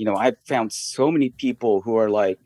you 0.00 0.06
know, 0.06 0.16
I've 0.16 0.38
found 0.44 0.72
so 0.72 1.10
many 1.10 1.28
people 1.28 1.82
who 1.82 1.94
are 1.96 2.08
like 2.08 2.38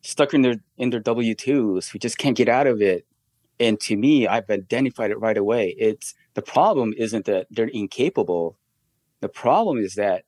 stuck 0.00 0.34
in 0.34 0.42
their 0.42 0.56
in 0.76 0.90
their 0.90 0.98
W 0.98 1.32
twos 1.32 1.88
who 1.88 2.00
just 2.00 2.18
can't 2.18 2.36
get 2.36 2.48
out 2.48 2.66
of 2.66 2.82
it. 2.82 3.06
And 3.60 3.78
to 3.82 3.96
me, 3.96 4.26
I've 4.26 4.50
identified 4.50 5.12
it 5.12 5.20
right 5.20 5.36
away. 5.36 5.76
It's 5.78 6.12
the 6.34 6.42
problem 6.42 6.92
isn't 6.98 7.26
that 7.26 7.46
they're 7.52 7.68
incapable. 7.68 8.58
The 9.20 9.28
problem 9.28 9.78
is 9.78 9.94
that 9.94 10.24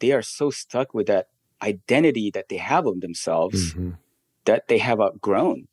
they 0.00 0.10
are 0.10 0.20
so 0.20 0.50
stuck 0.50 0.94
with 0.94 1.06
that 1.06 1.28
identity 1.62 2.32
that 2.32 2.48
they 2.48 2.56
have 2.56 2.86
of 2.86 3.00
themselves 3.00 3.72
mm-hmm. 3.72 3.92
that 4.46 4.66
they 4.66 4.78
have 4.78 5.00
outgrown. 5.00 5.68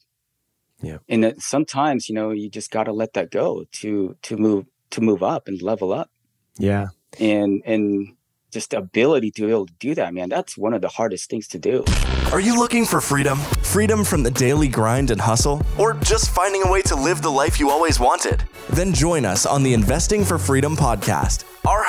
Yeah. 0.83 0.99
And 1.09 1.23
that 1.23 1.41
sometimes, 1.41 2.09
you 2.09 2.13
know, 2.13 2.29
you 2.29 2.47
just 2.47 2.69
got 2.69 2.83
to 2.83 2.93
let 2.93 3.13
that 3.13 3.31
go 3.31 3.65
to 3.71 4.15
to 4.21 4.37
move 4.37 4.65
to 4.91 5.01
move 5.01 5.23
up 5.23 5.47
and 5.47 5.59
level 5.63 5.91
up. 5.91 6.11
Yeah. 6.59 6.89
And 7.19 7.63
and 7.65 8.15
just 8.51 8.71
the 8.71 8.77
ability 8.77 9.31
to 9.31 9.45
be 9.45 9.51
able 9.51 9.65
to 9.65 9.73
do 9.79 9.95
that, 9.95 10.13
man, 10.13 10.29
that's 10.29 10.57
one 10.57 10.73
of 10.73 10.81
the 10.81 10.89
hardest 10.89 11.29
things 11.29 11.47
to 11.49 11.59
do. 11.59 11.83
Are 12.31 12.39
you 12.39 12.57
looking 12.57 12.85
for 12.85 13.01
freedom? 13.01 13.37
Freedom 13.63 14.03
from 14.03 14.23
the 14.23 14.31
daily 14.31 14.67
grind 14.67 15.11
and 15.11 15.19
hustle? 15.19 15.61
Or 15.77 15.93
just 15.93 16.29
finding 16.31 16.63
a 16.63 16.71
way 16.71 16.81
to 16.83 16.95
live 16.95 17.21
the 17.21 17.31
life 17.31 17.59
you 17.59 17.69
always 17.69 17.99
wanted? 17.99 18.43
Then 18.69 18.93
join 18.93 19.25
us 19.25 19.45
on 19.45 19.63
the 19.63 19.73
Investing 19.73 20.23
for 20.23 20.37
Freedom 20.37 20.75
podcast. 20.75 21.45
Our 21.65 21.80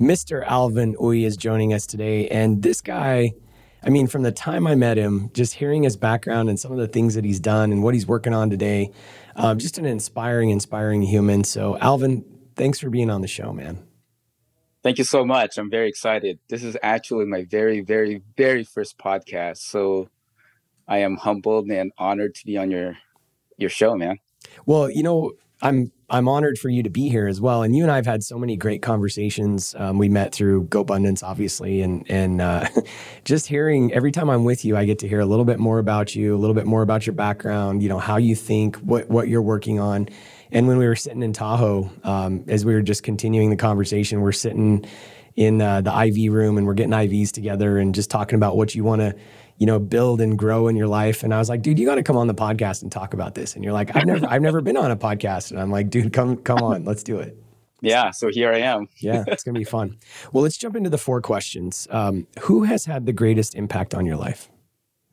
Mr. 0.00 0.42
Alvin 0.46 0.94
Uy 0.96 1.24
is 1.26 1.36
joining 1.36 1.74
us 1.74 1.86
today. 1.86 2.26
And 2.28 2.62
this 2.62 2.80
guy, 2.80 3.32
I 3.84 3.90
mean, 3.90 4.06
from 4.06 4.22
the 4.22 4.32
time 4.32 4.66
I 4.66 4.74
met 4.74 4.96
him, 4.96 5.30
just 5.34 5.54
hearing 5.54 5.82
his 5.82 5.98
background 5.98 6.48
and 6.48 6.58
some 6.58 6.72
of 6.72 6.78
the 6.78 6.88
things 6.88 7.14
that 7.16 7.24
he's 7.24 7.38
done 7.38 7.70
and 7.70 7.82
what 7.82 7.92
he's 7.92 8.06
working 8.06 8.32
on 8.32 8.48
today, 8.48 8.92
um, 9.36 9.58
just 9.58 9.76
an 9.76 9.84
inspiring, 9.84 10.48
inspiring 10.48 11.02
human. 11.02 11.44
So, 11.44 11.76
Alvin, 11.78 12.24
thanks 12.56 12.80
for 12.80 12.88
being 12.88 13.10
on 13.10 13.20
the 13.20 13.28
show, 13.28 13.52
man. 13.52 13.86
Thank 14.82 14.96
you 14.96 15.04
so 15.04 15.26
much. 15.26 15.58
I'm 15.58 15.70
very 15.70 15.90
excited. 15.90 16.38
This 16.48 16.64
is 16.64 16.78
actually 16.82 17.26
my 17.26 17.44
very, 17.50 17.82
very, 17.82 18.22
very 18.38 18.64
first 18.64 18.96
podcast. 18.96 19.58
So 19.58 20.08
I 20.88 20.98
am 20.98 21.18
humbled 21.18 21.68
and 21.70 21.92
honored 21.98 22.34
to 22.36 22.46
be 22.46 22.56
on 22.56 22.70
your 22.70 22.96
your 23.58 23.68
show, 23.68 23.94
man. 23.94 24.16
Well, 24.64 24.90
you 24.90 25.02
know, 25.02 25.32
I'm 25.60 25.92
I'm 26.10 26.28
honored 26.28 26.58
for 26.58 26.68
you 26.68 26.82
to 26.82 26.90
be 26.90 27.08
here 27.08 27.28
as 27.28 27.40
well. 27.40 27.62
And 27.62 27.74
you 27.76 27.84
and 27.84 27.92
I 27.92 27.96
have 27.96 28.06
had 28.06 28.24
so 28.24 28.36
many 28.36 28.56
great 28.56 28.82
conversations. 28.82 29.76
Um, 29.78 29.96
we 29.96 30.08
met 30.08 30.34
through 30.34 30.64
GoBundance, 30.64 31.22
obviously, 31.22 31.82
and 31.82 32.04
and 32.10 32.40
uh, 32.40 32.68
just 33.24 33.46
hearing 33.46 33.92
every 33.92 34.10
time 34.10 34.28
I'm 34.28 34.44
with 34.44 34.64
you, 34.64 34.76
I 34.76 34.84
get 34.84 34.98
to 35.00 35.08
hear 35.08 35.20
a 35.20 35.26
little 35.26 35.44
bit 35.44 35.60
more 35.60 35.78
about 35.78 36.16
you, 36.16 36.34
a 36.34 36.38
little 36.38 36.54
bit 36.54 36.66
more 36.66 36.82
about 36.82 37.06
your 37.06 37.14
background. 37.14 37.82
You 37.82 37.88
know 37.88 37.98
how 37.98 38.16
you 38.16 38.34
think, 38.34 38.76
what 38.78 39.08
what 39.08 39.28
you're 39.28 39.40
working 39.40 39.78
on. 39.78 40.08
And 40.50 40.66
when 40.66 40.78
we 40.78 40.86
were 40.86 40.96
sitting 40.96 41.22
in 41.22 41.32
Tahoe, 41.32 41.88
um, 42.02 42.44
as 42.48 42.64
we 42.64 42.74
were 42.74 42.82
just 42.82 43.04
continuing 43.04 43.50
the 43.50 43.56
conversation, 43.56 44.20
we're 44.20 44.32
sitting 44.32 44.84
in 45.36 45.62
uh, 45.62 45.80
the 45.80 45.96
IV 46.06 46.32
room 46.32 46.58
and 46.58 46.66
we're 46.66 46.74
getting 46.74 46.92
IVs 46.92 47.30
together 47.30 47.78
and 47.78 47.94
just 47.94 48.10
talking 48.10 48.34
about 48.34 48.56
what 48.56 48.74
you 48.74 48.82
want 48.82 49.00
to 49.00 49.14
you 49.60 49.66
know, 49.66 49.78
build 49.78 50.22
and 50.22 50.38
grow 50.38 50.68
in 50.68 50.74
your 50.74 50.88
life. 50.88 51.22
And 51.22 51.34
I 51.34 51.38
was 51.38 51.50
like, 51.50 51.60
dude, 51.60 51.78
you 51.78 51.84
got 51.84 51.96
to 51.96 52.02
come 52.02 52.16
on 52.16 52.26
the 52.26 52.34
podcast 52.34 52.82
and 52.82 52.90
talk 52.90 53.12
about 53.12 53.34
this. 53.34 53.54
And 53.54 53.62
you're 53.62 53.74
like, 53.74 53.94
I've 53.94 54.06
never, 54.06 54.26
I've 54.26 54.40
never 54.40 54.62
been 54.62 54.78
on 54.78 54.90
a 54.90 54.96
podcast. 54.96 55.50
And 55.50 55.60
I'm 55.60 55.70
like, 55.70 55.90
dude, 55.90 56.14
come, 56.14 56.38
come 56.38 56.60
on, 56.60 56.86
let's 56.86 57.02
do 57.02 57.18
it. 57.18 57.36
Yeah. 57.82 58.10
So 58.10 58.30
here 58.30 58.50
I 58.50 58.60
am. 58.60 58.88
yeah. 59.00 59.22
It's 59.26 59.44
going 59.44 59.54
to 59.54 59.58
be 59.58 59.64
fun. 59.64 59.98
Well, 60.32 60.42
let's 60.42 60.56
jump 60.56 60.76
into 60.76 60.88
the 60.88 60.96
four 60.96 61.20
questions. 61.20 61.86
Um, 61.90 62.26
who 62.40 62.64
has 62.64 62.86
had 62.86 63.04
the 63.04 63.12
greatest 63.12 63.54
impact 63.54 63.94
on 63.94 64.06
your 64.06 64.16
life? 64.16 64.48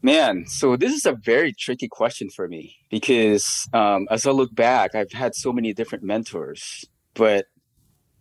Man, 0.02 0.46
so 0.48 0.78
this 0.78 0.94
is 0.94 1.06
a 1.06 1.12
very 1.14 1.52
tricky 1.52 1.90
question 1.90 2.30
for 2.30 2.48
me 2.48 2.78
because 2.90 3.68
um, 3.74 4.08
as 4.10 4.26
I 4.26 4.32
look 4.32 4.56
back, 4.56 4.96
I've 4.96 5.12
had 5.12 5.36
so 5.36 5.52
many 5.52 5.74
different 5.74 6.06
mentors, 6.06 6.86
but 7.16 7.48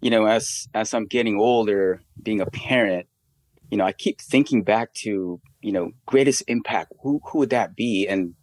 you 0.00 0.10
know, 0.10 0.26
as 0.26 0.66
as 0.74 0.92
I'm 0.94 1.06
getting 1.06 1.38
older, 1.38 2.02
being 2.22 2.40
a 2.40 2.46
parent, 2.46 3.06
you 3.70 3.76
know, 3.76 3.84
I 3.84 3.92
keep 3.92 4.20
thinking 4.20 4.62
back 4.62 4.92
to 4.94 5.40
you 5.66 5.72
know, 5.72 5.90
greatest 6.06 6.44
impact, 6.46 6.92
who 7.02 7.20
who 7.24 7.38
would 7.40 7.50
that 7.50 7.74
be? 7.74 8.06
And 8.06 8.34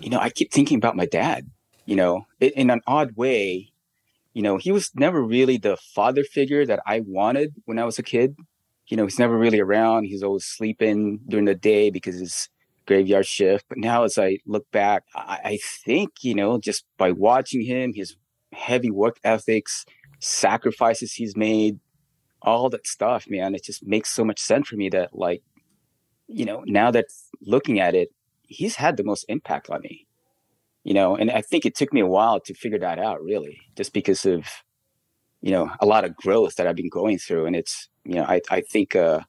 you 0.00 0.10
know, 0.10 0.18
I 0.18 0.30
keep 0.30 0.52
thinking 0.52 0.78
about 0.78 0.96
my 0.96 1.06
dad. 1.06 1.48
You 1.86 1.94
know, 1.94 2.26
in, 2.40 2.50
in 2.56 2.70
an 2.70 2.80
odd 2.88 3.12
way, 3.14 3.72
you 4.34 4.42
know, 4.42 4.56
he 4.56 4.72
was 4.72 4.90
never 4.96 5.22
really 5.22 5.58
the 5.58 5.76
father 5.76 6.24
figure 6.24 6.66
that 6.66 6.80
I 6.84 7.02
wanted 7.06 7.54
when 7.66 7.78
I 7.78 7.84
was 7.84 8.00
a 8.00 8.02
kid. 8.02 8.34
You 8.88 8.96
know, 8.96 9.04
he's 9.04 9.20
never 9.20 9.38
really 9.38 9.60
around. 9.60 10.06
He's 10.06 10.24
always 10.24 10.44
sleeping 10.44 11.20
during 11.28 11.44
the 11.44 11.54
day 11.54 11.90
because 11.90 12.18
his 12.18 12.48
graveyard 12.84 13.26
shift. 13.26 13.66
But 13.68 13.78
now, 13.78 14.02
as 14.02 14.18
I 14.18 14.38
look 14.44 14.68
back, 14.72 15.04
I, 15.14 15.38
I 15.44 15.58
think 15.84 16.10
you 16.22 16.34
know, 16.34 16.58
just 16.58 16.84
by 16.98 17.12
watching 17.12 17.64
him, 17.64 17.92
his 17.94 18.16
heavy 18.52 18.90
work 18.90 19.20
ethics, 19.22 19.86
sacrifices 20.18 21.12
he's 21.12 21.36
made, 21.36 21.78
all 22.42 22.68
that 22.70 22.86
stuff, 22.86 23.26
man, 23.28 23.54
it 23.54 23.64
just 23.64 23.84
makes 23.86 24.10
so 24.10 24.24
much 24.24 24.40
sense 24.40 24.68
for 24.68 24.76
me 24.76 24.88
that 24.90 25.10
like 25.14 25.42
you 26.32 26.44
know, 26.44 26.62
now 26.66 26.90
that 26.90 27.06
looking 27.42 27.78
at 27.78 27.94
it, 27.94 28.08
he's 28.42 28.76
had 28.76 28.96
the 28.96 29.04
most 29.04 29.24
impact 29.28 29.70
on 29.70 29.82
me. 29.82 30.06
You 30.84 30.94
know, 30.94 31.14
and 31.14 31.30
I 31.30 31.42
think 31.42 31.64
it 31.64 31.76
took 31.76 31.92
me 31.92 32.00
a 32.00 32.06
while 32.06 32.40
to 32.40 32.54
figure 32.54 32.78
that 32.80 32.98
out, 32.98 33.22
really, 33.22 33.60
just 33.76 33.92
because 33.92 34.26
of, 34.26 34.48
you 35.40 35.52
know, 35.52 35.70
a 35.78 35.86
lot 35.86 36.04
of 36.04 36.16
growth 36.16 36.56
that 36.56 36.66
I've 36.66 36.74
been 36.74 36.88
going 36.88 37.18
through. 37.18 37.46
And 37.46 37.54
it's, 37.54 37.88
you 38.04 38.16
know, 38.16 38.24
I, 38.24 38.40
I 38.50 38.62
think, 38.62 38.96
uh, 38.96 39.20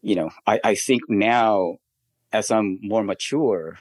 you 0.00 0.14
know, 0.14 0.30
I, 0.46 0.60
I 0.64 0.74
think 0.74 1.02
now 1.08 1.76
as 2.32 2.50
I'm 2.50 2.78
more 2.80 3.04
mature, 3.04 3.78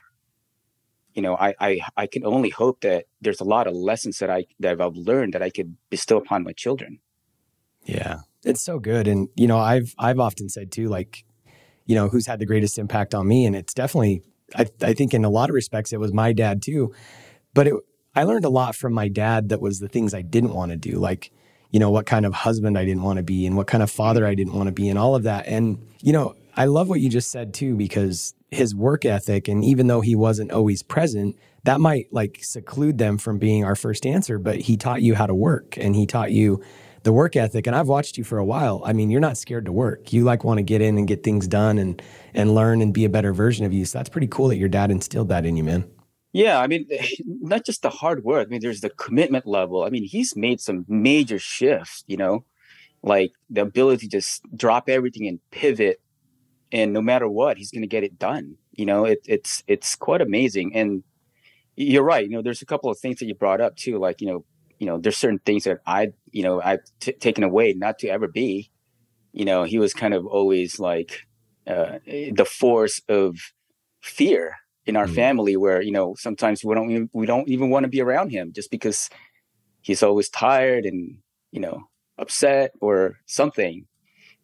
you 1.14 1.22
know, 1.22 1.38
I, 1.38 1.56
I, 1.62 1.82
I 1.96 2.08
can 2.08 2.26
only 2.26 2.50
hope 2.50 2.82
that 2.82 3.06
there's 3.22 3.40
a 3.40 3.46
lot 3.46 3.68
of 3.68 3.74
lessons 3.74 4.18
that 4.18 4.30
I, 4.30 4.46
that 4.60 4.82
I've 4.82 4.96
learned 4.96 5.34
that 5.34 5.44
I 5.44 5.50
could 5.50 5.78
bestow 5.90 6.18
upon 6.18 6.44
my 6.44 6.52
children. 6.52 7.00
Yeah. 7.86 8.20
It's 8.44 8.62
so 8.62 8.80
good. 8.80 9.08
And, 9.08 9.30
you 9.36 9.48
know, 9.48 9.58
I've, 9.58 9.96
I've 9.98 10.20
often 10.20 10.50
said 10.50 10.72
too, 10.72 10.90
like, 10.90 11.24
you 11.86 11.96
know, 11.96 12.10
who's 12.10 12.28
had 12.28 12.40
the 12.40 12.46
greatest 12.46 12.78
impact 12.78 13.14
on 13.14 13.28
me. 13.28 13.46
And 13.46 13.56
it's 13.56 13.74
definitely, 13.74 14.22
I, 14.56 14.68
I 14.82 14.94
think 14.94 15.14
in 15.14 15.26
a 15.26 15.30
lot 15.30 15.50
of 15.50 15.54
respects, 15.54 15.94
it 15.94 16.00
was 16.00 16.14
my 16.14 16.34
dad 16.34 16.62
too. 16.62 16.94
But 17.54 17.68
it, 17.68 17.74
I 18.16 18.24
learned 18.24 18.46
a 18.46 18.50
lot 18.50 18.76
from 18.76 18.94
my 18.94 19.08
dad 19.08 19.50
that 19.50 19.62
was 19.62 19.80
the 19.80 19.88
things 19.88 20.14
I 20.14 20.22
didn't 20.22 20.54
want 20.54 20.72
to 20.72 20.78
do, 20.78 20.98
like, 20.98 21.32
you 21.72 21.80
know, 21.80 21.90
what 21.90 22.06
kind 22.06 22.26
of 22.26 22.34
husband 22.34 22.78
I 22.78 22.86
didn't 22.86 23.02
want 23.02 23.18
to 23.18 23.24
be 23.24 23.48
and 23.48 23.58
what 23.58 23.68
kind 23.68 23.82
of 23.82 23.90
father 23.90 24.28
I 24.28 24.36
didn't 24.36 24.54
want 24.54 24.68
to 24.68 24.74
be 24.74 24.90
and 24.90 25.00
all 25.00 25.16
of 25.16 25.24
that. 25.24 25.48
And, 25.48 25.84
you 26.02 26.14
know, 26.14 26.36
I 26.56 26.66
love 26.66 26.88
what 26.88 27.00
you 27.00 27.10
just 27.10 27.32
said 27.32 27.54
too, 27.54 27.76
because 27.76 28.36
his 28.52 28.76
work 28.76 29.06
ethic, 29.06 29.48
and 29.48 29.66
even 29.66 29.88
though 29.88 30.02
he 30.02 30.16
wasn't 30.16 30.52
always 30.52 30.84
present, 30.84 31.36
that 31.64 31.80
might 31.80 32.14
like 32.14 32.40
seclude 32.44 33.00
them 33.00 33.18
from 33.18 33.40
being 33.40 33.66
our 33.66 33.76
first 33.76 34.06
answer, 34.06 34.38
but 34.38 34.58
he 34.58 34.78
taught 34.78 35.02
you 35.02 35.16
how 35.16 35.26
to 35.26 35.34
work 35.34 35.78
and 35.78 35.96
he 35.96 36.06
taught 36.06 36.32
you 36.32 36.62
the 37.04 37.14
work 37.14 37.36
ethic 37.36 37.68
and 37.68 37.76
I've 37.76 37.88
watched 37.88 38.18
you 38.18 38.24
for 38.24 38.38
a 38.38 38.46
while. 38.46 38.82
I 38.86 38.94
mean, 38.94 39.10
you're 39.10 39.22
not 39.22 39.38
scared 39.38 39.66
to 39.66 39.72
work. 39.72 40.12
You 40.12 40.24
like 40.24 40.44
want 40.44 40.58
to 40.58 40.64
get 40.64 40.82
in 40.82 40.98
and 40.98 41.08
get 41.08 41.24
things 41.24 41.48
done 41.48 41.78
and 41.78 42.02
and 42.34 42.56
learn 42.56 42.82
and 42.82 42.94
be 42.94 43.06
a 43.06 43.10
better 43.10 43.34
version 43.34 43.66
of 43.66 43.74
you. 43.74 43.86
So 43.86 44.00
that's 44.00 44.10
pretty 44.10 44.28
cool 44.28 44.48
that 44.50 44.58
your 44.58 44.70
dad 44.70 44.92
instilled 44.92 45.30
that 45.30 45.46
in 45.46 45.56
you, 45.56 45.64
man. 45.64 45.90
Yeah, 46.32 46.60
I 46.60 46.68
mean, 46.68 46.88
not 47.26 47.66
just 47.66 47.84
the 47.84 47.90
hard 47.90 48.24
work. 48.24 48.48
I 48.48 48.50
mean, 48.50 48.62
there's 48.62 48.82
the 48.82 48.90
commitment 48.90 49.46
level. 49.46 49.84
I 49.84 49.90
mean, 49.90 50.04
he's 50.04 50.36
made 50.36 50.60
some 50.60 50.86
major 50.88 51.38
shifts, 51.38 52.04
you 52.08 52.18
know, 52.18 52.46
like 53.04 53.34
the 53.50 53.62
ability 53.62 54.08
to 54.08 54.18
just 54.18 54.42
drop 54.56 54.90
everything 54.90 55.28
and 55.28 55.40
pivot 55.52 56.00
and 56.74 56.92
no 56.92 57.02
matter 57.02 57.30
what, 57.30 57.58
he's 57.58 57.72
going 57.72 57.84
to 57.84 57.88
get 57.88 58.04
it 58.04 58.18
done. 58.18 58.58
You 58.72 58.88
know, 58.88 59.06
it, 59.06 59.20
it's 59.26 59.64
it's 59.68 59.96
quite 59.96 60.22
amazing. 60.22 60.76
And 60.76 61.04
you're 61.76 62.04
right. 62.04 62.24
You 62.24 62.32
know, 62.32 62.42
there's 62.42 62.64
a 62.64 62.66
couple 62.66 62.90
of 62.90 62.98
things 62.98 63.20
that 63.20 63.28
you 63.28 63.36
brought 63.36 63.62
up 63.62 63.76
too, 63.76 64.00
like 64.00 64.20
you 64.20 64.28
know, 64.28 64.46
you 64.84 64.90
know, 64.90 64.98
there's 64.98 65.16
certain 65.16 65.40
things 65.40 65.64
that 65.64 65.80
I, 65.88 66.12
you 66.32 66.44
know, 66.44 66.62
I've 66.62 66.82
t- 67.00 67.14
taken 67.14 67.46
away 67.46 67.72
not 67.72 68.00
to 68.00 68.10
ever 68.10 68.28
be. 68.28 68.70
You 69.32 69.46
know, 69.46 69.64
he 69.64 69.80
was 69.80 69.94
kind 69.94 70.14
of 70.14 70.26
always 70.26 70.78
like 70.78 71.22
uh, 71.66 72.00
the 72.06 72.44
force 72.46 73.02
of 73.08 73.38
fear 74.02 74.58
in 74.86 74.98
our 74.98 75.06
mm. 75.06 75.16
family, 75.16 75.56
where 75.56 75.82
you 75.82 75.94
know 75.94 76.16
sometimes 76.20 76.66
we 76.66 76.76
don't 76.76 76.92
even, 76.92 77.10
we 77.14 77.26
don't 77.26 77.48
even 77.48 77.70
want 77.70 77.86
to 77.86 77.90
be 77.90 78.02
around 78.02 78.32
him 78.32 78.52
just 78.52 78.72
because 78.72 79.10
he's 79.80 80.04
always 80.04 80.28
tired 80.28 80.86
and 80.86 81.20
you 81.52 81.62
know 81.62 81.84
upset 82.18 82.72
or 82.82 83.20
something. 83.26 83.86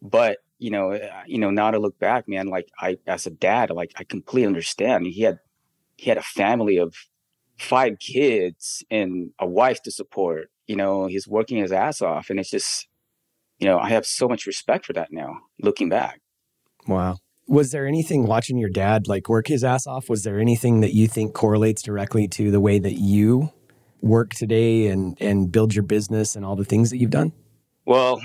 But 0.00 0.38
you 0.58 0.70
know, 0.70 0.92
uh, 0.92 1.22
you 1.26 1.38
know, 1.38 1.50
now 1.50 1.70
to 1.70 1.78
look 1.78 1.98
back, 1.98 2.26
man, 2.28 2.46
like 2.46 2.70
I 2.80 2.96
as 3.06 3.26
a 3.26 3.30
dad, 3.30 3.68
like 3.68 3.92
I 3.96 4.04
completely 4.04 4.46
understand. 4.46 5.06
He 5.06 5.20
had 5.20 5.38
he 5.96 6.08
had 6.08 6.16
a 6.16 6.22
family 6.22 6.78
of 6.78 6.94
five 7.60 7.98
kids 7.98 8.82
and 8.90 9.30
a 9.38 9.46
wife 9.46 9.82
to 9.82 9.90
support. 9.90 10.50
You 10.66 10.76
know, 10.76 11.06
he's 11.06 11.28
working 11.28 11.58
his 11.58 11.72
ass 11.72 12.00
off. 12.00 12.30
And 12.30 12.40
it's 12.40 12.50
just, 12.50 12.88
you 13.58 13.66
know, 13.66 13.78
I 13.78 13.90
have 13.90 14.06
so 14.06 14.28
much 14.28 14.46
respect 14.46 14.86
for 14.86 14.92
that 14.94 15.08
now, 15.12 15.38
looking 15.62 15.88
back. 15.88 16.20
Wow. 16.86 17.18
was 17.46 17.72
there 17.72 17.86
anything 17.86 18.26
watching 18.26 18.56
your 18.56 18.70
dad 18.70 19.06
like 19.06 19.28
work 19.28 19.48
his 19.48 19.62
ass 19.62 19.86
off? 19.86 20.08
Was 20.08 20.22
there 20.22 20.38
anything 20.38 20.80
that 20.80 20.94
you 20.94 21.06
think 21.08 21.34
correlates 21.34 21.82
directly 21.82 22.26
to 22.28 22.50
the 22.50 22.60
way 22.60 22.78
that 22.78 22.94
you 22.94 23.50
work 24.00 24.32
today 24.32 24.86
and 24.86 25.20
and 25.20 25.52
build 25.52 25.74
your 25.74 25.82
business 25.82 26.34
and 26.36 26.44
all 26.44 26.56
the 26.56 26.64
things 26.64 26.90
that 26.90 26.98
you've 26.98 27.10
done? 27.10 27.32
Well, 27.84 28.20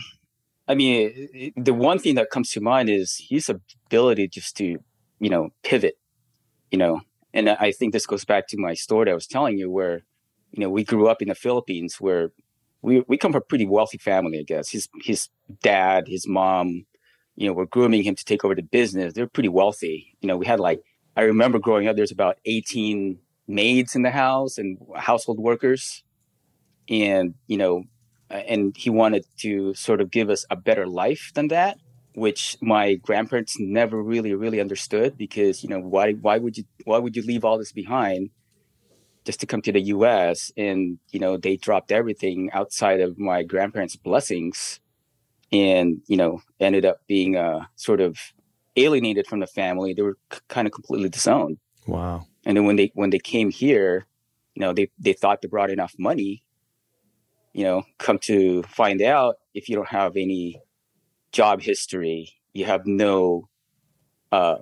I 0.67 0.75
mean, 0.75 1.53
the 1.57 1.73
one 1.73 1.99
thing 1.99 2.15
that 2.15 2.29
comes 2.29 2.51
to 2.51 2.61
mind 2.61 2.89
is 2.89 3.25
his 3.29 3.49
ability 3.49 4.27
just 4.29 4.55
to, 4.57 4.79
you 5.19 5.29
know, 5.29 5.49
pivot, 5.63 5.97
you 6.71 6.77
know, 6.77 7.01
and 7.35 7.49
I 7.49 7.73
think 7.73 7.91
this 7.91 8.05
goes 8.05 8.23
back 8.23 8.47
to 8.47 8.57
my 8.57 8.73
story 8.73 9.11
I 9.11 9.13
was 9.13 9.27
telling 9.27 9.57
you, 9.57 9.69
where, 9.69 10.05
you 10.51 10.61
know, 10.61 10.69
we 10.69 10.85
grew 10.85 11.09
up 11.09 11.21
in 11.21 11.27
the 11.27 11.35
Philippines, 11.35 11.97
where 11.99 12.31
we 12.81 13.03
we 13.09 13.17
come 13.17 13.33
from 13.33 13.39
a 13.39 13.51
pretty 13.51 13.65
wealthy 13.65 13.97
family, 13.97 14.39
I 14.39 14.43
guess. 14.43 14.69
His 14.69 14.87
his 15.03 15.27
dad, 15.61 16.07
his 16.07 16.25
mom, 16.25 16.85
you 17.35 17.45
know, 17.45 17.53
were 17.53 17.65
grooming 17.65 18.03
him 18.03 18.15
to 18.15 18.23
take 18.23 18.45
over 18.45 18.55
the 18.55 18.63
business. 18.63 19.13
They're 19.13 19.27
pretty 19.27 19.49
wealthy. 19.49 20.15
You 20.21 20.27
know, 20.29 20.37
we 20.37 20.45
had 20.45 20.61
like 20.61 20.81
I 21.17 21.23
remember 21.23 21.59
growing 21.59 21.89
up, 21.89 21.97
there's 21.97 22.11
about 22.11 22.37
18 22.45 23.19
maids 23.49 23.95
in 23.95 24.03
the 24.03 24.11
house 24.11 24.57
and 24.57 24.77
household 24.95 25.39
workers, 25.39 26.05
and 26.87 27.33
you 27.47 27.57
know, 27.57 27.83
and 28.29 28.77
he 28.77 28.89
wanted 28.89 29.25
to 29.39 29.73
sort 29.73 29.99
of 29.99 30.09
give 30.09 30.29
us 30.29 30.45
a 30.49 30.55
better 30.55 30.87
life 30.87 31.31
than 31.35 31.49
that 31.49 31.77
which 32.15 32.57
my 32.61 32.95
grandparents 32.95 33.57
never 33.59 34.01
really 34.01 34.33
really 34.33 34.59
understood 34.59 35.17
because 35.17 35.63
you 35.63 35.69
know 35.69 35.79
why 35.79 36.13
why 36.13 36.37
would 36.37 36.57
you 36.57 36.63
why 36.85 36.97
would 36.97 37.15
you 37.15 37.21
leave 37.21 37.45
all 37.45 37.57
this 37.57 37.71
behind 37.71 38.29
just 39.25 39.39
to 39.39 39.45
come 39.45 39.61
to 39.61 39.71
the 39.71 39.81
US 39.81 40.51
and 40.55 40.99
you 41.11 41.19
know 41.19 41.37
they 41.37 41.57
dropped 41.57 41.91
everything 41.91 42.49
outside 42.53 43.01
of 43.01 43.17
my 43.17 43.43
grandparents 43.43 43.95
blessings 43.95 44.79
and 45.51 46.01
you 46.07 46.17
know 46.17 46.41
ended 46.59 46.85
up 46.85 46.97
being 47.07 47.35
uh 47.35 47.65
sort 47.75 48.01
of 48.01 48.17
alienated 48.77 49.25
from 49.25 49.39
the 49.39 49.47
family. 49.47 49.93
They 49.93 50.01
were 50.01 50.17
c- 50.33 50.39
kind 50.49 50.67
of 50.67 50.73
completely 50.73 51.07
disowned. 51.07 51.59
Wow. 51.87 52.27
And 52.45 52.57
then 52.57 52.65
when 52.65 52.75
they 52.75 52.91
when 52.93 53.09
they 53.09 53.19
came 53.19 53.49
here 53.49 54.07
you 54.55 54.61
know 54.61 54.73
they 54.73 54.89
they 54.97 55.13
thought 55.13 55.41
they 55.41 55.47
brought 55.47 55.69
enough 55.69 55.93
money 55.99 56.43
you 57.53 57.63
know 57.63 57.83
come 57.97 58.17
to 58.19 58.63
find 58.63 59.01
out 59.01 59.35
if 59.53 59.69
you 59.69 59.75
don't 59.75 59.89
have 59.89 60.15
any 60.15 60.61
job 61.35 61.61
history 61.61 62.33
you 62.53 62.63
have 62.63 62.85
no 62.85 63.49
um, 64.31 64.61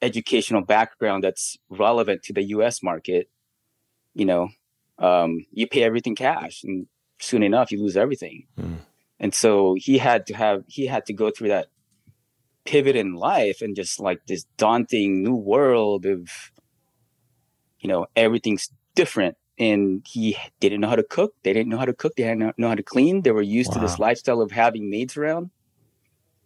educational 0.00 0.62
background 0.62 1.24
that's 1.24 1.58
relevant 1.68 2.22
to 2.22 2.32
the 2.32 2.42
us 2.42 2.80
market 2.82 3.28
you 4.14 4.24
know 4.24 4.48
um, 4.98 5.44
you 5.50 5.66
pay 5.66 5.82
everything 5.82 6.14
cash 6.14 6.62
and 6.62 6.86
soon 7.18 7.42
enough 7.42 7.72
you 7.72 7.82
lose 7.82 7.96
everything. 7.96 8.46
Mm. 8.58 8.78
and 9.18 9.34
so 9.34 9.74
he 9.76 9.98
had 9.98 10.26
to 10.26 10.34
have 10.34 10.62
he 10.68 10.86
had 10.86 11.06
to 11.06 11.12
go 11.12 11.30
through 11.30 11.48
that 11.48 11.66
pivot 12.64 12.96
in 12.96 13.14
life 13.14 13.60
and 13.60 13.74
just 13.74 13.98
like 14.00 14.20
this 14.26 14.44
daunting 14.56 15.22
new 15.22 15.34
world 15.34 16.06
of 16.06 16.52
you 17.80 17.88
know 17.88 18.06
everything's 18.14 18.70
different. 18.94 19.36
And 19.58 20.04
he 20.06 20.36
didn't 20.60 20.82
know 20.82 20.88
how 20.88 20.96
to 20.96 21.02
cook. 21.02 21.32
They 21.42 21.54
didn't 21.54 21.70
know 21.70 21.78
how 21.78 21.86
to 21.86 21.94
cook. 21.94 22.14
They 22.14 22.24
didn't 22.24 22.58
know 22.58 22.68
how 22.68 22.74
to 22.74 22.82
clean. 22.82 23.22
They 23.22 23.30
were 23.30 23.40
used 23.40 23.72
to 23.72 23.78
this 23.78 23.98
lifestyle 23.98 24.42
of 24.42 24.50
having 24.52 24.90
maids 24.90 25.16
around 25.16 25.50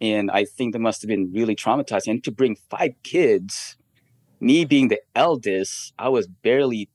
and 0.01 0.29
i 0.31 0.43
think 0.43 0.73
that 0.73 0.79
must 0.79 1.01
have 1.01 1.07
been 1.07 1.31
really 1.31 1.55
traumatizing. 1.55 2.09
And 2.09 2.23
to 2.25 2.31
bring 2.31 2.57
five 2.69 2.93
kids 3.03 3.77
me 4.39 4.65
being 4.65 4.89
the 4.89 5.01
eldest 5.15 5.93
i 5.97 6.09
was 6.09 6.27
barely 6.27 6.89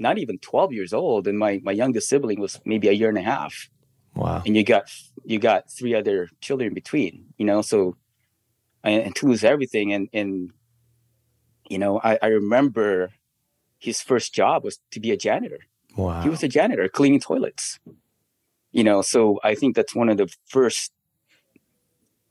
not 0.00 0.18
even 0.18 0.38
12 0.38 0.72
years 0.72 0.92
old. 0.92 1.26
And 1.26 1.38
my 1.38 1.60
my 1.62 1.72
youngest 1.72 2.08
sibling 2.08 2.40
was 2.40 2.60
maybe 2.64 2.88
a 2.88 2.92
year 2.92 3.08
and 3.08 3.18
a 3.18 3.22
half. 3.22 3.68
Wow. 4.14 4.42
And 4.44 4.56
you 4.56 4.64
got 4.64 4.90
you 5.24 5.38
got 5.38 5.70
three 5.70 5.94
other 5.94 6.28
children 6.40 6.68
in 6.68 6.74
between 6.74 7.26
you 7.36 7.44
know? 7.44 7.62
So 7.62 7.96
and, 8.84 9.02
and 9.02 9.16
to 9.16 9.26
lose 9.26 9.44
everything. 9.44 9.92
And 9.92 10.08
and 10.12 10.52
you 11.68 11.78
know 11.78 12.00
I, 12.02 12.18
I 12.22 12.26
remember 12.28 13.10
his 13.78 14.00
first 14.02 14.34
job 14.34 14.64
was 14.64 14.78
to 14.92 15.00
be 15.00 15.10
a 15.10 15.16
janitor. 15.16 15.60
Wow. 15.96 16.22
he 16.22 16.28
was 16.28 16.44
a 16.44 16.48
janitor 16.48 16.88
cleaning 16.88 17.20
toilets. 17.20 17.78
You 18.70 18.84
know 18.84 19.02
so 19.02 19.40
i 19.42 19.54
think 19.54 19.74
that's 19.74 19.94
one 19.94 20.10
of 20.10 20.18
the 20.18 20.28
first 20.46 20.92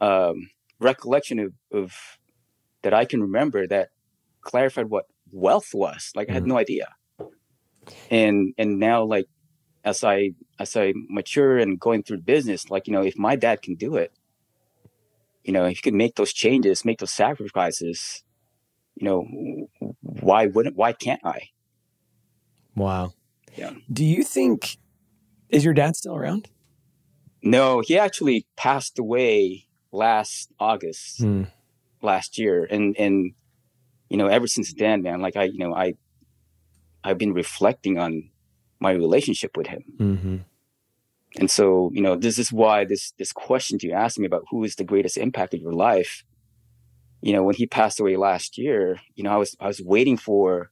um 0.02 0.50
recollection 0.80 1.40
of, 1.40 1.54
of 1.74 1.94
that 2.84 2.94
i 2.94 3.06
can 3.06 3.22
remember 3.22 3.68
that 3.68 3.90
clarified 4.42 4.90
what 4.90 5.06
wealth 5.32 5.74
was 5.74 6.12
like 6.16 6.30
i 6.30 6.34
had 6.34 6.44
Mhm. 6.44 6.48
no 6.48 6.58
idea 6.58 6.88
and 8.10 8.54
and 8.58 8.80
now 8.80 9.04
like 9.04 9.26
as 9.84 10.04
i 10.04 10.32
as 10.60 10.76
i 10.76 10.94
mature 11.10 11.58
and 11.58 11.80
going 11.80 12.04
through 12.04 12.20
business 12.22 12.70
like 12.70 12.88
you 12.88 12.94
know 12.94 13.02
if 13.04 13.18
my 13.18 13.36
dad 13.36 13.62
can 13.62 13.76
do 13.76 13.96
it 13.96 14.12
you 15.44 15.54
know 15.54 15.66
if 15.66 15.78
he 15.78 15.82
can 15.82 15.98
make 15.98 16.16
those 16.16 16.34
changes 16.34 16.86
make 16.86 17.00
those 17.00 17.12
sacrifices 17.12 18.24
you 18.96 19.06
know 19.06 19.26
why 20.02 20.46
wouldn't 20.48 20.76
why 20.76 20.94
can't 20.94 21.22
i 21.26 21.50
wow 22.76 23.14
Yeah. 23.56 23.74
do 23.92 24.04
you 24.06 24.24
think 24.24 24.78
is 25.50 25.64
your 25.66 25.74
dad 25.74 25.96
still 25.96 26.16
around 26.16 26.50
No, 27.44 27.82
he 27.82 27.98
actually 27.98 28.46
passed 28.58 29.00
away 29.00 29.67
last 29.92 30.52
August 30.60 31.20
Hmm. 31.20 31.44
last 32.02 32.38
year, 32.38 32.66
and 32.70 32.96
and 32.98 33.34
you 34.10 34.18
know 34.18 34.28
ever 34.28 34.48
since 34.48 34.74
then, 34.74 35.02
man, 35.02 35.22
like 35.22 35.36
I 35.36 35.44
you 35.46 35.60
know 35.60 35.74
I 35.76 35.94
I've 37.04 37.18
been 37.18 37.34
reflecting 37.34 37.98
on 37.98 38.30
my 38.80 38.92
relationship 38.92 39.58
with 39.58 39.68
him, 39.68 39.84
mm-hmm. 39.98 40.38
and 41.40 41.50
so 41.50 41.92
you 41.94 42.02
know 42.02 42.16
this 42.16 42.38
is 42.38 42.52
why 42.52 42.86
this 42.86 43.12
this 43.18 43.32
question 43.32 43.80
you 43.82 43.92
asked 43.94 44.20
me 44.20 44.26
about 44.26 44.44
who 44.52 44.64
is 44.64 44.76
the 44.76 44.84
greatest 44.84 45.18
impact 45.18 45.54
of 45.54 45.62
your 45.62 45.74
life. 45.74 46.24
You 47.22 47.34
know, 47.34 47.44
when 47.44 47.56
he 47.56 47.66
passed 47.66 48.00
away 48.00 48.16
last 48.16 48.58
year, 48.58 49.00
you 49.16 49.24
know 49.24 49.32
I 49.32 49.38
was 49.38 49.56
I 49.60 49.68
was 49.68 49.82
waiting 49.82 50.18
for, 50.18 50.70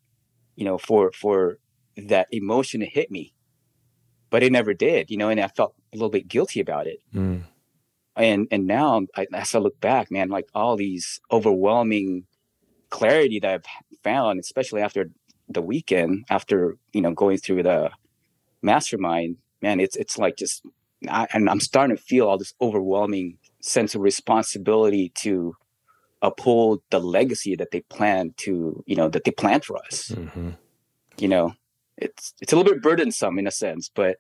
you 0.56 0.66
know, 0.66 0.78
for 0.78 1.12
for 1.12 1.58
that 1.98 2.28
emotion 2.32 2.82
to 2.82 2.86
hit 2.86 3.10
me, 3.10 3.34
but 4.30 4.44
it 4.44 4.52
never 4.52 4.74
did. 4.74 5.10
You 5.10 5.18
know, 5.18 5.30
and 5.30 5.40
I 5.40 5.48
felt 5.48 5.74
a 5.94 5.98
little 5.98 6.10
bit 6.12 6.28
guilty 6.28 6.60
about 6.60 6.86
it. 6.88 7.00
mm. 7.14 7.44
And 8.16 8.48
and 8.52 8.66
now 8.68 9.06
I, 9.16 9.28
as 9.34 9.56
I 9.56 9.60
look 9.60 9.80
back, 9.80 10.12
man, 10.12 10.30
like 10.30 10.48
all 10.54 10.76
these 10.76 11.20
overwhelming 11.32 12.26
clarity 12.90 13.40
that 13.40 13.54
I've 13.54 13.66
found, 14.04 14.40
especially 14.40 14.82
after 14.82 15.10
the 15.50 15.62
weekend, 15.62 16.26
after 16.30 16.78
you 16.94 17.02
know 17.02 17.14
going 17.14 17.38
through 17.38 17.64
the 17.64 17.92
mastermind, 18.62 19.38
man, 19.62 19.80
it's 19.80 19.96
it's 19.96 20.18
like 20.18 20.38
just, 20.38 20.66
I, 21.10 21.28
and 21.34 21.50
I'm 21.50 21.60
starting 21.60 21.96
to 21.96 22.02
feel 22.02 22.28
all 22.28 22.38
this 22.38 22.54
overwhelming 22.62 23.38
sense 23.62 23.96
of 23.96 24.02
responsibility 24.02 25.10
to 25.16 25.56
uphold 26.22 26.82
the 26.90 27.00
legacy 27.00 27.56
that 27.56 27.72
they 27.72 27.82
plan 27.82 28.34
to, 28.38 28.84
you 28.88 28.96
know, 28.96 29.10
that 29.10 29.24
they 29.24 29.32
plan 29.32 29.62
for 29.62 29.78
us. 29.78 30.10
Mm-hmm. 30.10 30.52
You 31.18 31.28
know, 31.28 31.54
it's 31.98 32.34
it's 32.42 32.54
a 32.54 32.56
little 32.56 32.74
bit 32.74 32.82
burdensome 32.82 33.40
in 33.40 33.48
a 33.48 33.52
sense, 33.52 33.90
but 33.94 34.18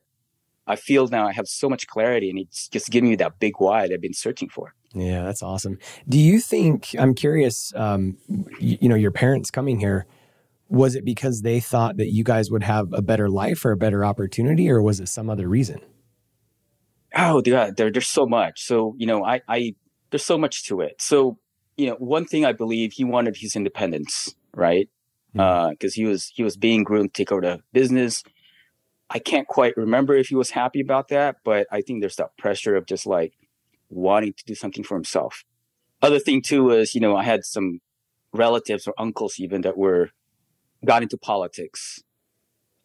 I 0.68 0.76
feel 0.76 1.08
now 1.08 1.28
I 1.28 1.34
have 1.34 1.48
so 1.48 1.70
much 1.70 1.88
clarity, 1.88 2.30
and 2.30 2.40
it's 2.40 2.68
just 2.68 2.90
giving 2.90 3.10
me 3.10 3.16
that 3.18 3.40
big 3.40 3.54
why 3.58 3.88
that 3.88 3.94
I've 3.94 4.02
been 4.02 4.14
searching 4.14 4.50
for. 4.50 4.74
Yeah, 4.94 5.24
that's 5.24 5.44
awesome. 5.44 5.78
Do 6.08 6.18
you 6.18 6.40
think, 6.40 6.96
I'm 6.98 7.14
curious, 7.14 7.74
um, 7.76 8.18
you, 8.60 8.78
you 8.82 8.90
know, 8.90 8.96
your 8.96 9.12
parents 9.12 9.52
coming 9.52 9.80
here, 9.80 10.06
was 10.70 10.96
it 10.96 11.06
because 11.06 11.42
they 11.42 11.60
thought 11.60 11.98
that 11.98 12.12
you 12.12 12.24
guys 12.24 12.50
would 12.50 12.64
have 12.64 12.92
a 12.94 13.02
better 13.02 13.30
life 13.30 13.64
or 13.66 13.72
a 13.72 13.78
better 13.78 14.04
opportunity, 14.04 14.70
or 14.70 14.82
was 14.82 15.00
it 15.00 15.08
some 15.08 15.30
other 15.30 15.48
reason? 15.48 15.82
Oh, 17.16 17.42
yeah, 17.46 17.62
uh, 17.62 17.72
there, 17.76 17.92
there's 17.92 18.08
so 18.08 18.26
much. 18.26 18.64
So, 18.64 18.96
you 18.98 19.06
know, 19.06 19.24
I, 19.24 19.42
I, 19.48 19.76
there's 20.10 20.26
so 20.26 20.38
much 20.38 20.66
to 20.66 20.82
it. 20.82 21.02
So, 21.02 21.38
you 21.78 21.88
know, 21.88 21.96
one 21.96 22.26
thing 22.26 22.46
I 22.46 22.54
believe 22.54 22.94
he 22.94 23.04
wanted 23.04 23.38
his 23.38 23.56
independence, 23.56 24.34
right? 24.54 24.90
Mm-hmm. 25.36 25.40
Uh, 25.40 25.70
because 25.72 25.94
he 25.94 26.06
was 26.06 26.32
he 26.34 26.44
was 26.44 26.56
being 26.56 26.84
groomed 26.84 27.14
to 27.14 27.22
take 27.22 27.32
over 27.32 27.42
the 27.42 27.60
business. 27.74 28.24
I 29.10 29.20
can't 29.20 29.48
quite 29.48 29.78
remember 29.78 30.16
if 30.16 30.28
he 30.28 30.36
was 30.36 30.52
happy 30.52 30.82
about 30.82 31.10
that, 31.10 31.38
but 31.44 31.68
I 31.72 31.82
think 31.82 32.02
there's 32.02 32.16
that 32.16 32.38
pressure 32.38 32.76
of 32.76 32.86
just 32.88 33.06
like 33.06 33.34
wanting 33.90 34.34
to 34.34 34.44
do 34.46 34.56
something 34.56 34.84
for 34.84 34.96
himself. 34.96 35.44
Other 36.02 36.20
thing 36.20 36.42
too 36.42 36.72
is, 36.72 36.96
you 36.96 37.02
know, 37.02 37.16
I 37.16 37.24
had 37.24 37.46
some 37.46 37.82
relatives 38.34 38.88
or 38.88 38.94
uncles 38.98 39.40
even 39.40 39.62
that 39.62 39.78
were 39.78 40.10
got 40.84 41.04
into 41.04 41.18
politics, 41.18 42.02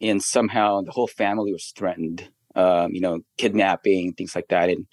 and 0.01 0.23
somehow 0.23 0.83
the 0.83 0.93
whole 0.93 1.07
family 1.09 1.53
was 1.53 1.73
threatened. 1.77 2.31
Um, 2.57 2.93
you 2.93 3.01
know, 3.01 3.21
kidnapping, 3.39 4.13
things 4.15 4.35
like 4.35 4.49
that, 4.49 4.69
and 4.69 4.87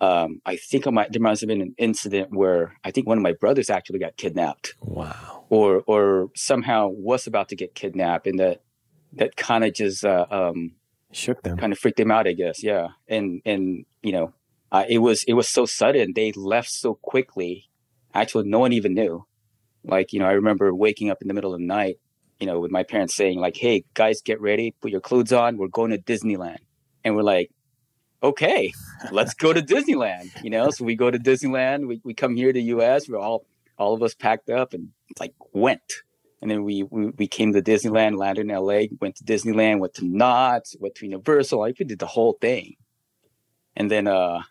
um, 0.00 0.42
I 0.44 0.56
think 0.56 0.86
I 0.86 0.90
might, 0.90 1.10
there 1.10 1.22
must 1.22 1.40
have 1.40 1.48
been 1.48 1.62
an 1.62 1.74
incident 1.78 2.28
where 2.30 2.74
I 2.84 2.90
think 2.90 3.06
one 3.06 3.16
of 3.16 3.22
my 3.22 3.32
brothers 3.32 3.70
actually 3.70 3.98
got 3.98 4.18
kidnapped 4.18 4.74
Wow. 4.82 5.44
or 5.48 5.82
or 5.86 6.28
somehow 6.34 6.88
was 6.88 7.26
about 7.26 7.48
to 7.48 7.56
get 7.56 7.74
kidnapped 7.74 8.26
and 8.26 8.38
that 8.38 8.60
that 9.14 9.36
kind 9.36 9.64
of 9.64 9.74
just 9.74 10.04
uh, 10.04 10.26
um, 10.30 10.72
Shook 11.12 11.42
them. 11.42 11.56
kind 11.56 11.72
of 11.72 11.78
freaked 11.78 11.96
them 11.96 12.10
out 12.10 12.26
i 12.26 12.32
guess 12.32 12.62
yeah. 12.62 12.88
And 13.08 13.40
and 13.44 13.86
you 14.02 14.12
know 14.12 14.32
uh, 14.72 14.84
it 14.88 14.98
was 14.98 15.22
it 15.24 15.34
was 15.34 15.48
so 15.48 15.64
sudden. 15.64 16.12
They 16.14 16.32
left 16.32 16.70
so 16.70 16.94
quickly. 16.94 17.70
Actually 18.12 18.48
no 18.48 18.58
one 18.58 18.72
even 18.72 18.94
knew. 18.94 19.24
Like 19.84 20.12
you 20.12 20.18
know 20.18 20.26
i 20.26 20.32
remember 20.32 20.74
waking 20.74 21.10
up 21.10 21.22
in 21.22 21.28
the 21.28 21.34
middle 21.34 21.54
of 21.54 21.60
the 21.60 21.66
night 21.66 21.98
you 22.40 22.46
know 22.46 22.58
with 22.60 22.70
my 22.72 22.82
parents 22.82 23.14
saying 23.14 23.38
like 23.38 23.56
hey 23.56 23.84
guys 23.94 24.20
get 24.22 24.40
ready. 24.40 24.74
Put 24.80 24.90
your 24.90 25.00
clothes 25.00 25.32
on. 25.32 25.56
We're 25.56 25.68
going 25.68 25.92
to 25.92 25.98
disneyland. 25.98 26.58
And 27.04 27.14
we're 27.14 27.22
like 27.22 27.50
okay 28.22 28.72
let's 29.12 29.34
go 29.34 29.52
to 29.52 29.60
disneyland 29.62 30.30
you 30.42 30.50
know? 30.50 30.70
So 30.70 30.84
we 30.84 30.96
go 30.96 31.10
to 31.10 31.18
disneyland. 31.18 31.86
We, 31.86 32.00
we 32.02 32.14
come 32.14 32.34
here 32.34 32.52
to 32.52 32.60
the 32.60 32.66
us 32.72 33.08
we're 33.08 33.18
all 33.18 33.46
all 33.78 33.94
of 33.94 34.02
us 34.02 34.14
packed 34.14 34.50
up 34.50 34.74
and 34.74 34.88
like 35.20 35.34
went. 35.52 36.02
And 36.42 36.50
then 36.50 36.64
we, 36.64 36.82
we, 36.82 37.06
we 37.10 37.26
came 37.26 37.52
to 37.54 37.62
Disneyland, 37.62 38.18
landed 38.18 38.42
in 38.42 38.54
LA, 38.54 38.82
went 39.00 39.16
to 39.16 39.24
Disneyland, 39.24 39.78
went 39.80 39.94
to 39.94 40.04
Knott's, 40.04 40.76
went 40.78 40.94
to 40.96 41.06
Universal. 41.06 41.60
Like 41.60 41.78
we 41.78 41.86
did 41.86 41.98
the 41.98 42.06
whole 42.06 42.34
thing. 42.40 42.76
And 43.74 43.90
then 43.90 44.06
uh 44.06 44.42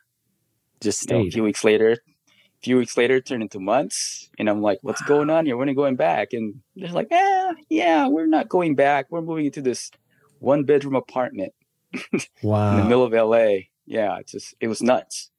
Just 0.81 1.09
you 1.09 1.17
know, 1.17 1.25
a 1.25 1.29
few 1.31 1.43
weeks 1.43 1.63
later, 1.63 1.91
a 1.91 2.61
few 2.63 2.77
weeks 2.77 2.97
later 2.97 3.17
it 3.17 3.25
turned 3.25 3.43
into 3.43 3.59
months. 3.59 4.29
And 4.39 4.49
I'm 4.49 4.61
like, 4.61 4.79
what's 4.81 5.01
going 5.03 5.29
on 5.29 5.45
here? 5.45 5.57
When 5.57 5.67
are 5.67 5.71
you 5.71 5.75
going 5.75 5.95
back? 5.95 6.33
And 6.33 6.61
they're 6.75 6.89
like, 6.91 7.07
eh, 7.11 7.53
yeah, 7.69 8.07
we're 8.07 8.27
not 8.27 8.49
going 8.49 8.75
back. 8.75 9.05
We're 9.09 9.21
moving 9.21 9.45
into 9.45 9.61
this 9.61 9.91
one 10.39 10.63
bedroom 10.63 10.95
apartment 10.95 11.53
in 11.93 12.19
the 12.41 12.83
middle 12.83 13.03
of 13.03 13.13
LA. 13.13 13.67
Yeah, 13.85 14.17
it's 14.17 14.31
just 14.31 14.55
it 14.59 14.67
was 14.67 14.81
nuts. 14.81 15.29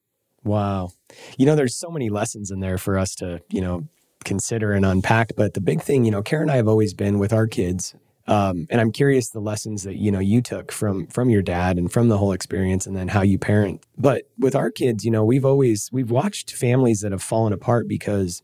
Wow. 0.44 0.90
You 1.36 1.44
know, 1.46 1.56
there's 1.56 1.76
so 1.76 1.90
many 1.90 2.08
lessons 2.08 2.52
in 2.52 2.60
there 2.60 2.78
for 2.78 2.96
us 2.96 3.16
to, 3.16 3.40
you 3.50 3.60
know, 3.60 3.88
consider 4.24 4.72
and 4.72 4.84
unpack. 4.84 5.32
But 5.36 5.54
the 5.54 5.60
big 5.60 5.82
thing, 5.82 6.04
you 6.04 6.10
know, 6.10 6.22
Karen 6.22 6.44
and 6.44 6.50
I 6.50 6.56
have 6.56 6.68
always 6.68 6.94
been 6.94 7.18
with 7.18 7.32
our 7.32 7.46
kids. 7.46 7.94
Um, 8.28 8.66
and 8.70 8.80
I'm 8.80 8.90
curious 8.90 9.30
the 9.30 9.40
lessons 9.40 9.84
that, 9.84 9.96
you 9.96 10.10
know, 10.10 10.18
you 10.18 10.42
took 10.42 10.72
from 10.72 11.06
from 11.06 11.30
your 11.30 11.42
dad 11.42 11.78
and 11.78 11.92
from 11.92 12.08
the 12.08 12.18
whole 12.18 12.32
experience 12.32 12.86
and 12.86 12.96
then 12.96 13.08
how 13.08 13.22
you 13.22 13.38
parent. 13.38 13.84
But 13.96 14.28
with 14.36 14.56
our 14.56 14.70
kids, 14.70 15.04
you 15.04 15.12
know, 15.12 15.24
we've 15.24 15.44
always 15.44 15.90
we've 15.92 16.10
watched 16.10 16.52
families 16.52 17.00
that 17.02 17.12
have 17.12 17.22
fallen 17.22 17.52
apart 17.52 17.86
because, 17.86 18.42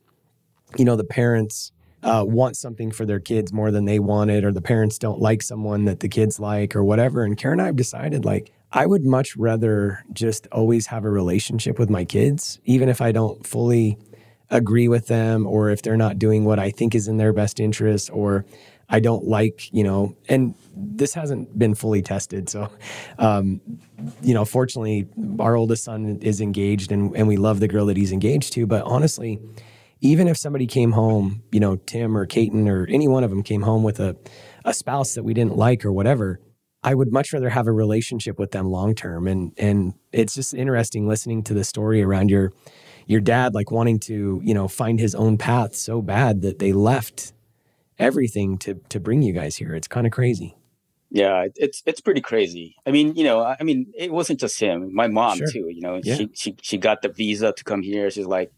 you 0.77 0.85
know, 0.85 0.95
the 0.95 1.03
parents 1.05 1.73
uh, 2.05 2.25
want 2.27 2.57
something 2.57 2.91
for 2.93 3.05
their 3.05 3.21
kids 3.21 3.53
more 3.53 3.71
than 3.71 3.85
they 3.85 3.99
wanted, 3.99 4.45
or 4.45 4.53
the 4.53 4.63
parents 4.63 4.99
don't 4.99 5.21
like 5.21 5.43
someone 5.43 5.85
that 5.85 6.01
the 6.01 6.09
kids 6.09 6.39
like, 6.39 6.75
or 6.77 6.85
whatever. 6.85 7.25
And 7.25 7.37
Karen 7.37 7.59
and 7.59 7.63
I 7.63 7.67
have 7.67 7.77
decided, 7.77 8.25
like, 8.25 8.53
I 8.73 8.87
would 8.87 9.05
much 9.05 9.37
rather 9.37 10.05
just 10.13 10.47
always 10.51 10.87
have 10.87 11.05
a 11.05 11.11
relationship 11.11 11.79
with 11.79 11.91
my 11.91 12.05
kids, 12.05 12.61
even 12.65 12.89
if 12.89 13.01
I 13.01 13.13
don't 13.13 13.47
fully 13.47 13.99
agree 14.53 14.87
with 14.87 15.09
them, 15.09 15.47
or 15.47 15.71
if 15.71 15.83
they're 15.83 15.97
not 15.97 16.19
doing 16.19 16.45
what 16.45 16.61
I 16.61 16.71
think 16.71 16.95
is 16.95 17.09
in 17.09 17.17
their 17.17 17.33
best 17.33 17.59
interest, 17.59 18.11
or 18.13 18.45
I 18.89 19.01
don't 19.01 19.25
like, 19.25 19.73
you 19.73 19.83
know, 19.83 20.15
and 20.29 20.55
this 20.77 21.15
hasn't 21.15 21.59
been 21.59 21.75
fully 21.75 22.03
tested. 22.03 22.51
So, 22.51 22.71
um, 23.19 23.61
you 24.21 24.35
know, 24.35 24.45
fortunately, 24.45 25.09
our 25.41 25.57
oldest 25.57 25.85
son 25.85 26.19
is 26.21 26.41
engaged 26.41 26.93
and, 26.93 27.17
and 27.17 27.27
we 27.27 27.39
love 27.39 27.61
the 27.61 27.69
girl 27.69 27.87
that 27.87 27.97
he's 27.97 28.13
engaged 28.13 28.53
to. 28.53 28.67
But 28.67 28.83
honestly, 28.85 29.41
even 30.03 30.29
if 30.29 30.37
somebody 30.37 30.67
came 30.67 30.93
home, 30.93 31.43
you 31.51 31.61
know, 31.61 31.77
Tim 31.77 32.17
or 32.17 32.27
Caton 32.27 32.69
or 32.69 32.87
any 32.91 33.09
one 33.09 33.25
of 33.25 33.31
them 33.31 33.43
came 33.43 33.63
home 33.63 33.83
with 33.83 33.99
a, 33.99 34.15
a 34.65 34.75
spouse 34.75 35.15
that 35.15 35.23
we 35.23 35.33
didn't 35.33 35.57
like 35.57 35.87
or 35.87 35.93
whatever, 35.93 36.41
I 36.83 36.95
would 36.95 37.13
much 37.13 37.33
rather 37.33 37.49
have 37.49 37.69
a 37.69 37.73
relationship 37.73 38.39
with 38.39 38.51
them 38.51 38.67
long 38.67 38.95
term. 38.95 39.27
And 39.27 39.53
and 39.57 39.95
it's 40.13 40.35
just 40.35 40.53
interesting 40.53 41.09
listening 41.09 41.45
to 41.45 41.55
the 41.55 41.65
story 41.65 42.03
around 42.03 42.31
your 42.31 42.53
your 43.07 43.21
dad 43.21 43.55
like 43.55 43.71
wanting 43.71 43.99
to, 44.01 44.41
you 44.45 44.55
know, 44.55 44.69
find 44.69 44.99
his 45.01 45.15
own 45.15 45.39
path 45.39 45.75
so 45.75 46.03
bad 46.03 46.43
that 46.43 46.59
they 46.59 46.73
left 46.73 47.33
everything 47.99 48.59
to 48.59 48.75
to 48.89 49.01
bring 49.01 49.23
you 49.23 49.33
guys 49.33 49.57
here. 49.57 49.75
It's 49.75 49.89
kind 49.89 50.07
of 50.07 50.13
crazy. 50.13 50.57
Yeah, 51.11 51.47
it's 51.57 51.83
it's 51.85 52.01
pretty 52.01 52.23
crazy. 52.23 52.77
I 52.87 52.91
mean, 52.91 53.15
you 53.15 53.25
know, 53.25 53.43
I 53.45 53.63
mean, 53.63 53.93
it 53.97 54.11
wasn't 54.13 54.41
just 54.41 54.59
him. 54.59 54.95
My 54.95 55.09
mom 55.09 55.39
Sure. 55.39 55.47
too. 55.47 55.69
You 55.69 55.81
know, 55.83 56.01
Yeah. 56.03 56.17
she 56.17 56.31
she 56.35 56.57
she 56.63 56.79
got 56.79 57.03
the 57.03 57.09
visa 57.11 57.53
to 57.53 57.65
come 57.65 57.83
here. 57.83 58.11
She's 58.11 58.27
like, 58.27 58.51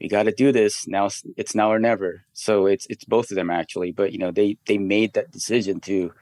we 0.00 0.08
got 0.08 0.22
to 0.22 0.32
do 0.32 0.50
this 0.52 0.86
now. 0.88 1.06
It's, 1.06 1.22
it's 1.36 1.54
now 1.54 1.70
or 1.70 1.78
never. 1.78 2.24
So 2.32 2.66
it's 2.66 2.86
it's 2.88 3.04
both 3.04 3.30
of 3.30 3.34
them 3.34 3.50
actually. 3.50 3.92
But 3.92 4.12
you 4.12 4.18
know, 4.18 4.30
they 4.30 4.56
they 4.66 4.78
made 4.78 5.12
that 5.14 5.30
decision 5.32 5.80
to 5.80 6.12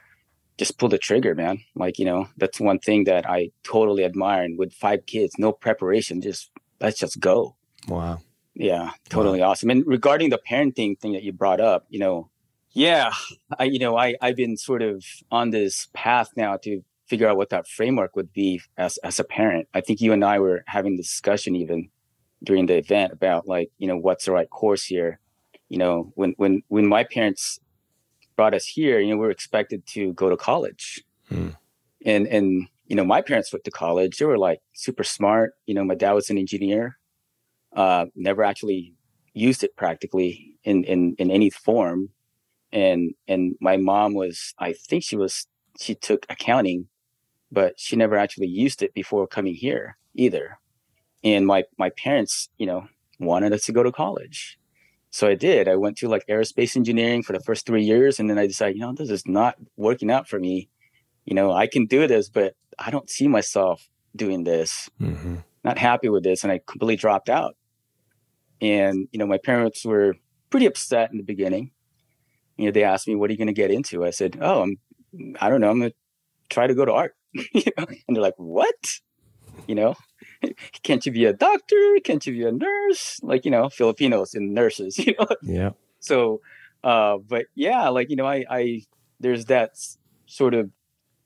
just 0.57 0.77
pull 0.77 0.89
the 0.89 0.97
trigger, 0.97 1.35
man. 1.35 1.59
Like 1.73 1.99
you 1.99 2.05
know, 2.05 2.27
that's 2.35 2.59
one 2.59 2.79
thing 2.79 3.05
that 3.05 3.29
I 3.29 3.51
totally 3.63 4.03
admire. 4.03 4.43
And 4.43 4.57
with 4.59 4.73
five 4.73 5.05
kids, 5.05 5.35
no 5.37 5.53
preparation, 5.53 6.19
just 6.21 6.51
let's 6.81 6.99
just 6.99 7.19
go. 7.21 7.55
Wow. 7.87 8.19
Yeah, 8.53 8.91
totally 9.09 9.41
awesome. 9.41 9.69
And 9.69 9.85
regarding 9.85 10.31
the 10.31 10.39
parenting 10.39 10.99
thing 10.99 11.13
that 11.13 11.23
you 11.23 11.31
brought 11.31 11.61
up, 11.61 11.85
you 11.89 11.99
know, 11.99 12.29
yeah, 12.71 13.13
I 13.59 13.65
you 13.65 13.79
know, 13.79 13.97
I 13.97 14.15
I've 14.21 14.35
been 14.35 14.57
sort 14.57 14.81
of 14.81 15.05
on 15.31 15.51
this 15.51 15.87
path 15.93 16.29
now 16.35 16.57
to 16.57 16.83
figure 17.07 17.27
out 17.27 17.37
what 17.37 17.49
that 17.49 17.67
framework 17.67 18.15
would 18.15 18.33
be 18.33 18.61
as 18.77 18.97
as 18.97 19.19
a 19.19 19.23
parent. 19.23 19.67
I 19.73 19.81
think 19.81 20.01
you 20.01 20.11
and 20.11 20.25
I 20.25 20.39
were 20.39 20.63
having 20.67 20.95
a 20.95 20.97
discussion 20.97 21.55
even 21.55 21.89
during 22.43 22.65
the 22.65 22.77
event 22.77 23.13
about 23.13 23.47
like, 23.47 23.71
you 23.77 23.87
know, 23.87 23.97
what's 23.97 24.25
the 24.25 24.31
right 24.31 24.49
course 24.49 24.85
here. 24.85 25.19
You 25.69 25.77
know, 25.77 26.11
when 26.15 26.33
when 26.37 26.63
when 26.67 26.87
my 26.87 27.03
parents 27.03 27.59
brought 28.35 28.53
us 28.53 28.65
here, 28.65 28.99
you 28.99 29.11
know, 29.11 29.17
we 29.17 29.25
were 29.25 29.31
expected 29.31 29.85
to 29.87 30.13
go 30.13 30.29
to 30.29 30.37
college. 30.37 31.03
Hmm. 31.29 31.49
And 32.05 32.27
and 32.27 32.67
you 32.87 32.95
know, 32.95 33.03
my 33.03 33.21
parents 33.21 33.51
went 33.53 33.65
to 33.65 33.71
college. 33.71 34.17
They 34.17 34.25
were 34.25 34.37
like 34.37 34.61
super 34.73 35.03
smart. 35.03 35.53
You 35.67 35.75
know, 35.75 35.83
my 35.83 35.95
dad 35.95 36.13
was 36.13 36.29
an 36.29 36.37
engineer 36.37 36.97
uh, 37.77 38.07
never 38.15 38.43
actually 38.43 38.93
used 39.33 39.63
it 39.63 39.75
practically 39.77 40.55
in, 40.63 40.83
in, 40.83 41.15
in 41.19 41.31
any 41.31 41.49
form. 41.49 42.09
And, 42.73 43.13
and 43.27 43.55
my 43.61 43.77
mom 43.77 44.15
was, 44.15 44.53
I 44.59 44.73
think 44.73 45.03
she 45.03 45.15
was, 45.15 45.47
she 45.79 45.95
took 45.95 46.25
accounting, 46.27 46.87
but 47.51 47.79
she 47.79 47.95
never 47.95 48.17
actually 48.17 48.47
used 48.47 48.81
it 48.81 48.93
before 48.93 49.27
coming 49.27 49.53
here 49.53 49.97
either. 50.15 50.57
And 51.23 51.45
my, 51.45 51.63
my 51.77 51.91
parents, 51.91 52.49
you 52.57 52.65
know, 52.65 52.87
wanted 53.19 53.53
us 53.53 53.65
to 53.65 53.71
go 53.71 53.83
to 53.83 53.91
college. 53.91 54.57
So 55.11 55.27
I 55.27 55.35
did. 55.35 55.67
I 55.67 55.75
went 55.75 55.97
to 55.99 56.09
like 56.09 56.25
aerospace 56.27 56.75
engineering 56.75 57.23
for 57.23 57.33
the 57.33 57.39
first 57.39 57.65
three 57.65 57.83
years. 57.83 58.19
And 58.19 58.29
then 58.29 58.37
I 58.39 58.47
decided, 58.47 58.75
you 58.75 58.81
know, 58.81 58.93
this 58.93 59.09
is 59.09 59.27
not 59.27 59.55
working 59.77 60.11
out 60.11 60.27
for 60.27 60.39
me. 60.39 60.69
You 61.25 61.35
know, 61.35 61.51
I 61.51 61.67
can 61.67 61.85
do 61.85 62.07
this, 62.07 62.27
but 62.27 62.55
I 62.79 62.89
don't 62.89 63.09
see 63.09 63.27
myself 63.27 63.87
doing 64.15 64.43
this 64.45 64.89
Mm-hmm. 64.99 65.35
not 65.63 65.77
happy 65.77 66.09
with 66.09 66.23
this 66.23 66.43
and 66.43 66.51
I 66.51 66.59
completely 66.65 66.95
dropped 66.95 67.29
out. 67.29 67.55
And, 68.61 69.07
you 69.11 69.19
know, 69.19 69.27
my 69.27 69.37
parents 69.37 69.85
were 69.85 70.15
pretty 70.49 70.65
upset 70.65 71.11
in 71.11 71.17
the 71.17 71.23
beginning. 71.23 71.71
You 72.57 72.65
know, 72.65 72.71
they 72.71 72.83
asked 72.83 73.07
me, 73.07 73.15
what 73.15 73.29
are 73.29 73.33
you 73.33 73.37
going 73.37 73.47
to 73.47 73.53
get 73.53 73.71
into? 73.71 74.05
I 74.05 74.09
said, 74.09 74.37
oh, 74.41 74.63
I'm, 74.63 74.77
I 75.39 75.49
don't 75.49 75.61
know. 75.61 75.69
I'm 75.69 75.79
going 75.79 75.91
to 75.91 75.95
try 76.49 76.65
to 76.67 76.73
go 76.73 76.85
to 76.85 76.93
art. 76.93 77.15
you 77.33 77.71
know? 77.77 77.85
And 78.07 78.15
they're 78.15 78.21
like, 78.21 78.37
what? 78.37 78.99
You 79.67 79.75
know, 79.75 79.95
can't 80.83 81.05
you 81.05 81.11
be 81.11 81.25
a 81.25 81.33
doctor? 81.33 81.97
Can't 82.03 82.25
you 82.25 82.33
be 82.33 82.45
a 82.45 82.51
nurse? 82.51 83.19
Like, 83.21 83.45
you 83.45 83.51
know, 83.51 83.69
Filipinos 83.69 84.33
and 84.33 84.53
nurses, 84.53 84.97
you 85.05 85.13
know? 85.19 85.27
Yeah. 85.41 85.71
so 85.99 86.41
uh 86.83 87.17
but 87.17 87.47
yeah 87.55 87.89
like 87.89 88.07
you 88.11 88.15
know 88.15 88.27
i 88.27 88.45
i 88.49 88.81
there's 89.19 89.45
that 89.45 89.71
sort 90.27 90.53
of 90.53 90.69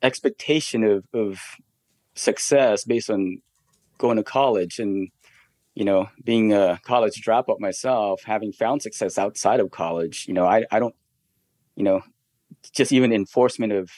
expectation 0.01 0.83
of 0.83 1.05
of 1.13 1.39
success 2.15 2.85
based 2.85 3.09
on 3.09 3.41
going 3.97 4.17
to 4.17 4.23
college 4.23 4.79
and 4.79 5.09
you 5.75 5.85
know 5.85 6.07
being 6.23 6.53
a 6.53 6.79
college 6.83 7.21
dropout 7.21 7.59
myself 7.59 8.23
having 8.23 8.51
found 8.51 8.81
success 8.81 9.17
outside 9.17 9.59
of 9.59 9.71
college 9.71 10.25
you 10.27 10.33
know 10.33 10.45
i 10.45 10.63
i 10.71 10.79
don't 10.79 10.95
you 11.75 11.83
know 11.83 12.01
just 12.73 12.91
even 12.91 13.13
enforcement 13.13 13.71
of 13.71 13.89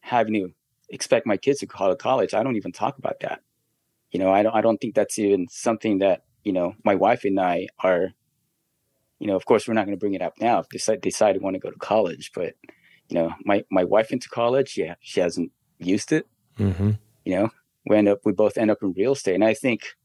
having 0.00 0.34
to 0.34 0.50
expect 0.90 1.26
my 1.26 1.36
kids 1.36 1.60
to 1.60 1.66
go 1.66 1.88
to 1.88 1.96
college 1.96 2.34
i 2.34 2.42
don't 2.42 2.56
even 2.56 2.72
talk 2.72 2.98
about 2.98 3.20
that 3.20 3.40
you 4.10 4.18
know 4.18 4.32
i 4.32 4.42
don't 4.42 4.54
i 4.54 4.60
don't 4.60 4.78
think 4.80 4.94
that's 4.94 5.18
even 5.18 5.46
something 5.48 5.98
that 5.98 6.24
you 6.42 6.52
know 6.52 6.74
my 6.84 6.94
wife 6.94 7.24
and 7.24 7.38
i 7.38 7.66
are 7.80 8.12
you 9.18 9.26
know, 9.26 9.36
of 9.36 9.44
course, 9.44 9.66
we're 9.66 9.74
not 9.74 9.86
going 9.86 9.96
to 9.96 10.00
bring 10.00 10.14
it 10.14 10.22
up 10.22 10.34
now 10.40 10.60
if 10.60 10.68
they 10.68 10.76
decide, 10.76 11.00
decide 11.00 11.32
to 11.34 11.40
want 11.40 11.54
to 11.54 11.60
go 11.60 11.70
to 11.70 11.78
college. 11.78 12.30
But, 12.34 12.54
you 13.08 13.14
know, 13.14 13.32
my, 13.44 13.64
my 13.70 13.84
wife 13.84 14.10
went 14.10 14.22
to 14.22 14.28
college. 14.28 14.76
Yeah, 14.76 14.94
she 15.00 15.20
hasn't 15.20 15.50
used 15.78 16.12
it. 16.12 16.26
Mm-hmm. 16.58 16.92
You 17.24 17.34
know, 17.34 17.50
we 17.86 17.96
end 17.96 18.08
up, 18.08 18.20
we 18.24 18.32
both 18.32 18.56
end 18.56 18.70
up 18.70 18.82
in 18.82 18.92
real 18.92 19.12
estate. 19.12 19.34
And 19.34 19.44
I 19.44 19.54
think 19.54 19.96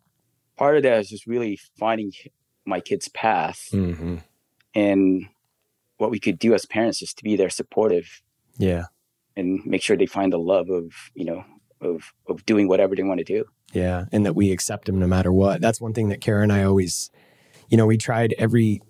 part 0.58 0.78
of 0.78 0.84
that 0.84 1.00
is 1.00 1.10
just 1.10 1.26
really 1.28 1.60
finding 1.80 2.12
my 2.66 2.80
kid's 2.80 3.08
path 3.10 3.70
Mm-hmm. 3.74 4.18
and 4.76 5.26
what 5.98 6.12
we 6.12 6.20
could 6.20 6.40
do 6.40 6.54
as 6.54 6.66
parents 6.66 7.02
is 7.02 7.14
to 7.14 7.24
be 7.24 7.36
there 7.36 7.50
supportive 7.50 8.22
Yeah. 8.58 8.86
and 9.36 9.62
make 9.66 9.82
sure 9.82 9.96
they 9.96 10.06
find 10.06 10.34
the 10.34 10.40
love 10.40 10.70
of, 10.70 10.92
you 11.16 11.26
know, 11.26 11.46
of, 11.82 12.14
of 12.28 12.46
doing 12.46 12.68
whatever 12.68 12.96
they 12.96 13.04
want 13.04 13.20
to 13.20 13.24
do. 13.24 13.46
Yeah, 13.74 14.06
and 14.12 14.26
that 14.26 14.36
we 14.36 14.52
accept 14.52 14.86
them 14.86 15.00
no 15.00 15.08
matter 15.08 15.32
what. 15.34 15.60
That's 15.62 15.82
one 15.82 15.94
thing 15.94 16.10
that 16.10 16.22
Karen 16.22 16.44
and 16.44 16.54
I 16.54 16.64
always, 16.64 17.10
you 17.70 17.78
know, 17.78 17.86
we 17.88 17.98
tried 17.98 18.34
every 18.38 18.82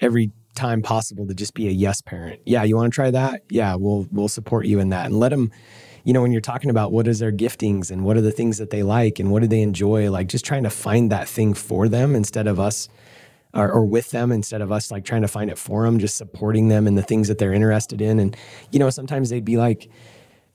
every 0.00 0.32
time 0.54 0.80
possible 0.82 1.26
to 1.26 1.34
just 1.34 1.52
be 1.54 1.68
a 1.68 1.70
yes 1.70 2.00
parent. 2.00 2.40
Yeah, 2.46 2.62
you 2.64 2.74
want 2.76 2.90
to 2.92 2.94
try 2.94 3.10
that? 3.10 3.42
Yeah, 3.50 3.74
we'll 3.74 4.06
we'll 4.10 4.28
support 4.28 4.64
you 4.66 4.80
in 4.80 4.88
that 4.90 5.06
and 5.06 5.20
let 5.20 5.28
them. 5.28 5.52
You 6.04 6.12
know, 6.12 6.22
when 6.22 6.32
you're 6.32 6.40
talking 6.40 6.70
about 6.70 6.92
what 6.92 7.06
is 7.06 7.18
their 7.18 7.32
giftings 7.32 7.90
and 7.90 8.04
what 8.04 8.16
are 8.16 8.22
the 8.22 8.32
things 8.32 8.58
that 8.58 8.70
they 8.70 8.82
like 8.82 9.18
and 9.18 9.30
what 9.30 9.42
do 9.42 9.48
they 9.48 9.60
enjoy, 9.62 10.10
like 10.10 10.28
just 10.28 10.44
trying 10.44 10.62
to 10.64 10.70
find 10.70 11.10
that 11.10 11.28
thing 11.28 11.54
for 11.54 11.88
them 11.88 12.14
instead 12.14 12.46
of 12.46 12.58
us 12.58 12.88
or, 13.52 13.70
or 13.70 13.84
with 13.84 14.10
them 14.10 14.32
instead 14.32 14.60
of 14.60 14.70
us 14.70 14.90
like 14.90 15.04
trying 15.04 15.22
to 15.22 15.28
find 15.28 15.50
it 15.50 15.58
for 15.58 15.84
them, 15.84 15.98
just 15.98 16.16
supporting 16.16 16.68
them 16.68 16.86
in 16.86 16.94
the 16.94 17.02
things 17.02 17.28
that 17.28 17.38
they're 17.38 17.52
interested 17.52 18.00
in. 18.00 18.18
And 18.18 18.36
you 18.70 18.78
know, 18.78 18.90
sometimes 18.90 19.30
they'd 19.30 19.44
be 19.44 19.56
like, 19.56 19.90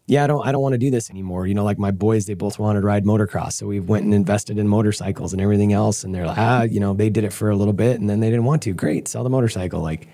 yeah, 0.07 0.23
I 0.23 0.27
don't 0.27 0.45
I 0.45 0.51
don't 0.51 0.61
want 0.61 0.73
to 0.73 0.79
do 0.79 0.91
this 0.91 1.09
anymore. 1.09 1.47
You 1.47 1.55
know, 1.55 1.63
like 1.63 1.79
my 1.79 1.91
boys, 1.91 2.25
they 2.25 2.35
both 2.35 2.59
wanted 2.59 2.81
to 2.81 2.87
ride 2.87 3.05
motocross. 3.05 3.53
So 3.53 3.65
we 3.65 3.79
went 3.79 4.05
and 4.05 4.13
invested 4.13 4.57
in 4.57 4.67
motorcycles 4.67 5.33
and 5.33 5.41
everything 5.41 5.73
else. 5.73 6.03
And 6.03 6.13
they're 6.13 6.27
like, 6.27 6.37
ah, 6.37 6.61
you 6.63 6.79
know, 6.79 6.93
they 6.93 7.09
did 7.09 7.23
it 7.23 7.33
for 7.33 7.49
a 7.49 7.55
little 7.55 7.73
bit 7.73 7.99
and 7.99 8.09
then 8.09 8.19
they 8.19 8.29
didn't 8.29 8.45
want 8.45 8.61
to. 8.63 8.73
Great, 8.73 9.07
sell 9.07 9.23
the 9.23 9.29
motorcycle. 9.29 9.81
Like, 9.81 10.07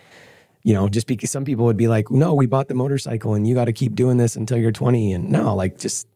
you 0.63 0.74
know, 0.74 0.88
just 0.88 1.08
because 1.08 1.32
some 1.32 1.46
people 1.46 1.65
would 1.65 1.77
be 1.77 1.88
like, 1.88 2.12
no, 2.12 2.34
we 2.34 2.46
bought 2.46 2.68
the 2.68 2.75
motorcycle 2.75 3.34
and 3.34 3.48
you 3.48 3.56
got 3.56 3.65
to 3.65 3.74
keep 3.74 3.96
doing 3.96 4.18
this 4.18 4.36
until 4.36 4.58
you're 4.58 4.72
20. 4.72 5.13
And 5.13 5.30
no, 5.30 5.56
like 5.56 5.77
just 5.77 6.08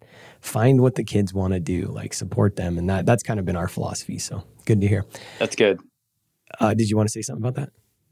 find 0.42 0.82
what 0.82 0.96
the 0.96 1.04
kids 1.04 1.34
want 1.34 1.54
to 1.54 1.60
do, 1.60 1.86
like 1.88 2.14
support 2.14 2.56
them. 2.56 2.78
And 2.78 2.90
that 2.90 3.06
that's 3.06 3.24
kind 3.24 3.40
of 3.40 3.46
been 3.46 3.56
our 3.56 3.68
philosophy. 3.68 4.20
So 4.20 4.44
good 4.66 4.82
to 4.82 4.88
hear. 4.88 5.06
That's 5.40 5.56
good. 5.56 5.80
Uh, 6.60 6.74
did 6.74 6.90
you 6.90 6.96
want 6.96 7.10
to 7.10 7.12
say 7.12 7.22
something 7.22 7.44
about 7.44 7.56
that? 7.56 7.72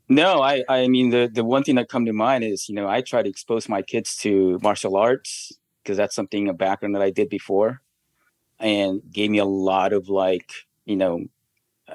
No, 0.09 0.41
I 0.41 0.63
I 0.67 0.87
mean 0.87 1.11
the 1.11 1.29
the 1.31 1.43
one 1.43 1.63
thing 1.63 1.75
that 1.75 1.87
come 1.87 2.05
to 2.05 2.13
mind 2.13 2.43
is 2.43 2.67
you 2.67 2.75
know 2.75 2.87
I 2.89 3.01
try 3.01 3.23
to 3.23 3.29
expose 3.29 3.69
my 3.69 3.81
kids 3.81 4.17
to 4.17 4.59
martial 4.61 4.97
arts 4.97 5.53
because 5.81 5.97
that's 5.97 6.15
something 6.15 6.49
a 6.49 6.53
background 6.53 6.95
that 6.95 7.01
I 7.01 7.09
did 7.09 7.29
before, 7.29 7.81
and 8.59 9.01
gave 9.11 9.29
me 9.29 9.37
a 9.37 9.45
lot 9.45 9.93
of 9.93 10.09
like 10.09 10.51
you 10.85 10.97
know 10.97 11.25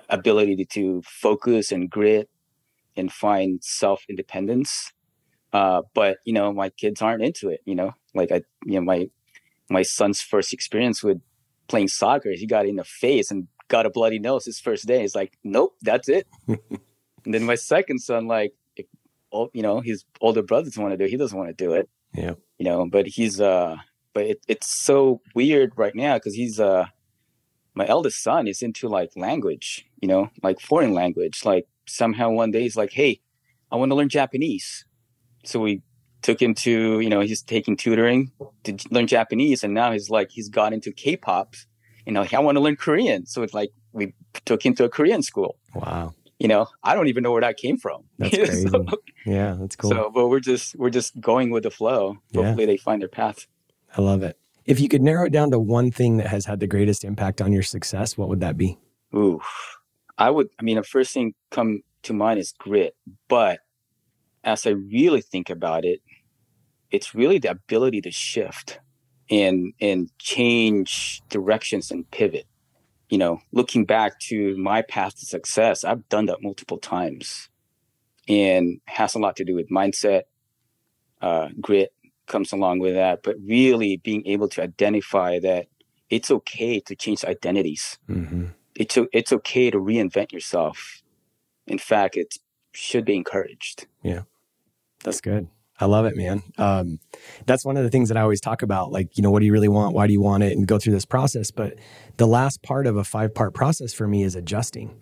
ability 0.09 0.65
to 0.65 1.03
focus 1.03 1.71
and 1.71 1.91
grit 1.91 2.31
and 2.99 3.13
find 3.13 3.63
self 3.63 4.05
independence. 4.09 4.93
Uh, 5.53 5.83
but 5.95 6.19
you 6.25 6.33
know 6.33 6.53
my 6.53 6.69
kids 6.69 7.01
aren't 7.01 7.23
into 7.23 7.49
it. 7.49 7.61
You 7.65 7.75
know, 7.75 7.95
like 8.15 8.31
I 8.33 8.43
you 8.65 8.75
know 8.75 8.83
my 8.83 9.09
my 9.71 9.83
son's 9.83 10.21
first 10.21 10.53
experience 10.53 11.03
with 11.03 11.21
playing 11.69 11.89
soccer, 11.89 12.33
he 12.33 12.47
got 12.47 12.67
in 12.67 12.77
the 12.77 12.85
face 12.85 13.31
and 13.31 13.47
got 13.69 13.87
a 13.87 13.91
bloody 13.91 14.19
nose 14.19 14.47
his 14.47 14.59
first 14.59 14.87
day. 14.87 15.03
He's 15.03 15.15
like, 15.15 15.39
nope, 15.45 15.77
that's 15.83 16.09
it. 16.09 16.27
and 16.49 17.35
then 17.35 17.45
my 17.45 17.55
second 17.55 18.01
son, 18.01 18.27
like, 18.27 18.55
if, 18.77 18.87
you 19.53 19.63
know, 19.63 19.81
his 19.81 20.05
older 20.21 20.43
brother 20.43 20.65
doesn't 20.65 20.83
want 20.83 20.93
to 20.93 20.99
do 20.99 21.05
it. 21.05 21.11
He 21.11 21.17
doesn't 21.17 21.39
want 21.39 21.57
to 21.57 21.65
do 21.65 21.75
it. 21.75 21.89
Yeah. 22.15 22.35
You 22.59 22.65
know, 22.65 22.89
but 22.91 23.07
he's, 23.07 23.41
uh, 23.41 23.77
but 24.15 24.25
it, 24.25 24.39
it's 24.49 24.67
so 24.67 25.21
weird 25.35 25.73
right 25.77 25.95
now 25.95 26.15
because 26.15 26.35
he's, 26.35 26.59
uh, 26.59 26.87
my 27.75 27.87
eldest 27.87 28.23
son 28.23 28.49
is 28.49 28.63
into 28.63 28.89
like 28.89 29.11
language, 29.15 29.87
you 30.01 30.09
know, 30.09 30.31
like 30.43 30.61
foreign 30.61 30.95
language. 30.95 31.45
Like 31.45 31.69
somehow 31.89 32.31
one 32.31 32.51
day 32.51 32.63
he's 32.63 32.77
like, 32.77 32.93
hey, 32.93 33.21
I 33.71 33.77
want 33.77 33.91
to 33.91 33.97
learn 33.97 34.09
Japanese. 34.09 34.85
So 35.45 35.61
we 35.61 35.83
took 36.23 36.41
him 36.41 36.55
to, 36.55 37.01
you 37.01 37.09
know, 37.09 37.21
he's 37.21 37.43
taking 37.43 37.77
tutoring 37.77 38.33
to 38.65 38.77
learn 38.91 39.07
Japanese. 39.07 39.63
And 39.63 39.75
now 39.75 39.93
he's 39.93 40.11
like, 40.11 40.31
he's 40.31 40.49
got 40.49 40.73
into 40.73 40.93
K 40.93 41.17
pop 41.17 41.55
you 42.09 42.15
know, 42.15 42.27
I 42.33 42.39
want 42.39 42.57
to 42.57 42.61
learn 42.61 42.77
Korean. 42.77 43.27
So 43.27 43.43
it's 43.43 43.53
like 43.53 43.71
we 43.93 44.15
took 44.47 44.65
him 44.65 44.75
to 44.77 44.85
a 44.85 44.89
Korean 44.89 45.23
school. 45.23 45.59
Wow. 45.75 46.15
You 46.39 46.49
know, 46.49 46.67
I 46.83 46.95
don't 46.95 47.09
even 47.09 47.23
know 47.23 47.33
where 47.33 47.43
that 47.43 47.59
came 47.59 47.77
from. 47.77 48.05
That's 48.19 48.35
crazy. 48.35 48.69
so, 48.69 48.87
yeah, 49.27 49.57
that's 49.59 49.77
cool. 49.77 49.91
So, 49.91 50.11
but 50.15 50.29
we're 50.29 50.41
just 50.41 50.75
we're 50.77 50.89
just 50.89 51.21
going 51.21 51.51
with 51.51 51.65
the 51.65 51.71
flow. 51.71 52.17
Hopefully, 52.35 52.63
yeah. 52.63 52.67
they 52.67 52.77
find 52.79 53.03
their 53.03 53.09
path. 53.09 53.47
I 53.95 54.01
love 54.01 54.23
it. 54.23 54.39
If 54.65 54.81
you 54.81 54.89
could 54.89 55.03
narrow 55.03 55.27
it 55.27 55.33
down 55.33 55.51
to 55.51 55.59
one 55.59 55.91
thing 55.91 56.17
that 56.17 56.29
has 56.29 56.47
had 56.47 56.61
the 56.61 56.67
greatest 56.67 57.05
impact 57.05 57.43
on 57.43 57.53
your 57.53 57.63
success, 57.63 58.17
what 58.17 58.29
would 58.31 58.41
that 58.41 58.57
be? 58.57 58.79
Ooh, 59.15 59.41
I 60.19 60.31
would. 60.31 60.49
I 60.59 60.63
mean, 60.63 60.77
the 60.77 60.83
first 60.83 61.15
thing 61.15 61.35
come 61.51 61.83
to 62.03 62.13
mind 62.13 62.41
is 62.41 62.53
grit. 62.59 62.97
But 63.29 63.61
as 64.45 64.67
I 64.67 64.71
really 64.71 65.21
think 65.21 65.49
about 65.51 65.85
it, 65.85 66.01
it's 66.91 67.15
really 67.15 67.39
the 67.39 67.51
ability 67.51 68.01
to 68.03 68.11
shift 68.11 68.81
and 69.31 69.73
and 69.81 70.11
change 70.19 71.23
directions 71.29 71.91
and 71.91 72.11
pivot 72.11 72.47
you 73.09 73.19
know 73.19 73.41
looking 73.53 73.85
back 73.85 74.19
to 74.21 74.57
my 74.57 74.83
path 74.83 75.19
to 75.19 75.27
success 75.27 75.85
i've 75.85 76.09
done 76.09 76.27
that 76.27 76.43
multiple 76.43 76.79
times 76.79 77.49
and 78.29 78.81
has 78.87 79.15
a 79.15 79.19
lot 79.19 79.37
to 79.37 79.45
do 79.45 79.55
with 79.55 79.69
mindset 79.71 80.23
uh, 81.21 81.49
grit 81.61 81.93
comes 82.27 82.53
along 82.53 82.79
with 82.79 82.95
that 82.95 83.23
but 83.23 83.37
really 83.45 83.97
being 83.99 84.27
able 84.27 84.49
to 84.49 84.63
identify 84.63 85.39
that 85.39 85.67
it's 86.11 86.31
okay 86.31 86.81
to 86.81 86.95
change 86.95 87.25
identities 87.25 87.99
mm-hmm. 88.09 88.47
It's, 88.79 88.99
it's 89.13 89.33
okay 89.33 89.71
to 89.71 89.79
reinvent 89.79 90.33
yourself 90.33 91.03
in 91.67 91.79
fact 91.79 92.17
it 92.17 92.37
should 92.73 93.05
be 93.05 93.17
encouraged 93.17 93.87
yeah 94.03 94.23
that's 95.05 95.21
good 95.21 95.49
I 95.81 95.85
love 95.85 96.07
it, 96.07 96.17
man. 96.17 96.43
Um, 96.59 96.99
that's 97.47 97.65
one 97.65 97.77
of 97.77 97.85
the 97.85 97.91
things 97.91 98.09
that 98.09 98.19
I 98.19 98.23
always 98.23 98.41
talk 98.41 98.63
about. 98.63 98.91
Like, 98.91 99.17
you 99.17 99.23
know, 99.23 99.31
what 99.31 99.41
do 99.41 99.47
you 99.47 99.53
really 99.53 99.69
want? 99.69 99.95
Why 99.95 100.09
do 100.09 100.13
you 100.13 100.21
want 100.21 100.43
it? 100.43 100.57
And 100.57 100.67
go 100.67 100.79
through 100.79 100.93
this 100.93 101.05
process. 101.05 101.51
But 101.53 101.75
the 102.17 102.27
last 102.27 102.63
part 102.63 102.87
of 102.87 102.97
a 102.97 103.05
five 103.05 103.33
part 103.33 103.55
process 103.55 103.95
for 103.95 104.09
me 104.09 104.25
is 104.25 104.35
adjusting. 104.35 104.99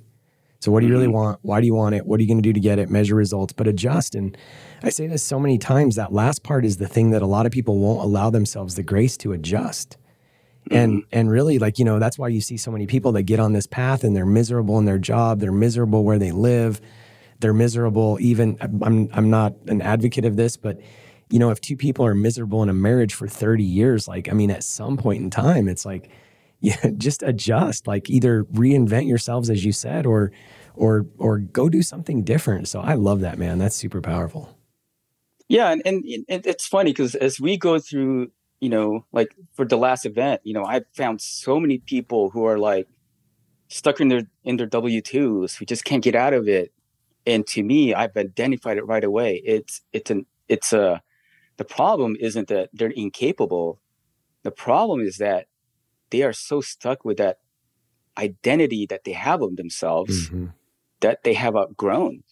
So, 0.61 0.73
what 0.73 0.81
do 0.81 0.87
you 0.87 0.93
really 0.93 1.07
mm-hmm. 1.07 1.15
want? 1.15 1.39
Why 1.43 1.61
do 1.61 1.67
you 1.67 1.75
want 1.75 1.95
it? 1.95 2.07
What 2.07 2.19
are 2.19 2.23
you 2.23 2.29
going 2.29 2.43
to 2.43 2.43
do 2.43 2.53
to 2.53 2.61
get 2.61 2.79
it? 2.79 2.91
Measure 2.91 3.15
results, 3.15 3.53
but 3.53 3.67
adjust. 3.67 4.15
And 4.15 4.37
I 4.83 4.91
say 4.91 5.07
this 5.07 5.23
so 5.23 5.39
many 5.39 5.59
times 5.59 5.97
that 5.97 6.13
last 6.13 6.43
part 6.43 6.65
is 6.65 6.77
the 6.77 6.89
thing 6.89 7.11
that 7.11 7.23
a 7.23 7.27
lot 7.27 7.47
of 7.47 7.53
people 7.53 7.79
won't 7.79 8.03
allow 8.03 8.31
themselves 8.31 8.75
the 8.75 8.83
grace 8.83 9.17
to 9.19 9.33
adjust. 9.33 9.97
And 10.71 11.03
mm-hmm. 11.03 11.19
and 11.19 11.31
really 11.31 11.59
like, 11.59 11.79
you 11.79 11.85
know, 11.85 11.99
that's 11.99 12.19
why 12.19 12.29
you 12.29 12.41
see 12.41 12.57
so 12.57 12.73
many 12.73 12.87
people 12.87 13.13
that 13.13 13.23
get 13.23 13.39
on 13.39 13.53
this 13.53 13.67
path 13.67 14.03
and 14.03 14.17
they're 14.17 14.27
miserable 14.27 14.79
in 14.79 14.85
their 14.85 14.99
job, 14.99 15.39
they're 15.39 15.53
miserable 15.53 16.03
where 16.05 16.19
they 16.19 16.33
live 16.33 16.81
they're 17.41 17.55
miserable. 17.55 18.19
Even 18.21 18.57
I'm 18.61 19.09
I'm 19.13 19.31
not 19.31 19.55
an 19.67 19.83
advocate 19.83 20.25
of 20.25 20.37
this, 20.37 20.57
but 20.57 20.79
you 21.29 21.39
know, 21.39 21.51
if 21.51 21.61
two 21.61 21.77
people 21.77 22.07
are 22.07 22.15
miserable 22.15 22.63
in 22.63 22.69
a 22.69 22.75
marriage 22.75 23.15
for 23.15 23.27
30 23.27 23.65
years, 23.65 24.07
like 24.07 24.29
I 24.29 24.33
mean, 24.33 24.51
at 24.51 24.65
some 24.65 24.97
point 24.97 25.23
in 25.23 25.31
time, 25.31 25.69
it's 25.69 25.85
like 25.85 26.11
yeah, 26.61 26.91
just 26.97 27.23
adjust. 27.23 27.87
Like 27.87 28.09
either 28.09 28.45
reinvent 28.45 29.09
yourselves, 29.09 29.51
as 29.51 29.65
you 29.65 29.73
said, 29.73 30.07
or 30.07 30.33
or 30.75 31.07
or 31.19 31.39
go 31.39 31.69
do 31.69 31.83
something 31.83 32.23
different. 32.23 32.69
So 32.69 32.81
I 32.81 32.95
love 32.95 33.21
that, 33.21 33.39
man. 33.39 33.59
That's 33.59 33.77
super 33.77 34.01
powerful. 34.01 34.57
Yeah, 35.49 35.71
and 35.71 35.83
and, 35.85 36.05
and 36.29 36.47
it's 36.47 36.67
funny 36.67 36.91
because 36.91 37.15
as 37.15 37.39
we 37.39 37.57
go 37.57 37.79
through, 37.79 38.33
you 38.61 38.69
know, 38.69 39.05
like 39.13 39.35
for 39.53 39.65
the 39.65 39.77
last 39.77 40.07
event, 40.07 40.41
you 40.45 40.55
know, 40.55 40.65
I 40.65 40.83
found 40.95 41.21
so 41.21 41.61
many 41.61 41.79
people 41.79 42.31
who 42.31 42.45
are 42.45 42.59
like 42.59 42.89
stuck 43.69 44.01
in 44.01 44.09
their 44.09 44.23
in 44.45 44.57
their 44.57 44.67
W 44.67 45.01
twos 45.01 45.57
who 45.57 45.65
just 45.65 45.85
can't 45.85 46.03
get 46.03 46.15
out 46.15 46.33
of 46.33 46.49
it. 46.49 46.73
And 47.27 47.45
to 47.49 47.63
me 47.63 47.93
i've 47.93 48.17
identified 48.17 48.79
it 48.79 48.87
right 48.87 49.05
away. 49.05 49.43
It's 49.45 49.83
it's 49.93 50.11
an 50.11 50.27
it's 50.49 50.73
a 50.73 51.03
the 51.57 51.65
problem 51.65 52.17
isn't 52.21 52.49
that 52.49 52.71
they're 52.73 52.91
incapable. 52.91 53.81
The 54.43 54.51
problem 54.51 55.01
is 55.01 55.17
that 55.19 55.47
they 56.11 56.23
are 56.23 56.33
so 56.33 56.61
stuck 56.61 57.05
with 57.05 57.17
that 57.17 57.39
identity 58.17 58.87
that 58.87 59.05
they 59.05 59.13
have 59.13 59.43
of 59.43 59.57
themselves 59.57 60.29
mm-hmm. 60.29 60.47
that 61.01 61.25
they 61.25 61.35
have 61.35 61.57
outgrown. 61.57 62.23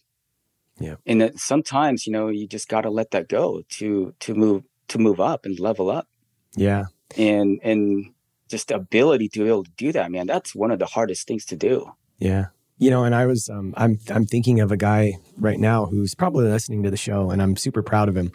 Yeah. 0.79 0.95
And 1.05 1.21
that 1.21 1.39
sometimes 1.39 2.07
you 2.07 2.13
know 2.13 2.29
you 2.29 2.47
just 2.47 2.69
got 2.69 2.81
to 2.81 2.89
let 2.89 3.11
that 3.11 3.29
go 3.29 3.63
to 3.69 4.13
to 4.19 4.33
move 4.33 4.63
to 4.87 4.97
move 4.97 5.19
up 5.19 5.45
and 5.45 5.59
level 5.59 5.89
up 5.89 6.07
yeah 6.55 6.85
and 7.17 7.59
and 7.63 8.11
just 8.49 8.67
the 8.67 8.75
ability 8.75 9.27
to 9.27 9.39
be 9.39 9.47
able 9.47 9.63
to 9.63 9.71
do 9.77 9.91
that 9.91 10.11
man 10.11 10.27
that's 10.27 10.55
one 10.55 10.71
of 10.71 10.79
the 10.79 10.85
hardest 10.85 11.27
things 11.27 11.45
to 11.45 11.55
do 11.55 11.91
yeah 12.19 12.45
you 12.77 12.89
know, 12.89 13.03
and 13.03 13.15
I 13.15 13.25
was, 13.25 13.49
um, 13.49 13.73
I'm, 13.77 13.99
I'm 14.09 14.25
thinking 14.25 14.59
of 14.59 14.71
a 14.71 14.77
guy 14.77 15.13
right 15.37 15.59
now 15.59 15.85
who's 15.85 16.13
probably 16.13 16.45
listening 16.45 16.83
to 16.83 16.91
the 16.91 16.97
show, 16.97 17.29
and 17.29 17.41
I'm 17.41 17.55
super 17.55 17.81
proud 17.81 18.09
of 18.09 18.17
him. 18.17 18.31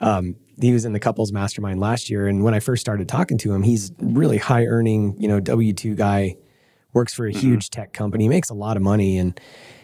Um, 0.00 0.36
he 0.60 0.72
was 0.72 0.84
in 0.84 0.92
the 0.92 1.00
couples 1.00 1.32
mastermind 1.32 1.78
last 1.80 2.10
year, 2.10 2.26
and 2.26 2.42
when 2.42 2.54
I 2.54 2.60
first 2.60 2.80
started 2.80 3.08
talking 3.08 3.38
to 3.38 3.54
him, 3.54 3.62
he's 3.62 3.92
really 4.00 4.38
high 4.38 4.66
earning, 4.66 5.14
you 5.18 5.28
know, 5.28 5.38
W 5.38 5.72
two 5.72 5.94
guy, 5.94 6.36
works 6.92 7.14
for 7.14 7.26
a 7.26 7.30
mm-hmm. 7.30 7.38
huge 7.38 7.70
tech 7.70 7.92
company, 7.92 8.28
makes 8.28 8.50
a 8.50 8.54
lot 8.54 8.76
of 8.76 8.82
money, 8.82 9.16
and 9.16 9.40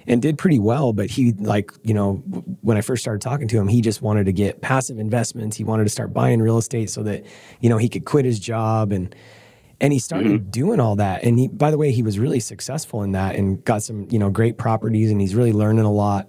and 0.09 0.21
did 0.21 0.39
pretty 0.39 0.59
well. 0.59 0.93
But 0.93 1.11
he, 1.11 1.33
like, 1.33 1.71
you 1.85 1.95
know, 1.95 2.15
when 2.63 2.77
I 2.77 2.81
first 2.81 3.03
started 3.03 3.21
talking 3.21 3.47
to 3.49 3.59
him, 3.59 3.69
he 3.69 3.81
just 3.81 4.03
wanted 4.03 4.25
to 4.27 4.33
get 4.33 4.63
passive 4.63 4.99
investments. 4.99 5.57
He 5.57 5.65
wanted 5.65 5.85
to 5.85 5.91
start 5.91 6.13
buying 6.13 6.41
real 6.41 6.59
estate 6.59 6.91
so 6.91 7.03
that 7.05 7.25
you 7.61 7.69
know 7.69 7.77
he 7.77 7.89
could 7.89 8.05
quit 8.05 8.25
his 8.25 8.41
job 8.41 8.91
and 8.91 9.15
and 9.81 9.93
he 9.93 9.99
started 9.99 10.33
mm-hmm. 10.33 10.51
doing 10.51 10.81
all 10.81 10.97
that 10.97 11.23
and 11.23 11.39
he 11.39 11.49
by 11.49 11.71
the 11.71 11.79
way 11.79 11.93
he 11.93 12.03
was 12.03 12.19
really 12.19 12.41
successful 12.41 13.03
in 13.03 13.13
that 13.13 13.37
and 13.37 13.65
got 13.65 13.83
some 13.83 14.09
you 14.11 14.19
know 14.19 14.31
great 14.31 14.59
properties 14.59 15.11
and 15.11 15.21
he's 15.21 15.35
really 15.35 15.53
learning 15.53 15.85
a 15.85 15.93
lot 15.93 16.29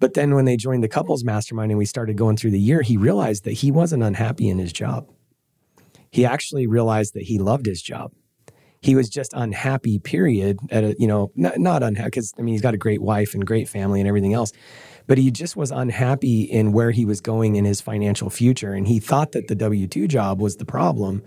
but 0.00 0.14
then 0.14 0.34
when 0.34 0.44
they 0.44 0.56
joined 0.56 0.82
the 0.84 0.88
couples 0.88 1.24
mastermind 1.24 1.72
and 1.72 1.78
we 1.78 1.84
started 1.84 2.16
going 2.16 2.36
through 2.36 2.50
the 2.50 2.60
year 2.60 2.82
he 2.82 2.96
realized 2.96 3.44
that 3.44 3.52
he 3.52 3.70
wasn't 3.70 4.02
unhappy 4.02 4.48
in 4.48 4.58
his 4.58 4.72
job 4.72 5.08
he 6.10 6.24
actually 6.24 6.66
realized 6.66 7.14
that 7.14 7.24
he 7.24 7.38
loved 7.38 7.66
his 7.66 7.82
job 7.82 8.12
he 8.80 8.94
was 8.94 9.08
just 9.08 9.32
unhappy 9.34 9.98
period 9.98 10.58
at 10.70 10.84
a 10.84 10.94
you 10.98 11.06
know 11.06 11.30
not, 11.34 11.58
not 11.58 11.82
unhappy 11.82 12.08
because 12.08 12.34
i 12.38 12.42
mean 12.42 12.54
he's 12.54 12.62
got 12.62 12.74
a 12.74 12.78
great 12.78 13.02
wife 13.02 13.34
and 13.34 13.46
great 13.46 13.68
family 13.68 14.00
and 14.00 14.08
everything 14.08 14.34
else 14.34 14.52
but 15.06 15.18
he 15.18 15.30
just 15.30 15.56
was 15.56 15.70
unhappy 15.70 16.42
in 16.42 16.72
where 16.72 16.90
he 16.90 17.04
was 17.04 17.20
going 17.20 17.56
in 17.56 17.64
his 17.64 17.80
financial 17.80 18.30
future 18.30 18.72
and 18.72 18.86
he 18.88 18.98
thought 18.98 19.32
that 19.32 19.48
the 19.48 19.56
w2 19.56 20.06
job 20.08 20.40
was 20.40 20.56
the 20.56 20.64
problem 20.64 21.22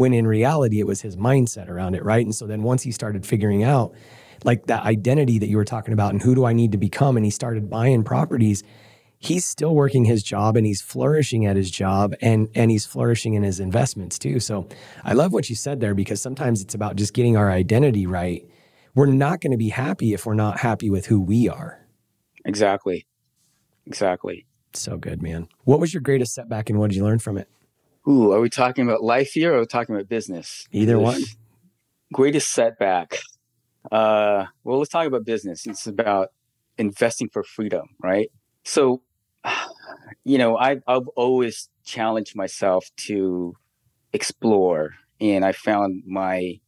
when 0.00 0.14
in 0.14 0.26
reality 0.26 0.80
it 0.80 0.86
was 0.86 1.02
his 1.02 1.14
mindset 1.16 1.68
around 1.68 1.94
it, 1.94 2.02
right? 2.02 2.24
And 2.24 2.34
so 2.34 2.46
then 2.46 2.62
once 2.62 2.82
he 2.82 2.90
started 2.90 3.26
figuring 3.26 3.62
out 3.62 3.92
like 4.44 4.64
that 4.64 4.84
identity 4.84 5.38
that 5.38 5.48
you 5.48 5.58
were 5.58 5.64
talking 5.66 5.92
about 5.92 6.12
and 6.12 6.22
who 6.22 6.34
do 6.34 6.46
I 6.46 6.54
need 6.54 6.72
to 6.72 6.78
become, 6.78 7.18
and 7.18 7.24
he 7.26 7.30
started 7.30 7.68
buying 7.68 8.02
properties, 8.02 8.62
he's 9.20 9.44
still 9.44 9.74
working 9.74 10.06
his 10.06 10.22
job 10.22 10.56
and 10.56 10.66
he's 10.66 10.80
flourishing 10.80 11.46
at 11.46 11.54
his 11.54 11.70
job 11.70 12.14
and 12.20 12.48
and 12.54 12.70
he's 12.70 12.86
flourishing 12.86 13.34
in 13.34 13.42
his 13.42 13.60
investments 13.60 14.18
too. 14.18 14.40
So 14.40 14.66
I 15.04 15.12
love 15.12 15.32
what 15.32 15.48
you 15.48 15.54
said 15.54 15.80
there 15.80 15.94
because 15.94 16.20
sometimes 16.20 16.60
it's 16.62 16.74
about 16.74 16.96
just 16.96 17.14
getting 17.14 17.36
our 17.36 17.50
identity 17.50 18.06
right. 18.06 18.44
We're 18.94 19.06
not 19.06 19.40
going 19.40 19.52
to 19.52 19.58
be 19.58 19.68
happy 19.68 20.14
if 20.14 20.26
we're 20.26 20.34
not 20.34 20.58
happy 20.58 20.90
with 20.90 21.06
who 21.06 21.20
we 21.20 21.48
are. 21.48 21.78
Exactly. 22.44 23.06
Exactly. 23.86 24.46
So 24.72 24.96
good, 24.96 25.22
man. 25.22 25.48
What 25.64 25.80
was 25.80 25.94
your 25.94 26.00
greatest 26.00 26.34
setback 26.34 26.70
and 26.70 26.78
what 26.78 26.90
did 26.90 26.96
you 26.96 27.04
learn 27.04 27.18
from 27.18 27.36
it? 27.38 27.48
Ooh, 28.08 28.32
are 28.32 28.40
we 28.40 28.48
talking 28.48 28.88
about 28.88 29.02
life 29.02 29.32
here 29.32 29.52
or 29.52 29.56
are 29.56 29.60
we 29.60 29.66
talking 29.66 29.94
about 29.94 30.08
business? 30.08 30.66
Either 30.72 30.98
one. 30.98 31.22
Greatest 32.12 32.52
setback. 32.52 33.18
Uh, 33.92 34.46
well, 34.64 34.78
let's 34.78 34.90
talk 34.90 35.06
about 35.06 35.24
business. 35.24 35.66
It's 35.66 35.86
about 35.86 36.30
investing 36.78 37.28
for 37.28 37.42
freedom, 37.42 37.88
right? 38.02 38.30
So, 38.64 39.02
you 40.24 40.38
know, 40.38 40.56
I, 40.58 40.80
I've 40.86 41.08
always 41.16 41.68
challenged 41.84 42.36
myself 42.36 42.86
to 43.08 43.54
explore, 44.12 44.94
and 45.20 45.44
I 45.44 45.52
found 45.52 46.02
my 46.06 46.60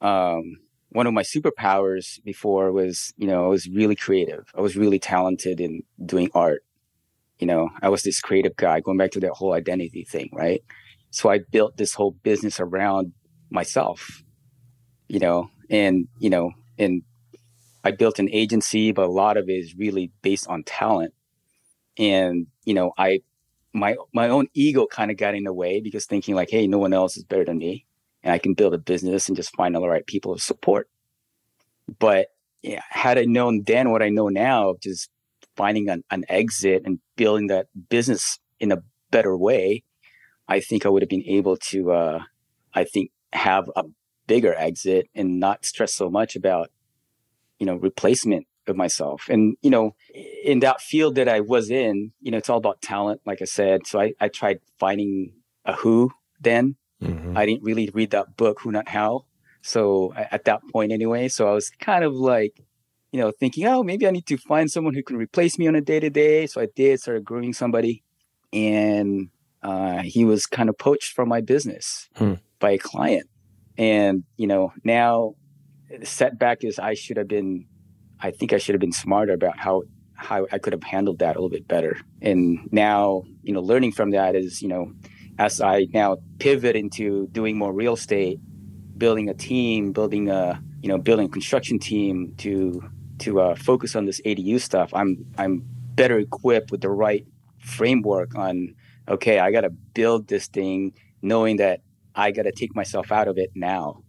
um, 0.00 0.56
one 0.92 1.06
of 1.06 1.14
my 1.14 1.22
superpowers 1.22 2.22
before 2.22 2.70
was, 2.70 3.12
you 3.16 3.26
know, 3.26 3.44
I 3.44 3.48
was 3.48 3.68
really 3.68 3.96
creative. 3.96 4.44
I 4.54 4.60
was 4.60 4.76
really 4.76 4.98
talented 4.98 5.60
in 5.60 5.82
doing 6.04 6.30
art. 6.34 6.62
You 7.38 7.46
know, 7.46 7.70
I 7.80 7.88
was 7.88 8.02
this 8.02 8.20
creative 8.20 8.56
guy 8.56 8.80
going 8.80 8.98
back 8.98 9.12
to 9.12 9.20
that 9.20 9.32
whole 9.32 9.52
identity 9.52 10.04
thing, 10.04 10.28
right? 10.32 10.62
So 11.10 11.30
I 11.30 11.40
built 11.50 11.76
this 11.76 11.94
whole 11.94 12.12
business 12.22 12.60
around 12.60 13.12
myself, 13.50 14.22
you 15.08 15.18
know, 15.18 15.50
and, 15.70 16.08
you 16.18 16.30
know, 16.30 16.52
and 16.78 17.02
I 17.84 17.90
built 17.90 18.18
an 18.18 18.28
agency, 18.30 18.92
but 18.92 19.06
a 19.06 19.12
lot 19.12 19.36
of 19.36 19.48
it 19.48 19.52
is 19.52 19.74
really 19.76 20.12
based 20.22 20.46
on 20.48 20.62
talent. 20.62 21.14
And, 21.98 22.46
you 22.64 22.74
know, 22.74 22.92
I, 22.96 23.20
my, 23.72 23.96
my 24.12 24.28
own 24.28 24.48
ego 24.54 24.86
kind 24.86 25.10
of 25.10 25.16
got 25.16 25.34
in 25.34 25.44
the 25.44 25.52
way 25.52 25.80
because 25.80 26.06
thinking 26.06 26.34
like, 26.34 26.50
Hey, 26.50 26.66
no 26.66 26.78
one 26.78 26.92
else 26.92 27.16
is 27.16 27.24
better 27.24 27.44
than 27.44 27.58
me 27.58 27.86
and 28.22 28.32
I 28.32 28.38
can 28.38 28.54
build 28.54 28.74
a 28.74 28.78
business 28.78 29.28
and 29.28 29.36
just 29.36 29.54
find 29.54 29.74
all 29.74 29.82
the 29.82 29.88
right 29.88 30.06
people 30.06 30.34
to 30.34 30.40
support. 30.40 30.88
But 31.98 32.28
yeah, 32.62 32.82
had 32.88 33.18
I 33.18 33.24
known 33.24 33.64
then 33.66 33.90
what 33.90 34.02
I 34.02 34.08
know 34.08 34.28
now, 34.28 34.74
just 34.80 35.10
finding 35.56 35.88
an, 35.88 36.04
an 36.10 36.24
exit 36.28 36.82
and 36.84 37.00
building 37.16 37.48
that 37.48 37.66
business 37.88 38.38
in 38.60 38.72
a 38.72 38.82
better 39.10 39.36
way, 39.36 39.82
I 40.48 40.60
think 40.60 40.86
I 40.86 40.88
would 40.88 41.02
have 41.02 41.08
been 41.08 41.24
able 41.26 41.56
to, 41.56 41.92
uh, 41.92 42.22
I 42.74 42.84
think, 42.84 43.10
have 43.32 43.68
a 43.74 43.84
bigger 44.26 44.54
exit 44.54 45.08
and 45.14 45.40
not 45.40 45.64
stress 45.64 45.94
so 45.94 46.08
much 46.08 46.36
about, 46.36 46.70
you 47.58 47.66
know, 47.66 47.76
replacement 47.76 48.46
of 48.66 48.76
myself. 48.76 49.28
And, 49.28 49.56
you 49.62 49.70
know, 49.70 49.94
in 50.44 50.60
that 50.60 50.80
field 50.80 51.14
that 51.16 51.28
I 51.28 51.40
was 51.40 51.70
in, 51.70 52.12
you 52.20 52.30
know, 52.30 52.38
it's 52.38 52.50
all 52.50 52.58
about 52.58 52.80
talent, 52.80 53.20
like 53.26 53.42
I 53.42 53.46
said. 53.46 53.86
So 53.86 54.00
I, 54.00 54.14
I 54.20 54.28
tried 54.28 54.60
finding 54.78 55.32
a 55.64 55.74
who 55.74 56.12
then 56.40 56.76
Mm-hmm. 57.02 57.36
I 57.36 57.46
didn't 57.46 57.62
really 57.62 57.90
read 57.92 58.10
that 58.12 58.36
book, 58.36 58.60
Who 58.60 58.70
Not 58.70 58.88
How. 58.88 59.24
So 59.62 60.12
at 60.16 60.44
that 60.44 60.60
point, 60.72 60.92
anyway, 60.92 61.28
so 61.28 61.48
I 61.48 61.52
was 61.52 61.70
kind 61.70 62.04
of 62.04 62.14
like, 62.14 62.60
you 63.12 63.20
know, 63.20 63.30
thinking, 63.30 63.66
oh, 63.66 63.82
maybe 63.82 64.06
I 64.06 64.10
need 64.10 64.26
to 64.26 64.36
find 64.36 64.70
someone 64.70 64.94
who 64.94 65.02
can 65.02 65.16
replace 65.16 65.58
me 65.58 65.68
on 65.68 65.74
a 65.74 65.80
day 65.80 66.00
to 66.00 66.10
day. 66.10 66.46
So 66.46 66.60
I 66.60 66.68
did, 66.74 67.00
started 67.00 67.24
grooming 67.24 67.52
somebody, 67.52 68.02
and 68.52 69.28
uh, 69.62 69.98
he 69.98 70.24
was 70.24 70.46
kind 70.46 70.68
of 70.68 70.78
poached 70.78 71.12
from 71.12 71.28
my 71.28 71.40
business 71.40 72.08
hmm. 72.16 72.34
by 72.58 72.72
a 72.72 72.78
client. 72.78 73.28
And 73.78 74.24
you 74.36 74.46
know, 74.46 74.72
now 74.84 75.34
the 75.96 76.06
setback 76.06 76.64
is 76.64 76.78
I 76.78 76.94
should 76.94 77.16
have 77.16 77.28
been, 77.28 77.66
I 78.22 78.30
think 78.30 78.52
I 78.52 78.58
should 78.58 78.74
have 78.74 78.80
been 78.80 78.92
smarter 78.92 79.32
about 79.32 79.58
how 79.58 79.82
how 80.14 80.46
I 80.52 80.58
could 80.58 80.72
have 80.72 80.84
handled 80.84 81.18
that 81.18 81.34
a 81.36 81.38
little 81.38 81.50
bit 81.50 81.66
better. 81.66 81.98
And 82.20 82.68
now, 82.70 83.24
you 83.42 83.52
know, 83.52 83.60
learning 83.60 83.92
from 83.92 84.10
that 84.10 84.36
is, 84.36 84.62
you 84.62 84.68
know, 84.68 84.92
as 85.38 85.60
I 85.60 85.88
now 85.92 86.18
pivot 86.38 86.76
into 86.76 87.26
doing 87.28 87.58
more 87.58 87.72
real 87.72 87.94
estate, 87.94 88.38
building 88.96 89.28
a 89.28 89.34
team, 89.34 89.92
building 89.92 90.30
a 90.30 90.62
you 90.80 90.88
know 90.88 90.98
building 90.98 91.26
a 91.26 91.28
construction 91.28 91.78
team 91.78 92.34
to 92.38 92.82
to 93.18 93.40
uh, 93.40 93.54
focus 93.56 93.96
on 93.96 94.06
this 94.06 94.20
ADU 94.22 94.60
stuff, 94.60 94.94
I'm 94.94 95.26
I'm 95.36 95.64
better 95.94 96.18
equipped 96.18 96.70
with 96.70 96.80
the 96.80 96.90
right 96.90 97.26
framework 97.58 98.34
on 98.36 98.74
okay, 99.08 99.40
I 99.40 99.50
got 99.50 99.62
to 99.62 99.70
build 99.70 100.28
this 100.28 100.46
thing 100.46 100.94
knowing 101.22 101.56
that 101.56 101.80
I 102.14 102.30
got 102.30 102.42
to 102.42 102.52
take 102.52 102.74
myself 102.74 103.10
out 103.10 103.26
of 103.28 103.38
it 103.38 103.50
now 103.54 104.02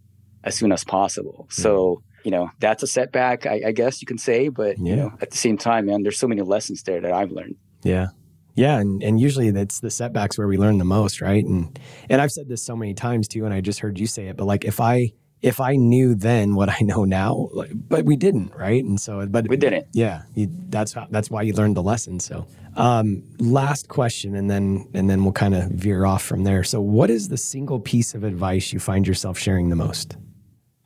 as 0.44 0.54
soon 0.54 0.72
as 0.72 0.84
possible. 0.84 1.46
Mm-hmm. 1.48 1.62
So 1.62 2.02
you 2.24 2.30
know 2.30 2.50
that's 2.60 2.82
a 2.82 2.86
setback, 2.86 3.46
I, 3.46 3.62
I, 3.66 3.72
guess 3.72 4.00
you 4.00 4.06
can 4.06 4.18
say, 4.18 4.48
but 4.48 4.78
yeah. 4.78 4.90
you 4.90 4.96
know 4.96 5.12
at 5.20 5.30
the 5.30 5.36
same 5.36 5.58
time, 5.58 5.86
man, 5.86 6.02
there's 6.02 6.18
so 6.18 6.26
many 6.26 6.42
lessons 6.42 6.82
there 6.82 7.00
that 7.00 7.12
I've 7.12 7.30
learned. 7.30 7.56
Yeah, 7.82 8.08
yeah, 8.54 8.78
and, 8.78 9.02
and 9.02 9.20
usually 9.20 9.50
that's 9.50 9.80
the 9.80 9.90
setbacks 9.90 10.38
where 10.38 10.46
we 10.46 10.56
learn 10.56 10.78
the 10.78 10.84
most, 10.84 11.20
right? 11.20 11.44
And 11.44 11.78
and 12.08 12.20
I've 12.20 12.32
said 12.32 12.48
this 12.48 12.62
so 12.62 12.76
many 12.76 12.94
times 12.94 13.28
too, 13.28 13.44
and 13.44 13.52
I 13.52 13.60
just 13.60 13.80
heard 13.80 13.98
you 13.98 14.06
say 14.06 14.28
it, 14.28 14.36
but 14.36 14.44
like 14.44 14.64
if 14.64 14.80
I 14.80 15.12
if 15.44 15.60
I 15.60 15.76
knew 15.76 16.14
then 16.14 16.54
what 16.54 16.70
I 16.70 16.78
know 16.80 17.04
now, 17.04 17.50
like, 17.52 17.70
but 17.74 18.06
we 18.06 18.16
didn't, 18.16 18.54
right? 18.54 18.82
And 18.82 18.98
so, 18.98 19.26
but 19.26 19.46
we 19.46 19.58
didn't. 19.58 19.86
Yeah, 19.92 20.22
you, 20.34 20.48
that's 20.68 20.94
how, 20.94 21.06
that's 21.10 21.30
why 21.30 21.42
you 21.42 21.52
learned 21.52 21.76
the 21.76 21.82
lesson. 21.82 22.18
So, 22.18 22.46
um, 22.76 23.22
last 23.38 23.88
question, 23.88 24.34
and 24.34 24.50
then 24.50 24.88
and 24.94 25.10
then 25.10 25.22
we'll 25.22 25.32
kind 25.34 25.54
of 25.54 25.70
veer 25.70 26.06
off 26.06 26.22
from 26.22 26.44
there. 26.44 26.64
So, 26.64 26.80
what 26.80 27.10
is 27.10 27.28
the 27.28 27.36
single 27.36 27.78
piece 27.78 28.14
of 28.14 28.24
advice 28.24 28.72
you 28.72 28.78
find 28.78 29.06
yourself 29.06 29.38
sharing 29.38 29.68
the 29.68 29.76
most? 29.76 30.16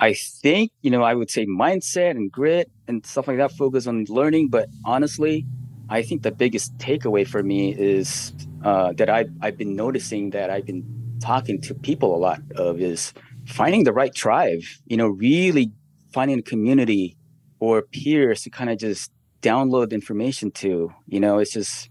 I 0.00 0.14
think 0.14 0.72
you 0.82 0.90
know 0.90 1.02
I 1.02 1.14
would 1.14 1.30
say 1.30 1.46
mindset 1.46 2.12
and 2.12 2.30
grit 2.30 2.70
and 2.86 3.04
stuff 3.04 3.28
like 3.28 3.38
that. 3.38 3.52
Focus 3.52 3.86
on 3.86 4.04
learning, 4.08 4.48
but 4.48 4.68
honestly, 4.84 5.46
I 5.88 6.02
think 6.02 6.22
the 6.22 6.30
biggest 6.30 6.76
takeaway 6.78 7.26
for 7.26 7.42
me 7.42 7.74
is 7.74 8.32
uh, 8.62 8.92
that 8.94 9.08
I've, 9.08 9.30
I've 9.40 9.56
been 9.56 9.74
noticing 9.74 10.30
that 10.30 10.50
I've 10.50 10.66
been 10.66 10.84
talking 11.20 11.60
to 11.62 11.74
people 11.74 12.14
a 12.14 12.18
lot 12.18 12.40
of 12.56 12.80
is 12.80 13.14
finding 13.46 13.84
the 13.84 13.92
right 13.92 14.14
tribe, 14.14 14.60
you 14.86 14.96
know, 14.96 15.08
really 15.08 15.72
finding 16.12 16.40
a 16.40 16.42
community 16.42 17.16
or 17.58 17.82
peers 17.82 18.42
to 18.42 18.50
kind 18.50 18.68
of 18.70 18.78
just 18.78 19.10
download 19.40 19.92
information 19.92 20.50
to, 20.50 20.92
you 21.06 21.20
know, 21.20 21.38
it's 21.38 21.52
just, 21.52 21.88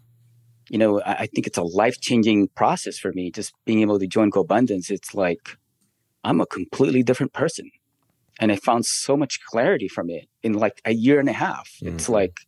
you 0.70 0.78
know, 0.78 1.02
I, 1.02 1.14
I 1.14 1.26
think 1.28 1.48
it's 1.48 1.58
a 1.58 1.64
life 1.64 2.00
changing 2.00 2.50
process 2.50 3.00
for 3.00 3.12
me. 3.14 3.32
Just 3.32 3.54
being 3.66 3.82
able 3.82 4.00
to 4.00 4.08
join 4.08 4.30
GoBundance, 4.30 4.92
it's 4.92 5.16
like 5.16 5.58
I'm 6.24 6.40
a 6.40 6.46
completely 6.46 7.02
different 7.04 7.34
person. 7.34 7.72
And 8.40 8.52
I 8.52 8.56
found 8.56 8.86
so 8.86 9.18
much 9.18 9.40
clarity 9.46 9.88
from 9.88 10.10
it 10.10 10.28
in 10.44 10.54
like 10.54 10.82
a 10.86 10.94
year 10.94 11.20
and 11.20 11.30
a 11.30 11.34
half. 11.34 11.70
Mm-hmm. 11.82 11.96
It's 11.96 12.10
like 12.10 12.42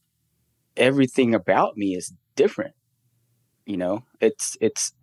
everything 0.78 1.34
about 1.34 1.78
me 1.78 1.96
is 1.96 2.14
different. 2.36 2.76
You 3.66 3.78
know, 3.78 4.04
it's, 4.20 4.58
it's, 4.62 4.94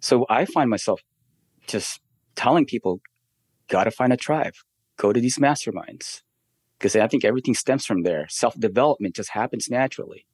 so 0.00 0.26
I 0.28 0.44
find 0.44 0.70
myself 0.70 1.00
just 1.66 2.00
telling 2.36 2.66
people, 2.66 3.00
gotta 3.68 3.90
find 3.90 4.12
a 4.12 4.16
tribe, 4.16 4.54
go 4.96 5.12
to 5.12 5.20
these 5.20 5.38
masterminds. 5.38 6.22
Because 6.78 6.96
I 6.96 7.06
think 7.08 7.24
everything 7.24 7.54
stems 7.54 7.84
from 7.84 8.02
there. 8.04 8.26
Self 8.30 8.58
development 8.58 9.14
just 9.14 9.30
happens 9.30 9.68
naturally. 9.68 10.26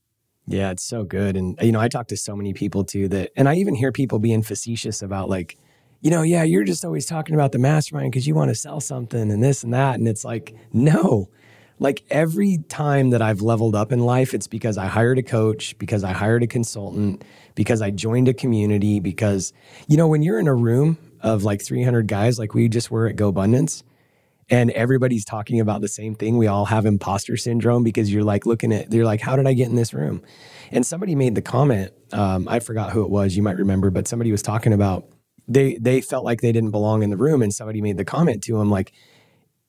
Yeah, 0.46 0.70
it's 0.70 0.84
so 0.84 1.02
good. 1.02 1.36
And, 1.36 1.58
you 1.60 1.72
know, 1.72 1.80
I 1.80 1.88
talk 1.88 2.06
to 2.08 2.16
so 2.16 2.36
many 2.36 2.54
people 2.54 2.84
too 2.84 3.08
that, 3.08 3.32
and 3.36 3.48
I 3.48 3.56
even 3.56 3.74
hear 3.74 3.90
people 3.90 4.20
being 4.20 4.42
facetious 4.42 5.02
about 5.02 5.28
like, 5.28 5.58
you 6.00 6.10
know, 6.10 6.22
yeah, 6.22 6.42
you're 6.42 6.64
just 6.64 6.84
always 6.84 7.06
talking 7.06 7.34
about 7.34 7.52
the 7.52 7.58
mastermind 7.58 8.12
because 8.12 8.26
you 8.26 8.34
want 8.34 8.50
to 8.50 8.54
sell 8.54 8.80
something 8.80 9.30
and 9.30 9.42
this 9.42 9.64
and 9.64 9.72
that. 9.74 9.96
And 9.96 10.06
it's 10.06 10.24
like, 10.24 10.54
no, 10.72 11.28
like 11.78 12.04
every 12.10 12.58
time 12.68 13.10
that 13.10 13.22
I've 13.22 13.40
leveled 13.40 13.74
up 13.74 13.92
in 13.92 14.00
life, 14.00 14.34
it's 14.34 14.46
because 14.46 14.78
I 14.78 14.86
hired 14.86 15.18
a 15.18 15.22
coach, 15.22 15.76
because 15.78 16.04
I 16.04 16.12
hired 16.12 16.42
a 16.42 16.46
consultant, 16.46 17.24
because 17.54 17.82
I 17.82 17.90
joined 17.90 18.28
a 18.28 18.34
community. 18.34 19.00
Because, 19.00 19.52
you 19.88 19.96
know, 19.96 20.08
when 20.08 20.22
you're 20.22 20.38
in 20.38 20.48
a 20.48 20.54
room 20.54 20.98
of 21.20 21.44
like 21.44 21.62
300 21.62 22.06
guys, 22.06 22.38
like 22.38 22.54
we 22.54 22.68
just 22.68 22.90
were 22.90 23.06
at 23.06 23.16
GoBundance, 23.16 23.82
and 24.48 24.70
everybody's 24.70 25.24
talking 25.24 25.58
about 25.58 25.80
the 25.80 25.88
same 25.88 26.14
thing, 26.14 26.38
we 26.38 26.46
all 26.46 26.66
have 26.66 26.86
imposter 26.86 27.36
syndrome 27.36 27.82
because 27.82 28.12
you're 28.12 28.22
like 28.22 28.46
looking 28.46 28.72
at, 28.72 28.92
you're 28.92 29.04
like, 29.04 29.20
how 29.20 29.34
did 29.34 29.46
I 29.46 29.54
get 29.54 29.68
in 29.68 29.74
this 29.74 29.92
room? 29.92 30.22
And 30.70 30.86
somebody 30.86 31.14
made 31.14 31.34
the 31.34 31.42
comment, 31.42 31.92
um, 32.12 32.46
I 32.48 32.60
forgot 32.60 32.92
who 32.92 33.02
it 33.02 33.10
was, 33.10 33.36
you 33.36 33.42
might 33.42 33.56
remember, 33.56 33.90
but 33.90 34.06
somebody 34.06 34.30
was 34.30 34.42
talking 34.42 34.72
about 34.72 35.08
they 35.48 35.76
they 35.80 36.00
felt 36.00 36.24
like 36.24 36.40
they 36.40 36.52
didn't 36.52 36.70
belong 36.70 37.02
in 37.02 37.10
the 37.10 37.16
room, 37.16 37.42
and 37.42 37.52
somebody 37.52 37.80
made 37.80 37.96
the 37.96 38.04
comment 38.04 38.42
to 38.44 38.60
him 38.60 38.70
like 38.70 38.92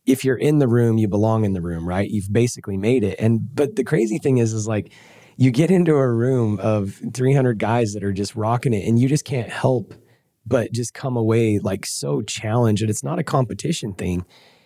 if 0.06 0.24
you're 0.24 0.38
in 0.38 0.60
the 0.60 0.70
room, 0.70 0.98
you 0.98 1.08
belong 1.08 1.44
in 1.44 1.52
the 1.52 1.62
room, 1.62 1.88
right? 1.88 2.10
You've 2.10 2.32
basically 2.32 2.78
made 2.78 3.04
it. 3.04 3.20
And 3.20 3.54
but 3.54 3.76
the 3.76 3.84
crazy 3.84 4.18
thing 4.18 4.38
is, 4.38 4.54
is 4.54 4.68
like 4.68 4.94
you 5.36 5.52
get 5.52 5.70
into 5.70 5.94
a 5.94 6.12
room 6.12 6.60
of 6.60 7.02
300 7.14 7.60
guys 7.60 7.94
that 7.94 8.04
are 8.04 8.14
just 8.14 8.36
rocking 8.36 8.74
it, 8.74 8.88
and 8.88 8.98
you 8.98 9.08
just 9.08 9.26
can't 9.26 9.50
help 9.50 9.94
but 10.46 10.72
just 10.72 10.94
come 10.94 11.18
away 11.18 11.60
like 11.60 11.86
so 11.86 12.22
challenged. 12.22 12.82
And 12.82 12.90
it's 12.90 13.04
not 13.04 13.20
a 13.20 13.24
competition 13.24 13.94
thing. 13.94 14.26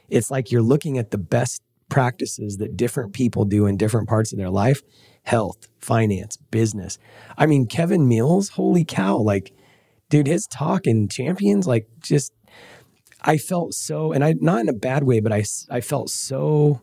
It's 0.10 0.30
like 0.30 0.52
you're 0.52 0.62
looking 0.62 1.00
at 1.00 1.10
the 1.10 1.17
best 1.17 1.62
practices 1.89 2.58
that 2.58 2.78
different 2.78 3.13
people 3.13 3.43
do 3.43 3.65
in 3.65 3.78
different 3.78 4.08
parts 4.08 4.32
of 4.32 4.38
their 4.38 4.50
life 4.50 4.82
health, 5.24 5.67
finance, 5.80 6.36
business. 6.50 6.97
I 7.38 7.45
mean, 7.45 7.67
Kevin 7.67 8.08
Mills, 8.08 8.50
holy 8.50 8.84
cow, 8.84 9.17
like, 9.17 9.54
dude, 10.12 10.28
his 10.28 10.45
talk 10.45 10.86
in 10.86 11.08
champions, 11.08 11.65
like, 11.65 11.88
just 12.04 12.32
I 13.21 13.38
felt 13.38 13.74
so, 13.74 14.12
and 14.12 14.24
I 14.24 14.36
not 14.39 14.60
in 14.62 14.69
a 14.69 14.74
bad 14.74 15.04
way, 15.04 15.19
but 15.19 15.32
I 15.32 15.43
I 15.69 15.82
felt 15.82 16.10
so 16.10 16.82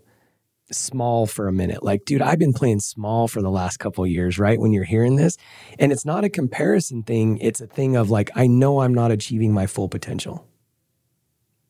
small 0.73 1.27
for 1.27 1.49
a 1.49 1.53
minute. 1.53 1.83
Like, 1.83 2.05
dude, 2.05 2.23
I've 2.23 2.39
been 2.39 2.53
playing 2.53 2.81
small 2.81 3.29
for 3.29 3.43
the 3.43 3.51
last 3.51 3.79
couple 3.79 4.07
years, 4.07 4.39
right? 4.39 4.59
When 4.59 4.73
you're 4.73 4.85
hearing 4.85 5.17
this, 5.17 5.37
and 5.79 5.93
it's 5.93 6.05
not 6.05 6.25
a 6.25 6.29
comparison 6.29 7.03
thing; 7.03 7.39
it's 7.39 7.61
a 7.61 7.67
thing 7.67 7.97
of 7.97 8.11
like, 8.11 8.31
I 8.35 8.47
know 8.47 8.81
I'm 8.81 8.95
not 8.95 9.11
achieving 9.11 9.53
my 9.53 9.67
full 9.67 9.89
potential. 9.89 10.47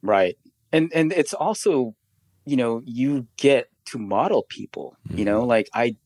Right, 0.03 0.37
and 0.73 0.93
and 0.95 1.13
it's 1.13 1.35
also, 1.35 1.95
you 2.45 2.57
know, 2.57 2.83
you 2.85 3.27
get 3.37 3.69
to 3.87 3.99
model 3.99 4.45
people. 4.49 4.97
Mm-hmm. 5.09 5.19
You 5.19 5.25
know, 5.25 5.45
like 5.45 5.69
I 5.75 5.97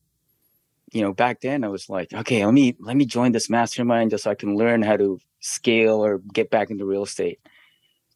you 0.92 1.02
know, 1.02 1.12
back 1.12 1.40
then 1.40 1.64
I 1.64 1.68
was 1.68 1.88
like, 1.88 2.12
okay, 2.12 2.44
let 2.44 2.54
me 2.54 2.76
let 2.80 2.96
me 2.96 3.06
join 3.06 3.32
this 3.32 3.50
mastermind 3.50 4.10
just 4.10 4.24
so 4.24 4.30
I 4.30 4.34
can 4.34 4.56
learn 4.56 4.82
how 4.82 4.96
to 4.96 5.18
scale 5.40 6.04
or 6.04 6.18
get 6.32 6.50
back 6.50 6.70
into 6.70 6.84
real 6.84 7.02
estate 7.02 7.40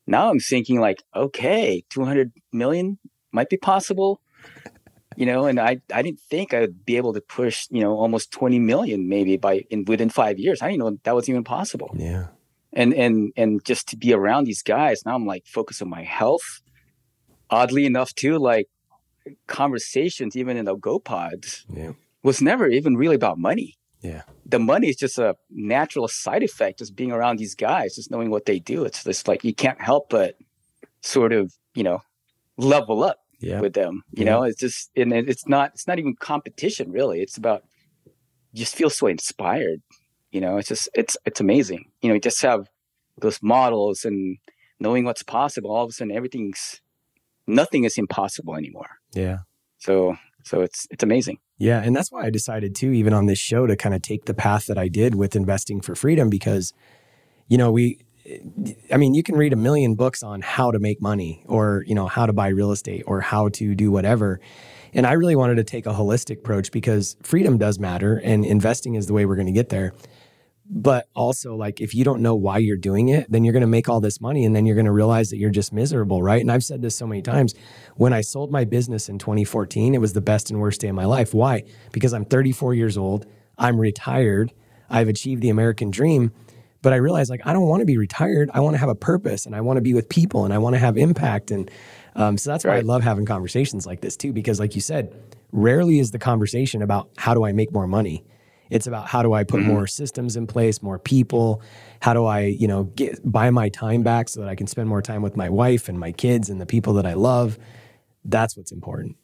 now 0.06 0.30
I'm 0.30 0.38
thinking 0.40 0.80
like, 0.80 1.02
okay, 1.14 1.84
200 1.90 2.32
million 2.52 2.98
might 3.32 3.50
be 3.50 3.56
possible, 3.56 4.20
you 5.16 5.26
know, 5.26 5.46
and 5.46 5.58
I, 5.58 5.80
I 5.92 6.02
didn't 6.02 6.20
think 6.20 6.54
I'd 6.54 6.84
be 6.84 6.96
able 6.96 7.12
to 7.14 7.20
push, 7.20 7.66
you 7.70 7.80
know, 7.80 7.92
almost 7.96 8.30
20 8.30 8.58
million 8.60 9.08
maybe 9.08 9.36
by 9.36 9.64
in 9.70 9.84
within 9.84 10.08
five 10.08 10.38
years. 10.38 10.62
I 10.62 10.68
didn't 10.68 10.80
know 10.80 10.98
that 11.02 11.14
was 11.14 11.28
even 11.28 11.44
possible. 11.44 11.94
Yeah. 11.96 12.28
And, 12.72 12.94
and, 12.94 13.32
and 13.36 13.64
just 13.64 13.88
to 13.88 13.96
be 13.96 14.12
around 14.12 14.44
these 14.44 14.62
guys 14.62 15.04
now 15.04 15.14
I'm 15.14 15.26
like 15.26 15.46
focused 15.46 15.82
on 15.82 15.88
my 15.88 16.02
health, 16.02 16.60
oddly 17.50 17.86
enough, 17.86 18.14
too, 18.14 18.38
like 18.38 18.68
conversations, 19.48 20.36
even 20.36 20.56
in 20.56 20.66
the 20.66 20.76
Go 20.76 20.98
Pods, 20.98 21.64
Yeah. 21.68 21.92
Was 22.26 22.42
never 22.42 22.66
even 22.68 22.96
really 22.96 23.14
about 23.14 23.38
money. 23.38 23.76
Yeah. 24.02 24.22
The 24.44 24.58
money 24.58 24.88
is 24.88 24.96
just 24.96 25.16
a 25.18 25.36
natural 25.50 26.08
side 26.08 26.42
effect, 26.42 26.80
just 26.80 26.94
being 26.96 27.12
around 27.12 27.38
these 27.38 27.54
guys, 27.54 27.94
just 27.94 28.10
knowing 28.10 28.30
what 28.30 28.46
they 28.46 28.58
do. 28.58 28.84
It's 28.84 29.04
just 29.04 29.28
like 29.28 29.44
you 29.44 29.54
can't 29.54 29.80
help 29.80 30.10
but 30.10 30.34
sort 31.02 31.32
of, 31.32 31.52
you 31.74 31.84
know, 31.84 32.02
level 32.56 33.04
up 33.04 33.18
Yeah. 33.40 33.60
with 33.60 33.74
them. 33.74 34.02
You 34.12 34.24
Yeah. 34.24 34.30
know, 34.30 34.42
it's 34.42 34.60
just 34.66 34.90
and 34.96 35.12
it's 35.12 35.46
not 35.46 35.66
it's 35.74 35.86
not 35.86 35.98
even 36.00 36.14
competition 36.32 36.90
really. 36.98 37.18
It's 37.22 37.36
about 37.36 37.62
you 38.52 38.58
just 38.64 38.74
feel 38.74 38.90
so 38.90 39.06
inspired. 39.06 39.80
You 40.34 40.40
know, 40.40 40.56
it's 40.58 40.68
just 40.68 40.88
it's 41.00 41.16
it's 41.28 41.40
amazing. 41.40 41.82
You 42.02 42.08
know, 42.08 42.14
you 42.14 42.20
just 42.30 42.42
have 42.42 42.68
those 43.24 43.38
models 43.40 44.04
and 44.04 44.38
knowing 44.80 45.04
what's 45.04 45.22
possible. 45.22 45.70
All 45.70 45.84
of 45.84 45.90
a 45.90 45.92
sudden, 45.92 46.12
everything's 46.20 46.80
nothing 47.46 47.84
is 47.84 47.96
impossible 47.98 48.54
anymore. 48.56 48.90
Yeah. 49.14 49.38
So 49.78 50.16
so 50.44 50.54
it's 50.66 50.86
it's 50.90 51.04
amazing. 51.04 51.38
Yeah. 51.58 51.80
And 51.82 51.96
that's 51.96 52.12
why 52.12 52.24
I 52.24 52.30
decided 52.30 52.74
too, 52.74 52.92
even 52.92 53.12
on 53.12 53.26
this 53.26 53.38
show, 53.38 53.66
to 53.66 53.76
kind 53.76 53.94
of 53.94 54.02
take 54.02 54.26
the 54.26 54.34
path 54.34 54.66
that 54.66 54.76
I 54.76 54.88
did 54.88 55.14
with 55.14 55.34
investing 55.34 55.80
for 55.80 55.94
freedom 55.94 56.28
because, 56.28 56.74
you 57.48 57.56
know, 57.56 57.72
we, 57.72 57.98
eh, 58.26 58.38
I 58.92 58.98
mean, 58.98 59.14
you 59.14 59.22
can 59.22 59.36
read 59.36 59.52
a 59.52 59.56
million 59.56 59.94
books 59.94 60.22
on 60.22 60.42
how 60.42 60.70
to 60.70 60.78
make 60.78 61.00
money 61.00 61.42
or, 61.46 61.82
you 61.86 61.94
know, 61.94 62.06
how 62.06 62.26
to 62.26 62.32
buy 62.32 62.48
real 62.48 62.72
estate 62.72 63.04
or 63.06 63.20
how 63.22 63.48
to 63.50 63.74
do 63.74 63.90
whatever. 63.90 64.38
And 64.92 65.06
I 65.06 65.12
really 65.12 65.36
wanted 65.36 65.56
to 65.56 65.64
take 65.64 65.86
a 65.86 65.92
holistic 65.92 66.38
approach 66.38 66.70
because 66.72 67.16
freedom 67.22 67.58
does 67.58 67.78
matter 67.78 68.20
and 68.22 68.44
investing 68.44 68.94
is 68.94 69.06
the 69.06 69.12
way 69.14 69.24
we're 69.24 69.36
going 69.36 69.46
to 69.46 69.52
get 69.52 69.70
there. 69.70 69.94
But 70.68 71.08
also, 71.14 71.54
like, 71.54 71.80
if 71.80 71.94
you 71.94 72.02
don't 72.02 72.20
know 72.22 72.34
why 72.34 72.58
you're 72.58 72.76
doing 72.76 73.08
it, 73.08 73.30
then 73.30 73.44
you're 73.44 73.52
going 73.52 73.60
to 73.60 73.68
make 73.68 73.88
all 73.88 74.00
this 74.00 74.20
money 74.20 74.44
and 74.44 74.54
then 74.54 74.66
you're 74.66 74.74
going 74.74 74.86
to 74.86 74.92
realize 74.92 75.30
that 75.30 75.36
you're 75.36 75.50
just 75.50 75.72
miserable, 75.72 76.22
right? 76.22 76.40
And 76.40 76.50
I've 76.50 76.64
said 76.64 76.82
this 76.82 76.96
so 76.96 77.06
many 77.06 77.22
times. 77.22 77.54
When 77.94 78.12
I 78.12 78.20
sold 78.20 78.50
my 78.50 78.64
business 78.64 79.08
in 79.08 79.18
2014, 79.18 79.94
it 79.94 80.00
was 80.00 80.12
the 80.12 80.20
best 80.20 80.50
and 80.50 80.60
worst 80.60 80.80
day 80.80 80.88
of 80.88 80.96
my 80.96 81.04
life. 81.04 81.32
Why? 81.32 81.62
Because 81.92 82.12
I'm 82.12 82.24
34 82.24 82.74
years 82.74 82.98
old, 82.98 83.26
I'm 83.56 83.78
retired, 83.78 84.52
I've 84.90 85.08
achieved 85.08 85.40
the 85.40 85.50
American 85.50 85.90
dream. 85.90 86.32
But 86.82 86.92
I 86.92 86.96
realized, 86.96 87.30
like, 87.30 87.44
I 87.44 87.52
don't 87.52 87.66
want 87.66 87.80
to 87.80 87.86
be 87.86 87.96
retired. 87.96 88.48
I 88.54 88.60
want 88.60 88.74
to 88.74 88.78
have 88.78 88.88
a 88.88 88.94
purpose 88.94 89.46
and 89.46 89.56
I 89.56 89.60
want 89.60 89.76
to 89.76 89.80
be 89.80 89.92
with 89.94 90.08
people 90.08 90.44
and 90.44 90.54
I 90.54 90.58
want 90.58 90.74
to 90.74 90.78
have 90.78 90.96
impact. 90.96 91.50
And 91.50 91.68
um, 92.14 92.38
so 92.38 92.50
that's 92.50 92.64
why 92.64 92.76
I 92.76 92.80
love 92.80 93.02
having 93.02 93.24
conversations 93.24 93.86
like 93.86 94.02
this 94.02 94.16
too, 94.16 94.32
because, 94.32 94.60
like 94.60 94.74
you 94.74 94.80
said, 94.80 95.12
rarely 95.50 95.98
is 95.98 96.12
the 96.12 96.18
conversation 96.18 96.82
about 96.82 97.10
how 97.16 97.34
do 97.34 97.44
I 97.44 97.52
make 97.52 97.72
more 97.72 97.88
money. 97.88 98.24
It's 98.70 98.86
about 98.86 99.06
how 99.08 99.22
do 99.22 99.32
I 99.32 99.44
put 99.44 99.60
mm-hmm. 99.60 99.70
more 99.72 99.86
systems 99.86 100.36
in 100.36 100.46
place, 100.46 100.82
more 100.82 100.98
people. 100.98 101.62
How 102.00 102.14
do 102.14 102.24
I, 102.24 102.40
you 102.40 102.68
know, 102.68 102.84
get 102.84 103.20
buy 103.30 103.50
my 103.50 103.68
time 103.68 104.02
back 104.02 104.28
so 104.28 104.40
that 104.40 104.48
I 104.48 104.54
can 104.54 104.66
spend 104.66 104.88
more 104.88 105.02
time 105.02 105.22
with 105.22 105.36
my 105.36 105.48
wife 105.48 105.88
and 105.88 105.98
my 105.98 106.12
kids 106.12 106.50
and 106.50 106.60
the 106.60 106.66
people 106.66 106.94
that 106.94 107.06
I 107.06 107.14
love. 107.14 107.58
That's 108.24 108.56
what's 108.56 108.72
important. 108.72 109.16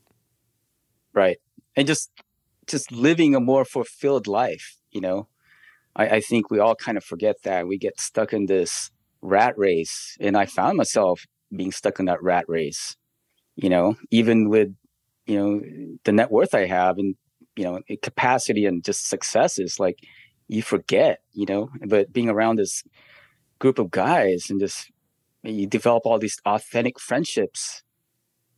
right 1.12 1.38
and 1.76 1.87
just 1.87 2.11
just 2.66 2.92
living 2.92 3.35
a 3.35 3.40
more 3.40 3.64
fulfilled 3.64 4.26
life 4.26 4.76
you 4.90 5.00
know 5.00 5.28
I, 5.94 6.07
I 6.16 6.20
think 6.20 6.50
we 6.50 6.59
all 6.59 6.74
kind 6.74 6.96
of 6.96 7.05
forget 7.05 7.37
that 7.44 7.66
we 7.66 7.76
get 7.78 8.00
stuck 8.00 8.33
in 8.33 8.46
this 8.46 8.90
rat 9.20 9.57
race 9.57 10.16
and 10.20 10.37
i 10.37 10.46
found 10.46 10.76
myself 10.76 11.24
being 11.55 11.72
stuck 11.72 11.98
in 12.00 12.07
that 12.07 12.22
rat 12.22 12.44
race 12.48 12.96
you 13.57 13.68
know 13.68 13.96
even 14.11 14.48
with 14.48 14.74
you 15.26 15.37
know 15.38 15.61
the 16.05 16.12
net 16.12 16.31
worth 16.31 16.55
i 16.55 16.66
have 16.66 16.98
and 16.98 17.14
you 17.56 17.64
know 17.64 17.80
capacity 18.02 18.66
and 18.66 18.84
just 18.84 19.08
successes 19.08 19.78
like 19.78 19.98
you 20.48 20.62
forget 20.62 21.20
you 21.32 21.46
know? 21.46 21.70
But 21.86 22.12
being 22.12 22.28
around 22.28 22.58
this 22.58 22.84
group 23.58 23.78
of 23.78 23.90
guys 23.90 24.46
and 24.50 24.60
just 24.60 24.90
you 25.42 25.66
develop 25.66 26.04
all 26.04 26.18
these 26.18 26.38
authentic 26.44 27.00
friendships. 27.00 27.82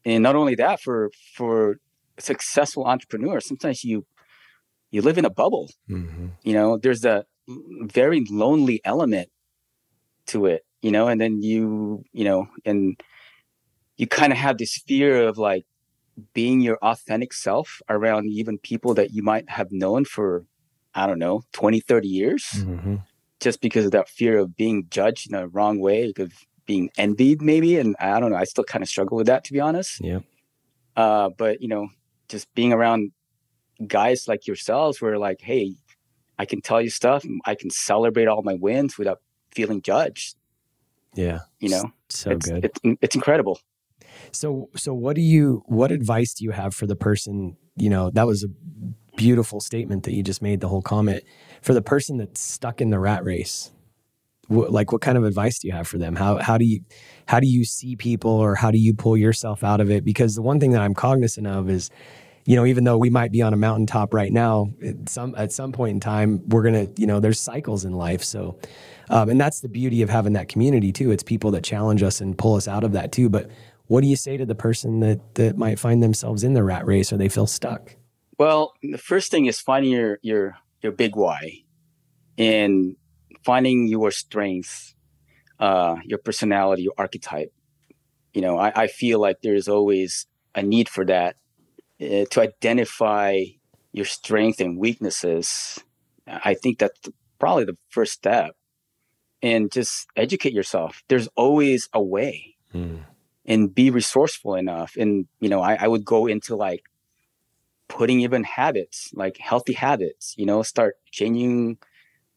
And 0.04 0.22
not 0.22 0.36
only 0.36 0.54
that 0.56 0.80
for 0.80 1.10
for 1.34 1.78
successful 2.18 2.84
entrepreneurs 2.84 3.46
sometimes 3.46 3.84
you 3.84 4.06
you 4.90 5.02
live 5.02 5.18
in 5.18 5.24
a 5.24 5.30
bubble. 5.30 5.70
Mm-hmm. 5.90 6.28
you 6.42 6.54
know 6.54 6.78
there's 6.78 7.04
a 7.04 7.24
very 7.82 8.24
lonely 8.30 8.80
element 8.84 9.28
to 10.26 10.46
it 10.46 10.64
you 10.82 10.90
know? 10.90 11.08
And 11.08 11.20
then 11.20 11.42
you 11.42 12.04
you 12.12 12.24
know 12.24 12.48
and 12.64 13.00
you 13.96 14.06
kind 14.06 14.32
of 14.32 14.38
have 14.38 14.58
this 14.58 14.82
fear 14.86 15.28
of 15.28 15.38
like 15.38 15.64
being 16.32 16.60
your 16.60 16.76
authentic 16.82 17.32
self 17.32 17.80
around 17.88 18.28
even 18.28 18.58
people 18.58 18.94
that 18.94 19.10
you 19.12 19.22
might 19.22 19.48
have 19.50 19.72
known 19.72 20.04
for 20.04 20.44
i 20.94 21.06
don't 21.06 21.18
know 21.18 21.42
20 21.52 21.80
30 21.80 22.08
years 22.08 22.42
Mm-hmm. 22.54 22.96
just 23.40 23.60
because 23.60 23.84
of 23.84 23.90
that 23.92 24.08
fear 24.08 24.38
of 24.38 24.56
being 24.56 24.86
judged 24.90 25.28
in 25.28 25.34
a 25.34 25.48
wrong 25.48 25.80
way 25.80 26.12
of 26.18 26.32
being 26.66 26.90
envied 26.96 27.42
maybe 27.42 27.76
and 27.78 27.96
i 27.98 28.20
don't 28.20 28.30
know 28.30 28.36
i 28.36 28.44
still 28.44 28.64
kind 28.64 28.82
of 28.82 28.88
struggle 28.88 29.16
with 29.16 29.26
that 29.26 29.42
to 29.44 29.52
be 29.52 29.60
honest 29.60 30.00
Yeah. 30.00 30.20
uh, 30.96 31.30
but 31.36 31.60
you 31.60 31.68
know, 31.68 31.88
just 32.28 32.46
being 32.54 32.72
around 32.72 33.12
guys 33.86 34.28
like 34.28 34.46
yourselves, 34.46 35.00
where 35.02 35.18
like, 35.18 35.40
hey, 35.40 35.74
I 36.38 36.44
can 36.46 36.60
tell 36.60 36.80
you 36.80 36.90
stuff, 36.90 37.24
I 37.44 37.54
can 37.54 37.70
celebrate 37.70 38.28
all 38.28 38.42
my 38.42 38.54
wins 38.54 38.96
without 38.96 39.20
feeling 39.54 39.82
judged. 39.82 40.36
Yeah. 41.14 41.40
You 41.60 41.68
know, 41.70 41.92
So 42.08 42.30
it's, 42.30 42.48
good. 42.48 42.64
It's 42.64 42.78
it's 43.02 43.14
incredible. 43.16 43.58
So 44.32 44.70
so 44.76 44.94
what 44.94 45.16
do 45.16 45.22
you 45.22 45.62
what 45.66 45.92
advice 45.92 46.34
do 46.34 46.44
you 46.44 46.50
have 46.52 46.74
for 46.74 46.86
the 46.86 46.96
person, 46.96 47.56
you 47.76 47.90
know, 47.90 48.10
that 48.10 48.26
was 48.26 48.44
a 48.44 48.48
beautiful 49.16 49.60
statement 49.60 50.04
that 50.04 50.12
you 50.12 50.22
just 50.22 50.42
made 50.42 50.60
the 50.60 50.68
whole 50.68 50.82
comment 50.82 51.22
for 51.62 51.74
the 51.74 51.82
person 51.82 52.18
that's 52.18 52.40
stuck 52.40 52.80
in 52.80 52.90
the 52.90 52.98
rat 52.98 53.24
race. 53.24 53.70
Like 54.48 54.92
what 54.92 55.00
kind 55.00 55.16
of 55.16 55.24
advice 55.24 55.58
do 55.58 55.68
you 55.68 55.74
have 55.74 55.88
for 55.88 55.98
them? 55.98 56.16
How 56.16 56.38
how 56.38 56.58
do 56.58 56.66
you 56.66 56.80
how 57.26 57.40
do 57.40 57.46
you 57.46 57.64
see 57.64 57.96
people 57.96 58.30
or 58.30 58.54
how 58.54 58.70
do 58.70 58.78
you 58.78 58.92
pull 58.92 59.16
yourself 59.16 59.64
out 59.64 59.80
of 59.80 59.90
it? 59.90 60.04
Because 60.04 60.34
the 60.34 60.42
one 60.42 60.60
thing 60.60 60.72
that 60.72 60.82
I'm 60.82 60.94
cognizant 60.94 61.46
of 61.46 61.70
is 61.70 61.90
you 62.46 62.56
know, 62.56 62.66
even 62.66 62.84
though 62.84 62.98
we 62.98 63.08
might 63.08 63.32
be 63.32 63.40
on 63.40 63.54
a 63.54 63.56
mountaintop 63.56 64.12
right 64.12 64.32
now, 64.32 64.68
at 64.84 65.08
some 65.08 65.34
at 65.36 65.50
some 65.50 65.72
point 65.72 65.94
in 65.94 66.00
time, 66.00 66.46
we're 66.48 66.62
gonna, 66.62 66.88
you 66.96 67.06
know, 67.06 67.20
there's 67.20 67.40
cycles 67.40 67.84
in 67.84 67.92
life. 67.92 68.22
So, 68.22 68.58
um, 69.08 69.30
and 69.30 69.40
that's 69.40 69.60
the 69.60 69.68
beauty 69.68 70.02
of 70.02 70.10
having 70.10 70.34
that 70.34 70.48
community 70.48 70.92
too. 70.92 71.10
It's 71.10 71.22
people 71.22 71.50
that 71.52 71.64
challenge 71.64 72.02
us 72.02 72.20
and 72.20 72.36
pull 72.36 72.54
us 72.54 72.68
out 72.68 72.84
of 72.84 72.92
that 72.92 73.12
too. 73.12 73.30
But 73.30 73.50
what 73.86 74.00
do 74.00 74.06
you 74.06 74.16
say 74.16 74.36
to 74.36 74.46
the 74.46 74.54
person 74.54 75.00
that 75.00 75.34
that 75.34 75.56
might 75.56 75.78
find 75.78 76.02
themselves 76.02 76.42
in 76.44 76.54
the 76.54 76.62
rat 76.62 76.86
race 76.86 77.12
or 77.12 77.16
they 77.16 77.28
feel 77.28 77.46
stuck? 77.46 77.96
Well, 78.38 78.72
the 78.82 78.98
first 78.98 79.30
thing 79.30 79.46
is 79.46 79.60
finding 79.60 79.92
your 79.92 80.18
your 80.22 80.56
your 80.82 80.92
big 80.92 81.16
why, 81.16 81.62
and 82.38 82.96
finding 83.44 83.86
your 83.86 84.10
strength, 84.10 84.94
uh, 85.58 85.96
your 86.04 86.18
personality, 86.18 86.82
your 86.82 86.94
archetype. 86.96 87.52
You 88.32 88.40
know, 88.40 88.58
I, 88.58 88.72
I 88.82 88.86
feel 88.88 89.20
like 89.20 89.42
there's 89.42 89.68
always 89.68 90.26
a 90.54 90.62
need 90.62 90.88
for 90.88 91.04
that 91.04 91.36
uh, 92.00 92.24
to 92.30 92.40
identify 92.40 93.44
your 93.92 94.06
strength 94.06 94.60
and 94.60 94.78
weaknesses. 94.78 95.78
I 96.26 96.54
think 96.54 96.78
that's 96.78 96.98
probably 97.38 97.64
the 97.64 97.76
first 97.90 98.12
step, 98.12 98.56
and 99.42 99.70
just 99.70 100.06
educate 100.16 100.54
yourself. 100.54 101.04
There's 101.08 101.28
always 101.36 101.88
a 101.92 102.02
way 102.02 102.56
and 103.46 103.74
be 103.74 103.90
resourceful 103.90 104.54
enough. 104.54 104.96
And, 104.96 105.26
you 105.40 105.48
know, 105.48 105.60
I, 105.60 105.74
I 105.74 105.88
would 105.88 106.04
go 106.04 106.26
into 106.26 106.56
like 106.56 106.84
putting 107.88 108.20
even 108.20 108.44
habits, 108.44 109.10
like 109.14 109.38
healthy 109.38 109.74
habits, 109.74 110.34
you 110.36 110.46
know, 110.46 110.62
start 110.62 110.96
changing 111.10 111.78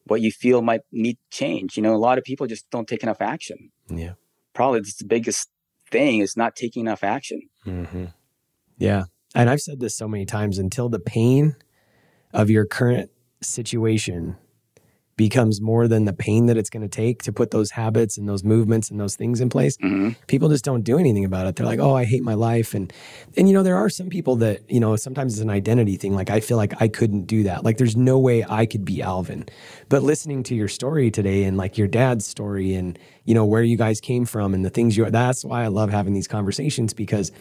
what 0.05 0.21
you 0.21 0.31
feel 0.31 0.61
might 0.61 0.81
need 0.91 1.17
change. 1.31 1.77
You 1.77 1.83
know, 1.83 1.95
a 1.95 1.97
lot 1.97 2.17
of 2.17 2.23
people 2.23 2.47
just 2.47 2.69
don't 2.69 2.87
take 2.87 3.03
enough 3.03 3.21
action. 3.21 3.71
Yeah. 3.89 4.13
Probably 4.53 4.81
the 4.81 5.05
biggest 5.05 5.49
thing 5.89 6.19
is 6.19 6.35
not 6.35 6.55
taking 6.55 6.81
enough 6.81 7.03
action. 7.03 7.41
Mm-hmm. 7.65 8.05
Yeah. 8.77 9.05
And 9.35 9.49
I've 9.49 9.61
said 9.61 9.79
this 9.79 9.95
so 9.95 10.07
many 10.07 10.25
times 10.25 10.57
until 10.57 10.89
the 10.89 10.99
pain 10.99 11.55
of 12.33 12.49
your 12.49 12.65
current 12.65 13.11
situation 13.41 14.37
becomes 15.17 15.59
more 15.59 15.87
than 15.87 16.05
the 16.05 16.13
pain 16.13 16.45
that 16.45 16.57
it's 16.57 16.69
going 16.69 16.83
to 16.83 16.87
take 16.87 17.23
to 17.23 17.33
put 17.33 17.51
those 17.51 17.71
habits 17.71 18.17
and 18.17 18.29
those 18.29 18.43
movements 18.43 18.89
and 18.89 18.99
those 18.99 19.15
things 19.15 19.41
in 19.41 19.49
place 19.49 19.75
hmm 19.81 20.09
people 20.27 20.49
just 20.49 20.63
don't 20.63 20.83
do 20.83 20.97
anything 20.97 21.25
about 21.25 21.47
it. 21.47 21.55
They're 21.55 21.65
like 21.65 21.79
oh 21.79 21.95
i 21.95 22.05
hate 22.05 22.23
my 22.23 22.33
life. 22.33 22.73
And 22.73 22.91
and 23.35 23.47
you 23.47 23.53
know 23.53 23.63
there 23.63 23.75
are 23.75 23.89
some 23.89 24.09
people 24.09 24.35
that 24.37 24.69
you 24.69 24.79
know 24.79 24.95
sometimes 24.95 25.33
it's 25.33 25.41
an 25.41 25.49
identity 25.49 25.97
thing. 25.97 26.13
Like 26.13 26.29
i 26.29 26.39
feel 26.39 26.57
like 26.57 26.79
i 26.81 26.87
couldn't 26.87 27.23
do 27.23 27.43
that. 27.43 27.63
Like 27.63 27.77
there's 27.77 27.95
no 27.97 28.19
way 28.19 28.45
i 28.47 28.65
could 28.65 28.85
be 28.85 29.01
alvin. 29.01 29.45
But 29.89 30.03
listening 30.03 30.43
to 30.43 30.55
your 30.55 30.67
story 30.67 31.11
today 31.11 31.43
and 31.43 31.57
like 31.57 31.77
your 31.77 31.87
dad's 31.87 32.25
story 32.25 32.73
and 32.75 32.97
you 33.25 33.33
know 33.33 33.45
where 33.45 33.63
you 33.63 33.77
guys 33.77 33.99
came 33.99 34.25
from 34.25 34.53
and 34.53 34.63
the 34.63 34.69
things 34.69 34.95
you 34.95 35.09
that's 35.09 35.43
why 35.43 35.63
i 35.63 35.67
love 35.67 35.89
having 35.89 36.13
these 36.13 36.27
conversations 36.27 36.93
because 36.93 37.31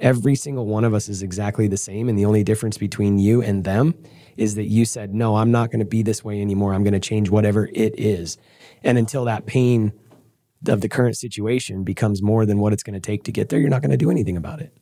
every 0.00 0.34
single 0.34 0.66
one 0.66 0.84
of 0.84 0.94
us 0.94 1.08
is 1.08 1.22
exactly 1.22 1.68
the 1.68 1.76
same. 1.76 2.08
And 2.08 2.18
the 2.18 2.24
only 2.24 2.44
difference 2.44 2.78
between 2.78 3.18
you 3.18 3.42
and 3.42 3.64
them 3.64 3.94
is 4.36 4.54
that 4.54 4.64
you 4.66 4.84
said 4.84 5.14
no 5.14 5.36
i'm 5.36 5.50
not 5.50 5.70
going 5.70 5.80
to 5.80 5.84
be 5.86 6.02
this 6.02 6.24
way 6.24 6.40
anymore 6.40 6.74
i'm 6.74 6.82
going 6.84 6.92
to 6.92 7.00
change 7.00 7.30
whatever 7.30 7.68
it 7.72 7.98
is 7.98 8.38
and 8.82 8.98
until 8.98 9.24
that 9.24 9.46
pain 9.46 9.92
of 10.68 10.80
the 10.80 10.88
current 10.88 11.16
situation 11.16 11.84
becomes 11.84 12.22
more 12.22 12.46
than 12.46 12.58
what 12.58 12.72
it's 12.72 12.82
going 12.82 12.94
to 12.94 13.00
take 13.00 13.24
to 13.24 13.32
get 13.32 13.48
there, 13.48 13.58
you're 13.60 13.68
not 13.68 13.82
going 13.82 13.90
to 13.90 13.96
do 13.96 14.10
anything 14.10 14.36
about 14.36 14.60
it. 14.60 14.76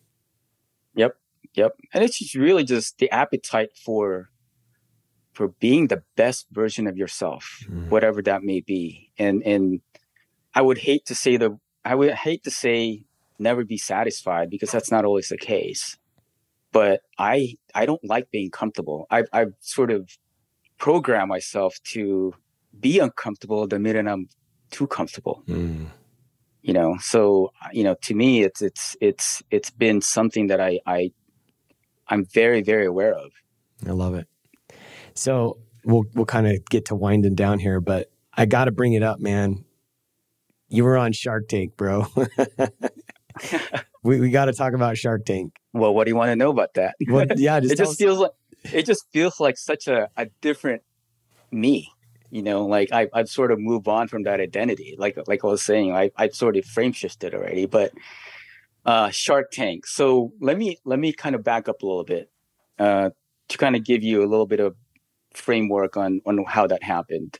Yep. 0.94 1.16
Yep. 1.54 1.76
And 1.92 2.04
it's 2.04 2.18
just 2.18 2.34
really 2.34 2.64
just 2.64 2.98
the 2.98 3.10
appetite 3.10 3.70
for 3.76 4.30
for 5.32 5.48
being 5.48 5.88
the 5.88 6.02
best 6.14 6.46
version 6.52 6.86
of 6.86 6.96
yourself, 6.96 7.64
Mhm. 7.68 7.88
whatever 7.90 8.22
that 8.22 8.42
may 8.44 8.60
be. 8.60 9.10
And 9.18 9.42
and 9.42 9.80
I 10.54 10.62
would 10.62 10.78
hate 10.78 11.06
to 11.06 11.14
say 11.14 11.36
the 11.36 11.58
I 11.84 11.94
would 11.94 12.14
hate 12.14 12.44
to 12.44 12.50
say 12.50 13.04
never 13.38 13.64
be 13.64 13.76
satisfied 13.76 14.48
because 14.48 14.70
that's 14.70 14.90
not 14.92 15.04
always 15.04 15.28
the 15.28 15.36
case. 15.36 15.98
But 16.74 17.02
I 17.18 17.54
I 17.74 17.86
don't 17.86 18.04
like 18.04 18.32
being 18.32 18.50
comfortable. 18.50 19.06
I've 19.08 19.28
I've 19.32 19.54
sort 19.60 19.92
of 19.92 20.10
programmed 20.76 21.28
myself 21.28 21.78
to 21.92 22.34
be 22.78 22.98
uncomfortable 22.98 23.66
the 23.68 23.78
minute 23.78 24.08
I'm 24.08 24.28
too 24.72 24.88
comfortable. 24.88 25.44
Mm. 25.46 25.86
You 26.62 26.72
know, 26.72 26.96
so 27.00 27.52
you 27.72 27.84
know, 27.84 27.94
to 28.02 28.14
me, 28.14 28.42
it's 28.42 28.60
it's 28.60 28.96
it's 29.00 29.40
it's 29.52 29.70
been 29.70 30.00
something 30.00 30.48
that 30.48 30.60
I 30.60 30.80
I 30.84 31.12
I'm 32.08 32.24
very 32.24 32.60
very 32.60 32.86
aware 32.86 33.14
of. 33.14 33.30
I 33.86 33.92
love 33.92 34.14
it. 34.16 34.26
So 35.14 35.58
we'll 35.84 36.06
we'll 36.14 36.26
kind 36.26 36.48
of 36.48 36.64
get 36.68 36.86
to 36.86 36.96
winding 36.96 37.36
down 37.36 37.60
here, 37.60 37.80
but 37.80 38.10
I 38.36 38.46
got 38.46 38.64
to 38.64 38.72
bring 38.72 38.94
it 38.94 39.04
up, 39.04 39.20
man. 39.20 39.64
You 40.68 40.82
were 40.82 40.96
on 40.96 41.12
Shark 41.12 41.46
Tank, 41.46 41.76
bro. 41.76 42.08
we 44.04 44.20
we 44.20 44.30
got 44.30 44.44
to 44.44 44.52
talk 44.52 44.74
about 44.74 44.96
Shark 44.96 45.24
Tank. 45.24 45.56
Well, 45.72 45.92
what 45.94 46.04
do 46.04 46.10
you 46.10 46.16
want 46.16 46.28
to 46.30 46.36
know 46.36 46.50
about 46.50 46.74
that? 46.74 46.94
Well, 47.08 47.26
yeah, 47.36 47.58
just 47.60 47.72
it 47.72 47.78
just 47.78 47.92
us. 47.92 47.96
feels 47.96 48.18
like 48.18 48.32
it 48.72 48.86
just 48.86 49.04
feels 49.12 49.40
like 49.40 49.58
such 49.58 49.88
a, 49.88 50.08
a 50.16 50.26
different 50.40 50.82
me. 51.50 51.90
You 52.30 52.42
know, 52.42 52.66
like 52.66 52.90
I, 52.92 53.08
I've 53.12 53.28
sort 53.28 53.52
of 53.52 53.60
moved 53.60 53.88
on 53.88 54.08
from 54.08 54.24
that 54.24 54.40
identity. 54.40 54.94
Like 54.98 55.18
like 55.26 55.44
I 55.44 55.46
was 55.48 55.62
saying, 55.62 55.94
I, 55.94 56.10
I've 56.16 56.34
sort 56.34 56.56
of 56.56 56.64
frame 56.64 56.92
shifted 56.92 57.34
already. 57.34 57.66
But 57.66 57.92
uh, 58.84 59.10
Shark 59.10 59.50
Tank. 59.50 59.86
So 59.86 60.32
let 60.40 60.58
me 60.58 60.78
let 60.84 60.98
me 60.98 61.12
kind 61.12 61.34
of 61.34 61.42
back 61.42 61.68
up 61.68 61.82
a 61.82 61.86
little 61.86 62.04
bit 62.04 62.30
uh, 62.78 63.10
to 63.48 63.58
kind 63.58 63.76
of 63.76 63.84
give 63.84 64.02
you 64.02 64.22
a 64.22 64.28
little 64.28 64.46
bit 64.46 64.60
of 64.60 64.76
framework 65.32 65.96
on 65.96 66.20
on 66.26 66.44
how 66.46 66.66
that 66.66 66.82
happened. 66.82 67.38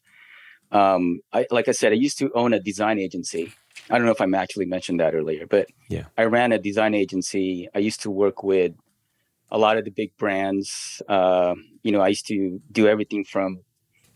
Um, 0.73 1.21
I, 1.33 1.47
like 1.51 1.69
I 1.69 1.73
said, 1.73 1.93
I 1.93 1.97
used 1.97 2.19
to 2.19 2.33
own 2.35 2.53
a 2.53 2.61
design 2.61 2.99
agency. 2.99 3.53
I 3.91 3.99
don't 3.99 4.07
know 4.07 4.13
if 4.13 4.21
I 4.21 4.27
actually 4.37 4.67
mentioned 4.67 5.01
that 5.01 5.15
earlier, 5.15 5.47
but 5.47 5.69
yeah, 5.89 6.05
I 6.17 6.25
ran 6.25 6.53
a 6.53 6.59
design 6.59 6.95
agency. 6.95 7.69
I 7.75 7.79
used 7.81 8.01
to 8.03 8.11
work 8.11 8.43
with 8.43 8.73
a 9.51 9.59
lot 9.59 9.77
of 9.77 9.85
the 9.85 9.91
big 9.91 10.17
brands. 10.17 11.03
Uh, 11.09 11.55
you 11.83 11.93
know, 11.93 12.01
I 12.01 12.09
used 12.09 12.27
to 12.29 12.61
do 12.73 12.89
everything 12.89 13.25
from 13.25 13.61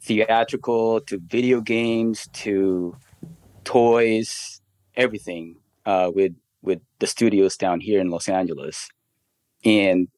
theatrical 0.01 1.01
to 1.03 1.19
video 1.19 1.61
games 1.61 2.29
to 2.33 2.97
toys, 3.65 4.61
everything 4.97 5.57
uh, 5.87 6.11
with 6.15 6.33
with 6.63 6.81
the 6.99 7.07
studios 7.07 7.57
down 7.57 7.81
here 7.81 8.01
in 8.01 8.11
Los 8.11 8.29
Angeles. 8.29 8.89
And 9.65 10.09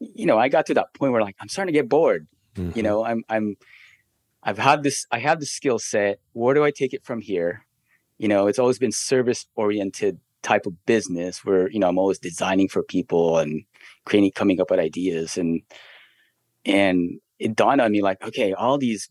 you 0.00 0.26
know, 0.26 0.38
I 0.38 0.48
got 0.48 0.66
to 0.66 0.74
that 0.74 0.94
point 0.94 1.12
where 1.12 1.22
like 1.22 1.36
I'm 1.40 1.48
starting 1.48 1.72
to 1.72 1.78
get 1.78 1.88
bored. 1.88 2.26
Mm-hmm. 2.56 2.76
You 2.76 2.82
know, 2.82 3.04
I'm 3.04 3.22
I'm 3.28 3.56
I've 4.42 4.58
had 4.58 4.82
this 4.82 5.06
I 5.10 5.18
have 5.18 5.40
the 5.40 5.46
skill 5.46 5.78
set. 5.78 6.20
Where 6.32 6.54
do 6.54 6.64
I 6.64 6.70
take 6.70 6.94
it 6.94 7.04
from 7.04 7.20
here? 7.20 7.66
You 8.18 8.28
know, 8.28 8.46
it's 8.46 8.58
always 8.58 8.78
been 8.78 8.92
service 8.92 9.46
oriented 9.56 10.20
type 10.42 10.66
of 10.66 10.84
business 10.86 11.44
where, 11.44 11.70
you 11.70 11.78
know, 11.78 11.88
I'm 11.88 11.98
always 11.98 12.18
designing 12.18 12.68
for 12.68 12.82
people 12.82 13.38
and 13.38 13.64
creating 14.04 14.32
coming 14.32 14.60
up 14.60 14.70
with 14.70 14.80
ideas 14.80 15.36
and 15.36 15.62
and 16.64 17.20
it 17.38 17.56
dawned 17.56 17.80
on 17.80 17.92
me 17.92 18.02
like, 18.02 18.22
okay, 18.22 18.52
all 18.52 18.78
these 18.78 19.08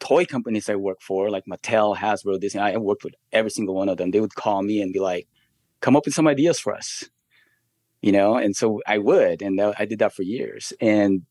toy 0.00 0.24
companies 0.24 0.68
I 0.68 0.76
work 0.76 1.00
for, 1.00 1.30
like 1.30 1.44
Mattel, 1.48 1.96
Hasbro, 1.96 2.40
Disney, 2.40 2.60
I 2.60 2.76
worked 2.76 3.04
with 3.04 3.14
every 3.32 3.50
single 3.50 3.74
one 3.74 3.88
of 3.88 3.96
them. 3.96 4.10
They 4.10 4.20
would 4.20 4.34
call 4.34 4.62
me 4.62 4.80
and 4.80 4.92
be 4.92 5.00
like, 5.00 5.28
come 5.80 5.96
up 5.96 6.04
with 6.04 6.14
some 6.14 6.26
ideas 6.26 6.58
for 6.58 6.74
us, 6.74 7.04
you 8.02 8.10
know? 8.10 8.36
And 8.36 8.56
so 8.56 8.80
I 8.86 8.98
would, 8.98 9.42
and 9.42 9.60
I 9.60 9.84
did 9.84 10.00
that 10.00 10.14
for 10.14 10.22
years. 10.22 10.72
And 10.80 11.22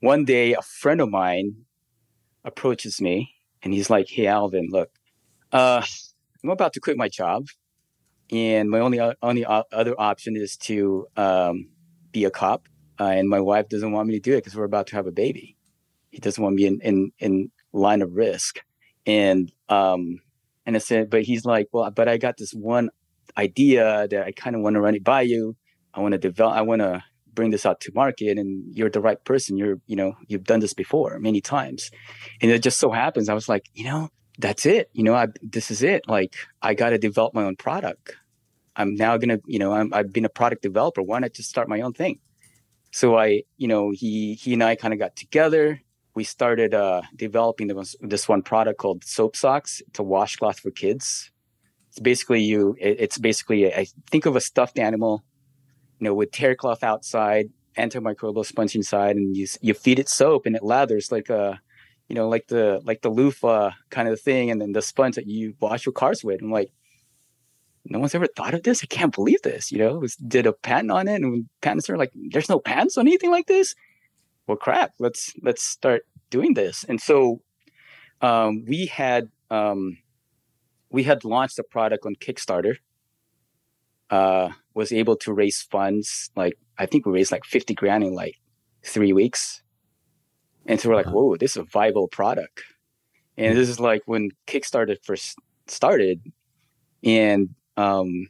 one 0.00 0.24
day 0.24 0.54
a 0.54 0.62
friend 0.62 1.00
of 1.00 1.10
mine 1.10 1.64
approaches 2.44 3.00
me 3.00 3.34
and 3.62 3.74
he's 3.74 3.90
like, 3.90 4.08
Hey, 4.08 4.26
Alvin, 4.26 4.68
look, 4.70 4.90
uh, 5.54 5.82
I'm 6.42 6.50
about 6.50 6.74
to 6.74 6.80
quit 6.80 6.98
my 6.98 7.08
job. 7.08 7.46
And 8.30 8.68
my 8.68 8.80
only, 8.80 9.00
only 9.22 9.46
other 9.46 9.94
option 9.98 10.36
is 10.36 10.56
to 10.58 11.06
um, 11.16 11.68
be 12.10 12.24
a 12.24 12.30
cop. 12.30 12.68
Uh, 12.98 13.04
and 13.04 13.28
my 13.28 13.40
wife 13.40 13.68
doesn't 13.68 13.92
want 13.92 14.08
me 14.08 14.14
to 14.14 14.20
do 14.20 14.32
it 14.32 14.38
because 14.38 14.56
we're 14.56 14.64
about 14.64 14.88
to 14.88 14.96
have 14.96 15.06
a 15.06 15.12
baby. 15.12 15.56
He 16.10 16.18
doesn't 16.18 16.42
want 16.42 16.56
me 16.56 16.66
in, 16.66 16.80
in, 16.80 17.12
in 17.18 17.50
line 17.72 18.02
of 18.02 18.14
risk. 18.14 18.60
And, 19.06 19.52
um, 19.68 20.20
and 20.66 20.76
I 20.76 20.78
said, 20.78 21.10
but 21.10 21.22
he's 21.22 21.44
like, 21.44 21.68
well, 21.72 21.90
but 21.90 22.08
I 22.08 22.16
got 22.16 22.36
this 22.36 22.52
one 22.52 22.90
idea 23.36 24.08
that 24.08 24.24
I 24.24 24.32
kind 24.32 24.56
of 24.56 24.62
want 24.62 24.74
to 24.74 24.80
run 24.80 24.94
it 24.94 25.04
by 25.04 25.22
you. 25.22 25.56
I 25.92 26.00
want 26.00 26.12
to 26.12 26.18
develop, 26.18 26.56
I 26.56 26.62
want 26.62 26.80
to 26.80 27.02
bring 27.32 27.50
this 27.50 27.66
out 27.66 27.80
to 27.80 27.92
market 27.94 28.38
and 28.38 28.64
you're 28.74 28.90
the 28.90 29.00
right 29.00 29.22
person. 29.24 29.56
You're, 29.56 29.80
you 29.86 29.96
know, 29.96 30.14
you've 30.26 30.44
done 30.44 30.60
this 30.60 30.74
before 30.74 31.18
many 31.18 31.40
times. 31.40 31.90
And 32.40 32.50
it 32.50 32.62
just 32.62 32.78
so 32.78 32.90
happens 32.90 33.28
I 33.28 33.34
was 33.34 33.48
like, 33.48 33.66
you 33.74 33.84
know, 33.84 34.08
that's 34.38 34.66
it. 34.66 34.90
You 34.92 35.04
know, 35.04 35.14
I, 35.14 35.28
this 35.42 35.70
is 35.70 35.82
it. 35.82 36.08
Like 36.08 36.34
I 36.62 36.74
got 36.74 36.90
to 36.90 36.98
develop 36.98 37.34
my 37.34 37.44
own 37.44 37.56
product. 37.56 38.16
I'm 38.76 38.94
now 38.94 39.16
to, 39.16 39.40
you 39.46 39.58
know, 39.58 39.72
I'm, 39.72 39.94
I've 39.94 40.12
been 40.12 40.24
a 40.24 40.30
product 40.30 40.62
developer. 40.62 41.02
Why 41.02 41.20
not 41.20 41.32
just 41.32 41.48
start 41.48 41.68
my 41.68 41.80
own 41.80 41.92
thing? 41.92 42.18
So 42.90 43.16
I, 43.16 43.42
you 43.56 43.68
know, 43.68 43.90
he, 43.90 44.34
he 44.34 44.54
and 44.54 44.64
I 44.64 44.74
kind 44.74 44.92
of 44.92 45.00
got 45.00 45.16
together. 45.16 45.80
We 46.14 46.24
started 46.24 46.74
uh, 46.74 47.02
developing 47.16 47.68
this, 47.68 47.96
this 48.00 48.28
one 48.28 48.42
product 48.42 48.78
called 48.78 49.02
SoapSox. 49.02 49.82
It's 49.86 49.98
a 49.98 50.02
washcloth 50.02 50.60
for 50.60 50.70
kids. 50.70 51.30
It's 51.90 52.00
basically 52.00 52.42
you. 52.42 52.76
It, 52.80 52.96
it's 53.00 53.18
basically 53.18 53.72
I 53.72 53.86
think 54.10 54.26
of 54.26 54.36
a 54.36 54.40
stuffed 54.40 54.78
animal 54.78 55.24
you 55.98 56.04
know, 56.04 56.14
with 56.14 56.32
terry 56.32 56.56
cloth 56.56 56.82
outside, 56.82 57.50
antimicrobial 57.78 58.44
sponge 58.44 58.74
inside, 58.74 59.16
and 59.16 59.36
you 59.36 59.46
you 59.60 59.74
feed 59.74 59.98
it 59.98 60.08
soap 60.08 60.46
and 60.46 60.56
it 60.56 60.62
lathers 60.62 61.10
like 61.10 61.30
a, 61.30 61.60
you 62.08 62.14
know, 62.14 62.28
like 62.28 62.48
the 62.48 62.80
like 62.84 63.02
the 63.02 63.08
loofah 63.08 63.72
kind 63.90 64.08
of 64.08 64.20
thing, 64.20 64.50
and 64.50 64.60
then 64.60 64.72
the 64.72 64.82
sponge 64.82 65.16
that 65.16 65.26
you 65.26 65.54
wash 65.60 65.86
your 65.86 65.92
cars 65.92 66.22
with. 66.22 66.42
I'm 66.42 66.50
like, 66.50 66.72
no 67.86 67.98
one's 67.98 68.14
ever 68.14 68.26
thought 68.26 68.54
of 68.54 68.62
this. 68.62 68.82
I 68.82 68.86
can't 68.86 69.14
believe 69.14 69.42
this. 69.42 69.72
You 69.72 69.78
know, 69.78 69.98
was, 69.98 70.16
did 70.16 70.46
a 70.46 70.52
patent 70.52 70.90
on 70.90 71.08
it, 71.08 71.22
and 71.22 71.48
patents 71.60 71.88
are 71.90 71.96
like, 71.96 72.12
there's 72.14 72.48
no 72.48 72.58
patents 72.58 72.98
on 72.98 73.06
anything 73.06 73.30
like 73.30 73.46
this. 73.46 73.74
Well, 74.46 74.56
crap. 74.56 74.92
Let's 74.98 75.32
let's 75.42 75.62
start 75.62 76.02
doing 76.30 76.54
this. 76.54 76.84
And 76.84 77.00
so, 77.00 77.40
um, 78.20 78.64
we 78.66 78.86
had 78.86 79.30
um, 79.50 79.98
we 80.90 81.02
had 81.02 81.24
launched 81.24 81.58
a 81.58 81.64
product 81.64 82.06
on 82.06 82.14
Kickstarter. 82.16 82.76
Uh, 84.10 84.50
was 84.74 84.92
able 84.92 85.16
to 85.16 85.32
raise 85.32 85.62
funds. 85.62 86.30
Like 86.36 86.58
I 86.78 86.86
think 86.86 87.06
we 87.06 87.12
raised 87.12 87.32
like 87.32 87.44
50 87.44 87.74
grand 87.74 88.04
in 88.04 88.14
like 88.14 88.36
three 88.84 89.12
weeks. 89.12 89.62
And 90.66 90.80
so 90.80 90.88
we're 90.88 90.96
like, 90.96 91.06
uh-huh. 91.06 91.16
whoa, 91.16 91.36
this 91.36 91.52
is 91.52 91.56
a 91.58 91.64
viable 91.64 92.08
product. 92.08 92.62
And 93.36 93.56
this 93.56 93.68
is 93.68 93.80
like 93.80 94.02
when 94.06 94.30
Kickstarter 94.46 94.96
first 95.02 95.38
started 95.66 96.20
and 97.02 97.50
um, 97.76 98.28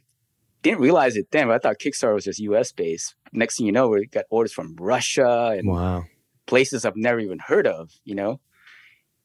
didn't 0.63 0.79
realize 0.79 1.15
it 1.15 1.27
then, 1.31 1.47
but 1.47 1.53
I 1.53 1.59
thought 1.59 1.79
Kickstarter 1.79 2.15
was 2.15 2.25
just 2.25 2.39
US 2.39 2.71
based. 2.71 3.15
Next 3.31 3.57
thing 3.57 3.67
you 3.67 3.71
know, 3.71 3.87
we 3.87 4.07
got 4.07 4.25
orders 4.29 4.51
from 4.51 4.75
Russia 4.77 5.55
and 5.57 5.67
wow. 5.67 6.05
places 6.47 6.85
I've 6.85 6.95
never 6.95 7.19
even 7.19 7.39
heard 7.39 7.67
of, 7.67 7.91
you 8.03 8.15
know? 8.15 8.39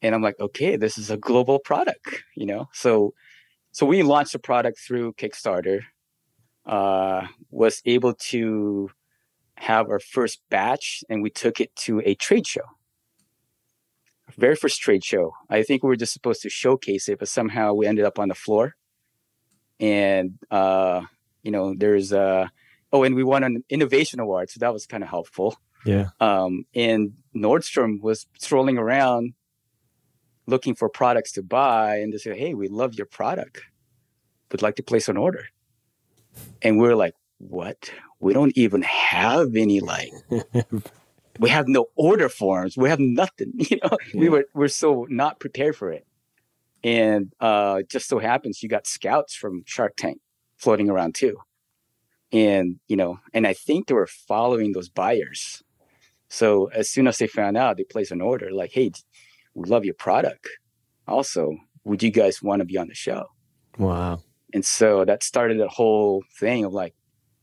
And 0.03 0.13
I'm 0.13 0.21
like, 0.21 0.39
okay, 0.39 0.77
this 0.77 0.97
is 0.97 1.09
a 1.09 1.17
global 1.17 1.59
product, 1.59 2.23
you 2.35 2.45
know? 2.45 2.69
So 2.73 3.13
so 3.71 3.85
we 3.85 4.03
launched 4.03 4.33
the 4.33 4.39
product 4.39 4.79
through 4.79 5.13
Kickstarter 5.13 5.81
uh, 6.65 7.25
was 7.49 7.81
able 7.85 8.13
to 8.13 8.91
have 9.55 9.89
our 9.89 9.99
first 9.99 10.41
batch 10.49 11.03
and 11.09 11.23
we 11.23 11.29
took 11.29 11.59
it 11.59 11.75
to 11.75 12.01
a 12.05 12.15
trade 12.15 12.45
show. 12.45 12.65
Very 14.37 14.55
first 14.55 14.81
trade 14.81 15.03
show. 15.03 15.33
I 15.49 15.63
think 15.63 15.83
we 15.83 15.87
were 15.87 15.95
just 15.95 16.13
supposed 16.13 16.41
to 16.43 16.49
showcase 16.49 17.09
it, 17.09 17.19
but 17.19 17.27
somehow 17.27 17.73
we 17.73 17.87
ended 17.87 18.05
up 18.05 18.19
on 18.19 18.29
the 18.29 18.35
floor. 18.35 18.75
And, 19.79 20.37
uh, 20.49 21.01
you 21.43 21.51
know, 21.51 21.73
there's, 21.75 22.13
uh, 22.13 22.47
oh, 22.93 23.03
and 23.03 23.15
we 23.15 23.23
won 23.23 23.43
an 23.43 23.63
innovation 23.69 24.19
award. 24.19 24.49
So 24.49 24.59
that 24.59 24.73
was 24.73 24.85
kind 24.85 25.03
of 25.03 25.09
helpful. 25.09 25.57
Yeah. 25.85 26.09
Um, 26.19 26.65
and 26.75 27.13
Nordstrom 27.35 28.01
was 28.01 28.27
strolling 28.37 28.77
around 28.77 29.33
looking 30.45 30.75
for 30.75 30.89
products 30.89 31.31
to 31.33 31.43
buy 31.43 31.97
and 31.97 32.13
they 32.13 32.17
said, 32.17 32.37
Hey, 32.37 32.53
we 32.53 32.67
love 32.67 32.93
your 32.93 33.07
product. 33.07 33.61
Would 34.51 34.61
like 34.61 34.75
to 34.75 34.83
place 34.83 35.07
an 35.07 35.17
order 35.17 35.45
and 36.61 36.77
we're 36.77 36.95
like, 36.95 37.15
what? 37.37 37.91
We 38.19 38.33
don't 38.33 38.55
even 38.55 38.83
have 38.83 39.55
any 39.55 39.79
like 39.79 40.11
we 41.39 41.49
have 41.49 41.67
no 41.67 41.87
order 41.95 42.29
forms. 42.29 42.77
We 42.77 42.89
have 42.89 42.99
nothing. 42.99 43.53
You 43.69 43.77
know, 43.83 43.97
yeah. 44.13 44.19
we 44.19 44.29
were 44.29 44.45
we're 44.53 44.67
so 44.67 45.07
not 45.09 45.39
prepared 45.39 45.75
for 45.75 45.91
it. 45.91 46.05
And 46.83 47.33
uh 47.39 47.83
just 47.83 48.07
so 48.07 48.19
happens 48.19 48.61
you 48.61 48.69
got 48.69 48.87
scouts 48.87 49.35
from 49.35 49.63
Shark 49.65 49.95
Tank 49.95 50.19
floating 50.57 50.89
around 50.89 51.15
too. 51.15 51.37
And, 52.31 52.79
you 52.87 52.95
know, 52.95 53.19
and 53.33 53.45
I 53.45 53.53
think 53.53 53.87
they 53.87 53.93
were 53.93 54.07
following 54.07 54.71
those 54.71 54.89
buyers. 54.89 55.63
So 56.29 56.67
as 56.67 56.87
soon 56.89 57.07
as 57.07 57.17
they 57.17 57.27
found 57.27 57.57
out, 57.57 57.77
they 57.77 57.83
placed 57.83 58.11
an 58.11 58.21
order 58.21 58.51
like, 58.51 58.71
hey, 58.71 58.91
we 59.53 59.67
love 59.67 59.83
your 59.83 59.95
product. 59.95 60.47
Also, 61.07 61.57
would 61.83 62.01
you 62.01 62.11
guys 62.11 62.41
want 62.41 62.61
to 62.61 62.65
be 62.65 62.77
on 62.77 62.87
the 62.87 62.93
show? 62.93 63.25
Wow. 63.77 64.21
And 64.53 64.63
so 64.63 65.03
that 65.05 65.23
started 65.23 65.59
a 65.59 65.67
whole 65.67 66.23
thing 66.39 66.63
of 66.63 66.73
like, 66.73 66.95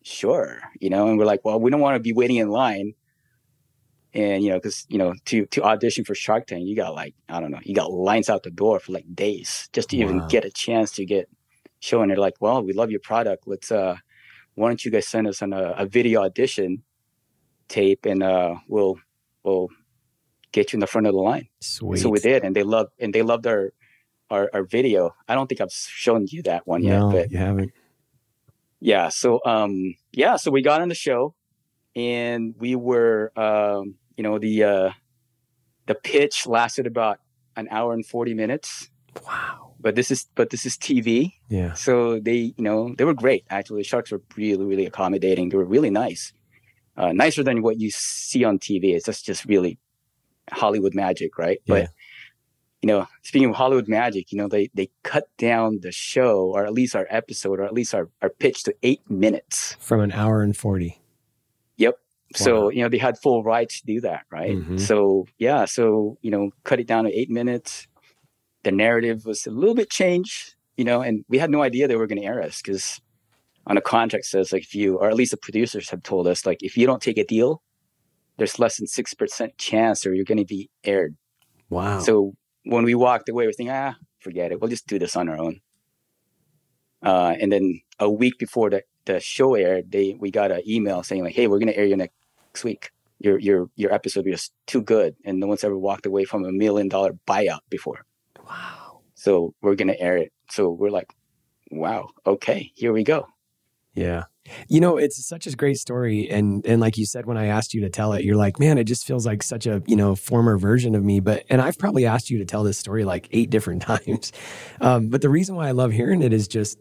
sure, 0.03 0.61
you 0.81 0.89
know, 0.89 1.09
and 1.09 1.19
we're 1.19 1.27
like, 1.27 1.45
well, 1.45 1.61
we 1.61 1.71
don't 1.71 1.81
want 1.81 1.97
to 1.97 2.01
be 2.01 2.13
waiting 2.13 2.37
in 2.37 2.49
line. 2.49 2.95
And, 4.15 4.43
you 4.43 4.51
know, 4.51 4.61
cause, 4.61 4.87
you 4.89 4.99
know, 4.99 5.15
to, 5.27 5.47
to 5.47 5.63
audition 5.63 6.05
for 6.05 6.15
Shark 6.15 6.47
Tank, 6.47 6.67
you 6.67 6.75
got 6.75 6.95
like, 6.95 7.15
I 7.29 7.41
don't 7.41 7.51
know, 7.51 7.61
you 7.63 7.75
got 7.75 7.93
lines 7.93 8.31
out 8.31 8.43
the 8.43 8.51
door 8.51 8.81
for 8.81 8.93
like 8.93 9.05
days 9.15 9.69
just 9.73 9.91
to 9.91 9.99
wow. 9.99 10.05
even 10.05 10.29
get 10.29 10.45
a 10.45 10.51
chance 10.51 10.93
to 10.93 11.05
get 11.05 11.29
shown. 11.81 12.09
They're 12.09 12.17
like, 12.17 12.41
well, 12.41 12.63
we 12.65 12.73
love 12.73 12.91
your 12.91 13.01
product. 13.01 13.45
Let's, 13.47 13.71
uh, 13.71 13.97
why 14.55 14.69
don't 14.69 14.85
you 14.85 14.91
guys 14.91 15.07
send 15.07 15.29
us 15.29 15.41
on 15.41 15.53
a, 15.53 15.71
a 15.77 15.87
video 15.87 16.23
audition 16.23 16.83
tape 17.69 18.07
and 18.07 18.23
uh, 18.23 18.57
we'll 18.67 18.99
we'll 19.45 19.69
get 20.53 20.73
you 20.73 20.79
in 20.79 20.81
the 20.81 20.87
front 20.87 21.07
of 21.07 21.13
the 21.13 21.21
line. 21.21 21.49
Sweet. 21.61 22.01
So 22.01 22.09
we 22.09 22.19
did, 22.19 22.43
and 22.43 22.57
they 22.57 22.65
loved 22.65 22.91
and 22.99 23.15
they 23.15 23.23
loved 23.23 23.47
our 23.47 23.73
our, 24.31 24.51
our 24.53 24.65
video. 24.65 25.15
I 25.29 25.35
don't 25.35 25.47
think 25.47 25.61
I've 25.61 25.73
shown 25.73 26.27
you 26.29 26.43
that 26.43 26.67
one 26.67 26.83
no, 26.83 27.11
yet, 27.11 27.13
but 27.13 27.31
you 27.31 27.39
haven't. 27.39 27.73
yeah. 28.81 29.11
So 29.11 29.41
um 29.47 29.95
yeah, 30.13 30.37
so 30.37 30.51
we 30.51 30.63
got 30.63 30.81
on 30.81 30.89
the 30.89 30.95
show, 30.95 31.35
and 31.99 32.55
we 32.59 32.77
were 32.77 33.33
um 33.37 33.97
you 34.17 34.23
know 34.23 34.39
the 34.39 34.65
uh 34.65 34.91
the 35.87 35.95
pitch 35.95 36.47
lasted 36.47 36.87
about 36.87 37.19
an 37.57 37.67
hour 37.71 37.93
and 37.93 38.07
forty 38.07 38.35
minutes. 38.35 38.89
Wow. 39.27 39.75
But 39.81 39.95
this 39.95 40.11
is 40.11 40.27
but 40.35 40.51
this 40.51 40.67
is 40.67 40.77
TV, 40.77 41.33
Yeah. 41.49 41.73
so 41.75 42.19
they 42.21 42.55
you 42.57 42.65
know 42.65 42.95
they 42.97 43.05
were 43.05 43.15
great 43.15 43.45
actually. 43.51 43.81
The 43.83 43.89
sharks 43.89 44.11
were 44.13 44.23
really 44.37 44.65
really 44.65 44.87
accommodating. 44.87 45.49
They 45.49 45.57
were 45.57 45.65
really 45.77 45.91
nice, 45.91 46.33
uh, 46.97 47.13
nicer 47.13 47.43
than 47.43 47.63
what 47.63 47.79
you 47.79 47.91
see 47.93 48.45
on 48.45 48.59
TV. 48.59 48.95
It's 48.95 49.07
just 49.07 49.25
just 49.25 49.45
really 49.45 49.79
Hollywood 50.51 50.95
magic, 50.95 51.39
right? 51.39 51.61
Yeah. 51.65 51.75
But 51.75 51.91
you 52.83 52.87
know, 52.89 53.07
speaking 53.23 53.51
of 53.51 53.57
Hollywood 53.57 53.89
magic, 53.89 54.31
you 54.33 54.39
know, 54.39 54.49
they 54.49 54.71
they 54.75 54.91
cut 55.03 55.25
down 55.37 55.81
the 55.83 55.93
show, 55.93 56.51
or 56.55 56.65
at 56.67 56.73
least 56.73 56.95
our 56.97 57.07
episode, 57.11 57.59
or 57.61 57.65
at 57.65 57.73
least 57.73 57.95
our, 57.95 58.09
our 58.23 58.31
pitch 58.31 58.63
to 58.65 58.75
eight 58.83 59.03
minutes. 59.11 59.77
From 59.81 60.01
an 60.01 60.13
hour 60.13 60.43
and 60.43 60.57
40. 60.57 61.01
Yep. 61.79 61.95
So, 62.35 62.69
you 62.69 62.83
know, 62.83 62.91
they 62.91 62.99
had 62.99 63.17
full 63.19 63.43
rights 63.43 63.81
to 63.81 63.87
do 63.87 64.01
that, 64.03 64.27
right? 64.31 64.55
Mhm. 64.57 64.79
So 64.79 65.27
yeah, 65.39 65.65
so, 65.65 66.19
you 66.21 66.31
know, 66.31 66.51
cut 66.65 66.79
it 66.79 66.87
down 66.87 67.05
to 67.05 67.13
eight 67.19 67.31
minutes. 67.31 67.87
The 68.65 68.71
narrative 68.73 69.25
was 69.25 69.47
a 69.47 69.51
little 69.51 69.75
bit 69.75 69.89
changed, 69.91 70.55
you 70.77 70.85
know, 70.85 71.01
and 71.01 71.25
we 71.29 71.39
had 71.39 71.51
no 71.51 71.63
idea 71.63 71.89
they 71.89 71.97
were 71.97 72.07
gonna 72.07 72.23
air 72.23 72.43
us 72.43 72.61
because 72.61 73.01
on 73.67 73.79
a 73.79 73.81
contract 73.81 74.27
says 74.27 74.53
like 74.53 74.63
if 74.63 74.75
you 74.75 74.99
or 74.99 75.09
at 75.09 75.15
least 75.15 75.31
the 75.31 75.39
producers 75.39 75.89
have 75.91 76.03
told 76.03 76.27
us, 76.27 76.45
like 76.45 76.63
if 76.63 76.77
you 76.77 76.87
don't 76.87 77.01
take 77.03 77.17
a 77.19 77.25
deal, 77.25 77.63
there's 78.37 78.59
less 78.59 78.77
than 78.77 78.87
six 78.87 79.15
percent 79.15 79.57
chance 79.57 80.05
or 80.07 80.13
you're 80.13 80.25
gonna 80.27 80.45
be 80.45 80.69
aired. 80.85 81.17
Wow. 81.71 82.01
So 82.01 82.35
when 82.65 82.85
we 82.85 82.95
walked 82.95 83.29
away, 83.31 83.47
we're 83.47 83.53
thinking, 83.53 83.75
ah, 83.75 83.95
forget 84.19 84.53
it. 84.53 84.61
We'll 84.61 84.71
just 84.71 84.87
do 84.87 84.99
this 84.99 85.17
on 85.17 85.29
our 85.31 85.39
own. 85.39 85.61
Uh, 87.03 87.35
and 87.41 87.51
then 87.51 87.81
a 87.99 88.11
week 88.11 88.39
before 88.39 88.71
the, 88.71 88.83
the 89.09 89.21
show 89.21 89.55
aired, 89.55 89.91
they 89.91 90.17
we 90.19 90.31
got 90.31 90.53
an 90.53 90.63
email 90.67 91.03
saying 91.03 91.25
like, 91.25 91.35
hey, 91.35 91.49
we're 91.49 91.59
gonna 91.59 91.73
air 91.73 91.87
you 91.87 91.97
next 91.97 92.63
week. 92.63 92.91
Your 93.19 93.39
your 93.39 93.69
your 93.75 93.93
episode 93.93 94.27
was 94.27 94.51
too 94.67 94.83
good, 94.83 95.17
and 95.25 95.41
no 95.41 95.49
one's 95.49 95.65
ever 95.65 95.77
walked 95.77 96.07
away 96.07 96.25
from 96.25 96.45
a 96.45 96.53
million 96.53 96.89
dollar 96.89 97.15
buyout 97.27 97.61
before. 97.69 98.05
wow. 98.47 99.01
So 99.15 99.55
we're 99.63 99.75
gonna 99.75 99.97
air 99.99 100.17
it. 100.17 100.33
So 100.51 100.71
we're 100.71 100.91
like, 100.91 101.13
wow, 101.71 102.11
okay, 102.25 102.71
here 102.77 102.93
we 102.93 103.03
go. 103.03 103.27
Yeah. 103.95 104.25
You 104.69 104.81
know, 104.81 104.97
it's 104.97 105.27
such 105.27 105.47
a 105.47 105.57
great 105.57 105.79
story. 105.79 106.31
And 106.31 106.65
and 106.65 106.81
like 106.81 106.97
you 106.97 107.05
said, 107.05 107.27
when 107.27 107.37
I 107.37 107.47
asked 107.47 107.75
you 107.75 107.81
to 107.83 107.91
tell 107.91 108.13
it, 108.13 108.25
you're 108.25 108.37
like, 108.37 108.61
man, 108.61 108.79
it 108.79 108.85
just 108.85 109.07
feels 109.07 109.27
like 109.27 109.43
such 109.43 109.67
a, 109.67 109.83
you 109.87 109.97
know, 109.97 110.15
former 110.15 110.57
version 110.57 110.95
of 110.95 111.03
me. 111.03 111.21
But 111.21 111.45
and 111.51 111.61
I've 111.61 111.79
probably 111.79 112.07
asked 112.07 112.31
you 112.31 112.39
to 112.39 112.45
tell 112.45 112.63
this 112.63 112.79
story 112.79 113.05
like 113.05 113.29
eight 113.33 113.51
different 113.51 113.83
times. 113.93 114.33
Um, 114.81 115.09
but 115.09 115.23
the 115.23 115.29
reason 115.29 115.57
why 115.57 115.69
I 115.69 115.73
love 115.73 115.93
hearing 115.93 116.23
it 116.23 116.33
is 116.33 116.47
just 116.47 116.79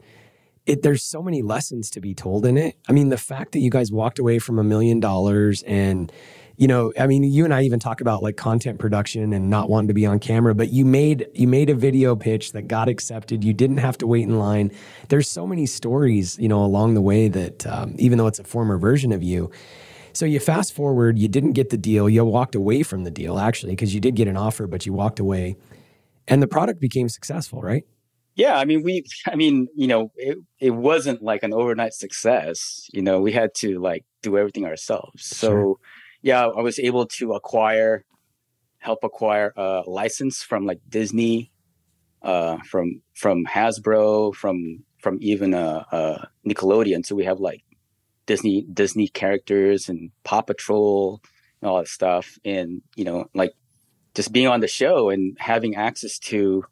it 0.67 0.83
there's 0.83 1.03
so 1.03 1.23
many 1.23 1.41
lessons 1.41 1.89
to 1.91 2.01
be 2.01 2.13
told 2.13 2.45
in 2.45 2.57
it. 2.57 2.75
I 2.87 2.91
mean, 2.91 3.09
the 3.09 3.17
fact 3.17 3.53
that 3.53 3.59
you 3.59 3.71
guys 3.71 3.91
walked 3.91 4.19
away 4.19 4.37
from 4.37 4.59
a 4.59 4.63
million 4.63 4.99
dollars 4.99 5.63
and 5.63 6.11
you 6.59 6.67
know, 6.67 6.91
I 6.99 7.05
mean, 7.05 7.23
you 7.23 7.45
and 7.45 7.53
I 7.53 7.61
even 7.61 7.79
talk 7.79 8.01
about 8.01 8.23
like 8.23 8.35
content 8.35 8.79
production 8.79 9.31
and 9.31 9.47
not 9.47 9.69
wanting 9.69 9.89
to 9.89 9.93
be 9.93 10.07
on 10.07 10.17
camera, 10.17 10.55
but 10.55 10.71
you 10.71 10.85
made 10.85 11.27
you 11.35 11.47
made 11.47 11.69
a 11.69 11.75
video 11.75 12.15
pitch 12.15 12.51
that 12.53 12.63
got 12.63 12.89
accepted. 12.89 13.43
You 13.43 13.53
didn't 13.53 13.77
have 13.77 13.97
to 13.99 14.07
wait 14.07 14.23
in 14.23 14.39
line. 14.39 14.71
There's 15.09 15.29
so 15.29 15.45
many 15.45 15.67
stories, 15.67 16.37
you 16.39 16.47
know, 16.47 16.65
along 16.65 16.95
the 16.95 17.01
way 17.01 17.27
that 17.27 17.67
um, 17.67 17.95
even 17.99 18.17
though 18.17 18.25
it's 18.25 18.39
a 18.39 18.43
former 18.43 18.79
version 18.79 19.11
of 19.11 19.21
you, 19.21 19.51
so 20.13 20.25
you 20.25 20.39
fast 20.39 20.73
forward, 20.73 21.19
you 21.19 21.27
didn't 21.27 21.53
get 21.53 21.69
the 21.69 21.77
deal. 21.77 22.09
You 22.09 22.25
walked 22.25 22.55
away 22.55 22.81
from 22.81 23.03
the 23.03 23.11
deal 23.11 23.37
actually 23.37 23.73
because 23.73 23.93
you 23.93 24.01
did 24.01 24.15
get 24.15 24.27
an 24.27 24.35
offer, 24.35 24.65
but 24.65 24.83
you 24.83 24.93
walked 24.93 25.19
away, 25.19 25.57
and 26.27 26.41
the 26.41 26.47
product 26.47 26.81
became 26.81 27.07
successful, 27.07 27.61
right? 27.61 27.83
Yeah, 28.37 28.55
I 28.57 28.65
mean, 28.65 28.83
we, 28.83 29.03
I 29.27 29.35
mean, 29.35 29.67
you 29.75 29.87
know, 29.87 30.11
it, 30.15 30.37
it 30.61 30.69
wasn't 30.71 31.21
like 31.23 31.43
an 31.43 31.53
overnight 31.53 31.93
success. 31.93 32.87
You 32.93 33.01
know, 33.01 33.19
we 33.19 33.31
had 33.33 33.53
to 33.55 33.79
like 33.79 34.05
do 34.21 34.37
everything 34.37 34.65
ourselves. 34.65 35.25
So, 35.25 35.47
Sure. 35.49 35.75
yeah, 36.21 36.45
I 36.47 36.61
was 36.61 36.77
able 36.79 37.07
to 37.17 37.33
acquire, 37.33 38.05
help 38.77 38.99
acquire 39.03 39.53
a 39.57 39.81
license 39.87 40.43
from 40.43 40.65
like 40.65 40.79
Disney, 40.87 41.51
uh, 42.21 42.57
from 42.69 43.01
from 43.13 43.45
Hasbro, 43.45 44.33
from 44.35 44.83
from 45.01 45.17
even 45.21 45.53
uh, 45.53 45.83
uh, 45.91 46.25
Nickelodeon. 46.47 47.05
So 47.05 47.15
we 47.15 47.25
have 47.25 47.39
like 47.39 47.63
Disney 48.27 48.65
Disney 48.71 49.07
characters 49.07 49.89
and 49.89 50.11
Paw 50.23 50.41
Patrol 50.41 51.21
and 51.61 51.69
all 51.69 51.77
that 51.77 51.87
stuff. 51.87 52.37
And 52.45 52.81
you 52.95 53.03
know, 53.05 53.29
like 53.33 53.53
just 54.15 54.31
being 54.31 54.47
on 54.47 54.59
the 54.61 54.67
show 54.67 55.09
and 55.09 55.35
having 55.39 55.75
access 55.75 56.19
to 56.19 56.63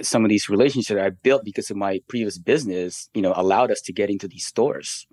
some 0.00 0.24
of 0.24 0.28
these 0.30 0.48
relationships 0.48 0.98
I 1.00 1.10
built 1.10 1.44
because 1.44 1.70
of 1.70 1.76
my 1.76 2.00
previous 2.08 2.38
business, 2.38 3.10
you 3.14 3.22
know, 3.22 3.32
allowed 3.36 3.70
us 3.70 3.80
to 3.82 3.92
get 3.92 4.08
into 4.10 4.26
these 4.28 4.46
stores 4.46 5.06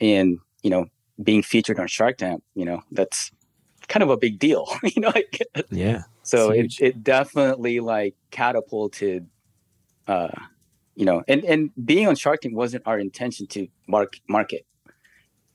and, 0.00 0.38
you 0.62 0.70
know, 0.70 0.86
being 1.22 1.42
featured 1.42 1.78
on 1.78 1.86
Shark 1.86 2.18
Tank, 2.18 2.42
you 2.54 2.64
know, 2.64 2.82
that's 2.90 3.30
kind 3.88 4.02
of 4.02 4.10
a 4.10 4.16
big 4.16 4.38
deal, 4.38 4.66
you 4.82 5.00
know, 5.00 5.12
Yeah. 5.70 6.02
so 6.22 6.50
it, 6.50 6.74
it 6.80 7.02
definitely 7.02 7.80
like 7.80 8.14
catapulted, 8.30 9.26
uh, 10.08 10.28
you 10.94 11.04
know, 11.04 11.22
and, 11.28 11.44
and 11.44 11.70
being 11.84 12.06
on 12.08 12.16
Shark 12.16 12.40
Tank 12.42 12.54
wasn't 12.56 12.82
our 12.86 12.98
intention 12.98 13.46
to 13.48 13.68
mark, 13.88 14.14
market, 14.28 14.66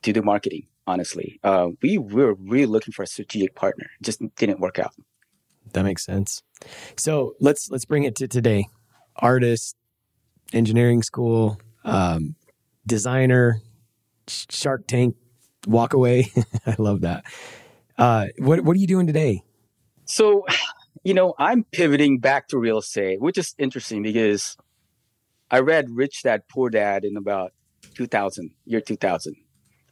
to 0.04 0.14
do 0.14 0.22
marketing, 0.22 0.68
honestly. 0.88 1.40
Uh, 1.44 1.70
we 1.82 1.98
were 1.98 2.34
really 2.36 2.66
looking 2.66 2.92
for 2.94 3.04
a 3.04 3.08
strategic 3.08 3.56
partner. 3.56 3.86
It 4.00 4.04
just 4.06 4.22
didn't 4.36 4.60
work 4.60 4.80
out. 4.80 4.94
That 5.74 5.84
makes 5.84 6.06
sense. 6.06 6.42
So 6.98 7.36
let's 7.40 7.70
let's 7.70 7.86
bring 7.86 8.04
it 8.04 8.16
to 8.18 8.28
today. 8.28 8.66
Artist, 9.16 9.76
engineering 10.54 11.04
school, 11.04 11.60
um, 11.84 12.36
designer, 12.86 13.62
Shark 14.28 14.88
Tank, 14.88 15.16
walk 15.68 15.94
away. 15.94 16.32
I 16.66 16.76
love 16.78 17.02
that. 17.02 17.26
Uh, 17.98 18.28
what 18.38 18.62
what 18.62 18.76
are 18.76 18.80
you 18.80 18.88
doing 18.88 19.08
today? 19.08 19.44
So, 20.06 20.46
you 21.04 21.14
know, 21.14 21.34
I'm 21.38 21.66
pivoting 21.72 22.20
back 22.20 22.48
to 22.50 22.58
real 22.58 22.78
estate, 22.78 23.20
which 23.20 23.38
is 23.38 23.54
interesting 23.58 24.04
because 24.04 24.56
I 25.52 25.60
read 25.60 25.90
Rich 25.90 26.24
Dad 26.24 26.44
Poor 26.50 26.70
Dad 26.70 27.04
in 27.04 27.18
about 27.18 27.54
2000, 27.96 28.52
year 28.66 28.82
2000. 28.82 29.36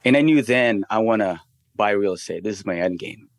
And 0.05 0.15
I 0.15 0.21
knew 0.21 0.41
then 0.41 0.85
I 0.89 0.99
want 0.99 1.21
to 1.21 1.41
buy 1.75 1.91
real 1.91 2.13
estate. 2.13 2.43
This 2.43 2.59
is 2.59 2.65
my 2.65 2.79
end 2.79 2.99
game. 2.99 3.29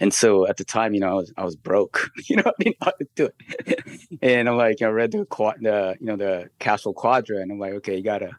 And 0.00 0.12
so 0.14 0.46
at 0.46 0.56
the 0.56 0.64
time, 0.64 0.94
you 0.94 1.00
know, 1.00 1.08
I 1.10 1.14
was, 1.14 1.32
I 1.36 1.44
was 1.44 1.56
broke, 1.56 2.10
you 2.28 2.36
know, 2.36 2.44
I 2.46 2.52
didn't 2.58 2.76
know 2.80 2.86
how 2.86 2.92
to 2.92 3.06
do 3.16 3.28
it. 3.66 4.18
and 4.22 4.48
I'm 4.48 4.56
like, 4.56 4.80
I 4.82 4.86
read 4.86 5.12
the, 5.12 5.26
the, 5.60 5.96
you 6.00 6.06
know, 6.06 6.16
the 6.16 6.50
cash 6.58 6.82
flow 6.82 6.92
quadrant. 6.92 7.50
I'm 7.50 7.58
like, 7.58 7.74
okay, 7.74 7.96
you 7.96 8.02
gotta, 8.02 8.30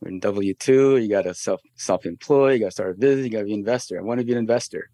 we're 0.00 0.10
in 0.10 0.20
W 0.20 0.54
two, 0.54 0.96
you 0.98 1.08
gotta 1.08 1.34
self, 1.34 1.60
self-employ, 1.76 2.52
you 2.54 2.58
gotta 2.60 2.70
start 2.72 2.90
a 2.90 2.94
business, 2.94 3.24
you 3.26 3.30
gotta 3.32 3.44
be 3.44 3.52
an 3.52 3.60
investor. 3.60 3.98
I 3.98 4.02
want 4.02 4.20
to 4.20 4.26
be 4.26 4.32
an 4.32 4.38
investor. 4.38 4.90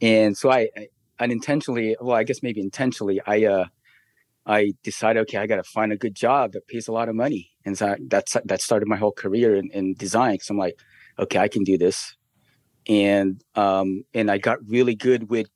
And 0.00 0.36
so 0.36 0.50
I, 0.50 0.68
I 0.76 0.88
unintentionally, 1.20 1.96
well, 2.00 2.16
I 2.16 2.24
guess 2.24 2.42
maybe 2.42 2.60
intentionally, 2.60 3.20
I, 3.26 3.44
uh, 3.46 3.66
I 4.46 4.74
decided, 4.82 5.20
okay, 5.22 5.38
I 5.38 5.46
got 5.46 5.56
to 5.56 5.62
find 5.62 5.92
a 5.92 5.96
good 5.96 6.14
job 6.14 6.52
that 6.52 6.66
pays 6.68 6.88
a 6.88 6.92
lot 6.92 7.08
of 7.08 7.14
money. 7.14 7.50
And 7.64 7.78
so 7.78 7.88
I- 7.88 7.98
that's, 8.08 8.36
that 8.44 8.60
started 8.60 8.88
my 8.88 8.96
whole 8.96 9.12
career 9.12 9.54
in, 9.56 9.70
in 9.70 9.94
design. 9.94 10.36
Cause 10.38 10.50
I'm 10.50 10.58
like, 10.58 10.78
okay, 11.18 11.38
I 11.38 11.48
can 11.48 11.64
do 11.64 11.78
this. 11.78 12.16
And, 12.88 13.42
um, 13.54 14.04
and 14.12 14.30
I 14.30 14.38
got 14.38 14.58
really 14.68 14.94
good 14.94 15.30
with 15.30 15.48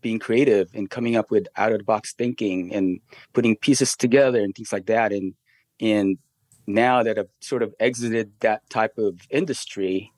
being 0.00 0.18
creative 0.18 0.68
and 0.74 0.90
coming 0.90 1.16
up 1.16 1.30
with 1.30 1.46
out 1.56 1.72
of 1.72 1.78
the 1.78 1.84
box 1.84 2.12
thinking 2.12 2.74
and 2.74 3.00
putting 3.32 3.56
pieces 3.56 3.96
together 3.96 4.40
and 4.40 4.54
things 4.54 4.72
like 4.72 4.86
that. 4.86 5.12
And, 5.12 5.34
and 5.80 6.18
now 6.66 7.02
that 7.02 7.18
I've 7.18 7.28
sort 7.40 7.62
of 7.62 7.74
exited 7.80 8.32
that 8.40 8.68
type 8.70 8.98
of 8.98 9.18
industry, 9.30 10.12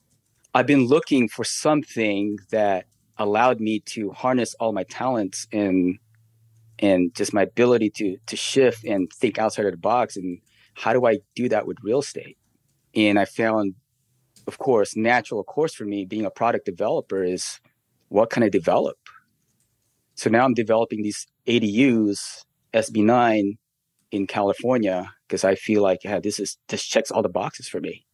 I've 0.54 0.66
been 0.66 0.86
looking 0.86 1.28
for 1.28 1.44
something 1.44 2.38
that 2.50 2.86
allowed 3.18 3.60
me 3.60 3.80
to 3.80 4.10
harness 4.12 4.54
all 4.54 4.72
my 4.72 4.84
talents 4.84 5.46
and 5.52 5.98
and 6.78 7.14
just 7.14 7.32
my 7.32 7.42
ability 7.42 7.88
to 7.88 8.18
to 8.26 8.36
shift 8.36 8.84
and 8.84 9.10
think 9.10 9.38
outside 9.38 9.64
of 9.64 9.72
the 9.72 9.78
box 9.78 10.16
and 10.16 10.40
how 10.76 10.92
do 10.92 11.06
I 11.06 11.18
do 11.34 11.48
that 11.48 11.66
with 11.66 11.78
real 11.82 12.00
estate? 12.00 12.36
And 12.94 13.18
I 13.18 13.24
found, 13.24 13.74
of 14.46 14.58
course, 14.58 14.96
natural 14.96 15.42
course 15.44 15.74
for 15.74 15.84
me 15.84 16.04
being 16.04 16.24
a 16.24 16.30
product 16.30 16.66
developer 16.66 17.22
is 17.22 17.60
what 18.08 18.30
can 18.30 18.42
I 18.42 18.48
develop? 18.48 18.96
So 20.14 20.30
now 20.30 20.44
I'm 20.44 20.54
developing 20.54 21.02
these 21.02 21.26
ADUs 21.46 22.44
SB9 22.72 23.58
in 24.12 24.26
California 24.26 25.12
because 25.26 25.44
I 25.44 25.54
feel 25.54 25.82
like 25.82 26.04
yeah, 26.04 26.20
this 26.20 26.38
is 26.38 26.56
this 26.68 26.84
checks 26.84 27.10
all 27.10 27.22
the 27.22 27.28
boxes 27.28 27.68
for 27.68 27.80
me. 27.80 28.06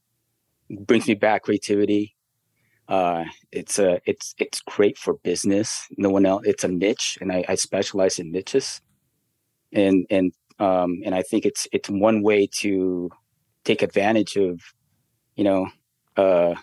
It 0.68 0.86
brings 0.86 1.06
me 1.06 1.14
back 1.14 1.42
creativity, 1.42 2.16
uh, 2.88 3.24
it's 3.50 3.78
a 3.78 4.00
it's 4.06 4.34
it's 4.38 4.60
great 4.60 4.98
for 4.98 5.14
business. 5.14 5.86
No 5.96 6.10
one 6.10 6.26
else. 6.26 6.42
It's 6.44 6.64
a 6.64 6.68
niche, 6.68 7.16
and 7.20 7.32
I, 7.32 7.44
I 7.48 7.54
specialize 7.54 8.18
in 8.18 8.32
niches, 8.32 8.80
and 9.72 10.06
and 10.10 10.32
um 10.58 11.00
and 11.04 11.14
I 11.14 11.22
think 11.22 11.46
it's 11.46 11.66
it's 11.72 11.88
one 11.88 12.22
way 12.22 12.48
to 12.60 13.10
take 13.64 13.82
advantage 13.82 14.36
of, 14.36 14.60
you 15.36 15.44
know, 15.44 15.68
uh, 16.16 16.54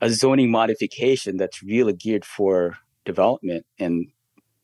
a 0.00 0.10
zoning 0.10 0.50
modification 0.50 1.36
that's 1.36 1.62
really 1.62 1.92
geared 1.92 2.24
for 2.24 2.76
development, 3.04 3.64
and 3.78 4.06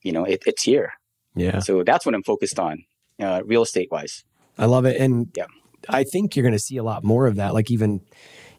you 0.03 0.13
know 0.13 0.25
it, 0.25 0.43
it's 0.47 0.63
here. 0.63 0.93
Yeah. 1.35 1.61
So 1.61 1.83
that's 1.83 2.05
what 2.05 2.15
I'm 2.15 2.23
focused 2.23 2.59
on, 2.59 2.85
uh, 3.21 3.43
real 3.45 3.63
estate 3.63 3.89
wise. 3.91 4.25
I 4.59 4.67
love 4.67 4.85
it, 4.85 5.01
and 5.01 5.29
Yeah. 5.35 5.47
I 5.89 6.05
think 6.05 6.37
you're 6.37 6.43
going 6.43 6.53
to 6.53 6.59
see 6.59 6.77
a 6.77 6.83
lot 6.83 7.03
more 7.05 7.27
of 7.27 7.37
that. 7.37 7.55
Like 7.55 7.71
even, 7.71 8.03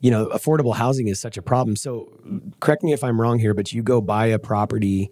you 0.02 0.12
know, 0.12 0.26
affordable 0.28 0.76
housing 0.76 1.08
is 1.08 1.20
such 1.20 1.38
a 1.38 1.42
problem. 1.42 1.76
So 1.76 2.12
correct 2.60 2.84
me 2.84 2.94
if 2.94 3.04
I'm 3.04 3.20
wrong 3.22 3.40
here, 3.40 3.54
but 3.54 3.72
you 3.72 3.84
go 3.84 4.02
buy 4.02 4.26
a 4.26 4.40
property 4.40 5.12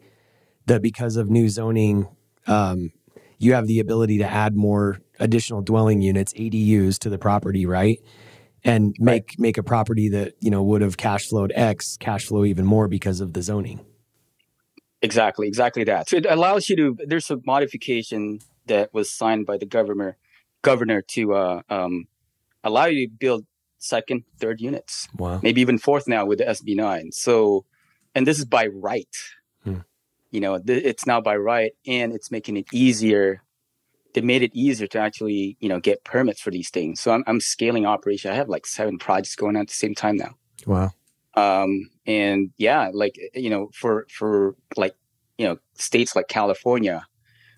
that 0.66 0.82
because 0.82 1.16
of 1.16 1.30
new 1.30 1.48
zoning, 1.50 2.08
um, 2.48 2.92
you 3.38 3.54
have 3.54 3.68
the 3.68 3.80
ability 3.80 4.18
to 4.20 4.26
add 4.26 4.56
more 4.56 5.00
additional 5.20 5.62
dwelling 5.62 6.02
units, 6.02 6.34
ADUs, 6.34 6.98
to 7.00 7.10
the 7.10 7.18
property, 7.18 7.66
right? 7.66 8.00
And 8.64 8.96
make 9.00 9.40
make 9.40 9.58
a 9.58 9.64
property 9.64 10.10
that 10.10 10.34
you 10.40 10.52
know 10.52 10.62
would 10.62 10.82
have 10.82 10.96
cash 10.96 11.28
flowed 11.28 11.52
X 11.56 11.98
cash 11.98 12.26
flow 12.26 12.46
even 12.46 12.66
more 12.66 12.88
because 12.88 13.20
of 13.20 13.34
the 13.34 13.42
zoning. 13.42 13.84
Exactly, 15.02 15.48
exactly 15.48 15.84
that. 15.86 16.10
So 16.10 16.18
it 16.18 16.28
allows 16.30 16.70
you 16.70 16.76
to. 16.76 16.98
There's 17.08 17.32
a 17.32 17.40
modification 17.44 18.40
that 18.68 18.94
was 18.94 19.12
signed 19.12 19.48
by 19.48 19.58
the 19.58 19.66
governor, 19.66 20.18
governor 20.62 21.02
to 21.02 21.34
uh, 21.34 21.62
um, 21.70 22.06
allow 22.64 22.86
you 22.86 23.08
to 23.08 23.12
build 23.14 23.46
second, 23.80 24.26
third 24.40 24.62
units, 24.62 25.08
Wow. 25.18 25.40
maybe 25.42 25.60
even 25.62 25.80
fourth 25.80 26.08
now 26.08 26.26
with 26.28 26.38
the 26.38 26.46
SB 26.46 26.76
nine. 26.76 27.12
So, 27.12 27.66
and 28.14 28.28
this 28.28 28.38
is 28.38 28.46
by 28.46 28.68
right. 28.68 29.16
Hmm. 29.64 29.80
You 30.30 30.40
know, 30.40 30.60
th- 30.60 30.84
it's 30.86 31.08
now 31.08 31.20
by 31.20 31.36
right, 31.36 31.72
and 31.88 32.14
it's 32.14 32.30
making 32.30 32.58
it 32.58 32.68
easier. 32.72 33.42
They 34.14 34.22
made 34.22 34.42
it 34.44 34.52
easier 34.54 34.88
to 34.88 35.00
actually, 35.00 35.58
you 35.60 35.70
know, 35.70 35.80
get 35.80 36.04
permits 36.04 36.42
for 36.42 36.52
these 36.52 36.70
things. 36.70 37.00
So 37.00 37.12
I'm, 37.12 37.24
I'm 37.28 37.40
scaling 37.40 37.86
operation. 37.86 38.32
I 38.32 38.36
have 38.36 38.50
like 38.50 38.66
seven 38.66 38.98
projects 38.98 39.36
going 39.36 39.56
on 39.56 39.62
at 39.62 39.68
the 39.68 39.74
same 39.74 39.96
time 39.96 40.18
now 40.18 40.36
Wow. 40.68 40.92
um 41.36 41.90
and 42.06 42.52
yeah 42.58 42.90
like 42.94 43.16
you 43.34 43.50
know 43.50 43.70
for 43.74 44.06
for 44.10 44.56
like 44.76 44.96
you 45.38 45.48
know 45.48 45.58
states 45.76 46.16
like 46.16 46.28
california 46.28 47.06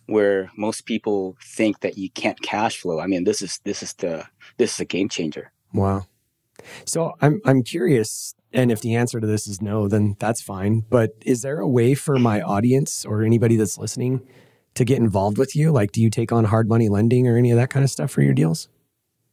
where 0.05 0.51
most 0.57 0.85
people 0.85 1.35
think 1.41 1.79
that 1.79 1.97
you 1.97 2.09
can't 2.11 2.41
cash 2.41 2.77
flow 2.81 2.99
i 2.99 3.07
mean 3.07 3.23
this 3.23 3.41
is 3.41 3.59
this 3.63 3.81
is 3.81 3.93
the 3.95 4.25
this 4.57 4.73
is 4.75 4.79
a 4.79 4.85
game 4.85 5.09
changer 5.09 5.51
Wow. 5.73 6.05
So 6.85 7.13
I'm 7.19 7.41
I'm 7.45 7.63
curious, 7.63 8.35
and 8.53 8.71
if 8.71 8.79
the 8.79 8.93
answer 8.95 9.19
to 9.19 9.25
this 9.25 9.47
is 9.47 9.59
no, 9.59 9.87
then 9.87 10.15
that's 10.19 10.39
fine. 10.41 10.83
But 10.87 11.09
is 11.25 11.41
there 11.41 11.59
a 11.59 11.67
way 11.67 11.95
for 11.95 12.19
my 12.19 12.41
audience 12.41 13.05
or 13.05 13.23
anybody 13.23 13.55
that's 13.55 13.77
listening 13.79 14.21
to 14.75 14.85
get 14.85 14.97
involved 14.97 15.37
with 15.37 15.55
you? 15.55 15.71
Like, 15.71 15.91
do 15.91 16.01
you 16.01 16.09
take 16.09 16.31
on 16.31 16.45
hard 16.45 16.67
money 16.67 16.89
lending 16.89 17.27
or 17.27 17.37
any 17.37 17.51
of 17.51 17.57
that 17.57 17.69
kind 17.69 17.83
of 17.83 17.89
stuff 17.89 18.11
for 18.11 18.21
your 18.21 18.33
deals? 18.33 18.67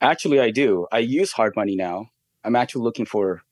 actually 0.02 0.40
i 0.40 0.50
do 0.50 0.86
i 0.92 0.98
use 0.98 1.30
hard 1.32 1.54
money 1.54 1.76
now 1.76 2.06
i'm 2.42 2.56
actually 2.56 2.82
looking 2.82 3.04
for 3.04 3.42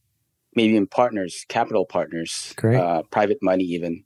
maybe 0.57 0.75
in 0.77 0.87
partners 0.87 1.45
capital 1.51 1.85
partners 1.85 2.55
Great. 2.57 2.77
uh 2.79 3.03
private 3.11 3.37
money 3.43 3.65
even 3.65 4.03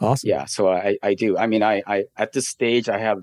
Awesome. 0.00 0.28
yeah 0.28 0.44
so 0.44 0.68
i 0.68 0.96
i 1.04 1.14
do 1.14 1.38
i 1.38 1.46
mean 1.46 1.62
i 1.62 1.80
i 1.86 2.02
at 2.16 2.32
this 2.32 2.48
stage 2.48 2.88
i 2.88 2.98
have 2.98 3.20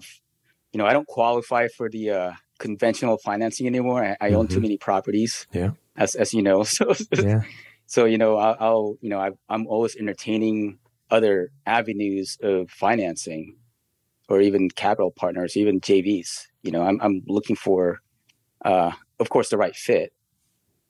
you 0.72 0.78
know 0.78 0.86
i 0.86 0.94
don't 0.94 1.06
qualify 1.08 1.68
for 1.68 1.90
the 1.90 2.12
uh 2.12 2.32
conventional 2.60 3.18
financing 3.18 3.68
anymore 3.68 4.06
i, 4.06 4.16
I 4.22 4.32
own 4.32 4.48
too 4.48 4.60
Mhm. 4.60 4.62
many 4.62 4.78
properties 4.78 5.46
Yeah. 5.52 5.72
as 5.98 6.16
as 6.16 6.34
you 6.34 6.42
know 6.42 6.64
so 6.78 6.94
Yeah. 7.14 7.42
so 7.88 8.06
you 8.06 8.18
know 8.18 8.38
I'll, 8.38 8.56
I'll 8.62 8.96
you 9.02 9.10
know 9.10 9.20
I, 9.20 9.32
i'm 9.50 9.68
always 9.68 9.98
entertaining 9.98 10.80
other 11.12 11.52
avenues 11.66 12.38
of 12.42 12.70
financing 12.72 13.58
or 14.30 14.40
even 14.42 14.70
capital 14.70 15.12
partners 15.12 15.58
even 15.58 15.82
jvs 15.82 16.46
you 16.64 16.72
know 16.72 16.84
i'm, 16.84 17.00
I'm 17.02 17.22
looking 17.28 17.56
for 17.56 18.00
uh 18.64 18.92
of 19.20 19.30
course 19.30 19.50
the 19.50 19.58
right 19.58 19.76
fit 19.76 20.14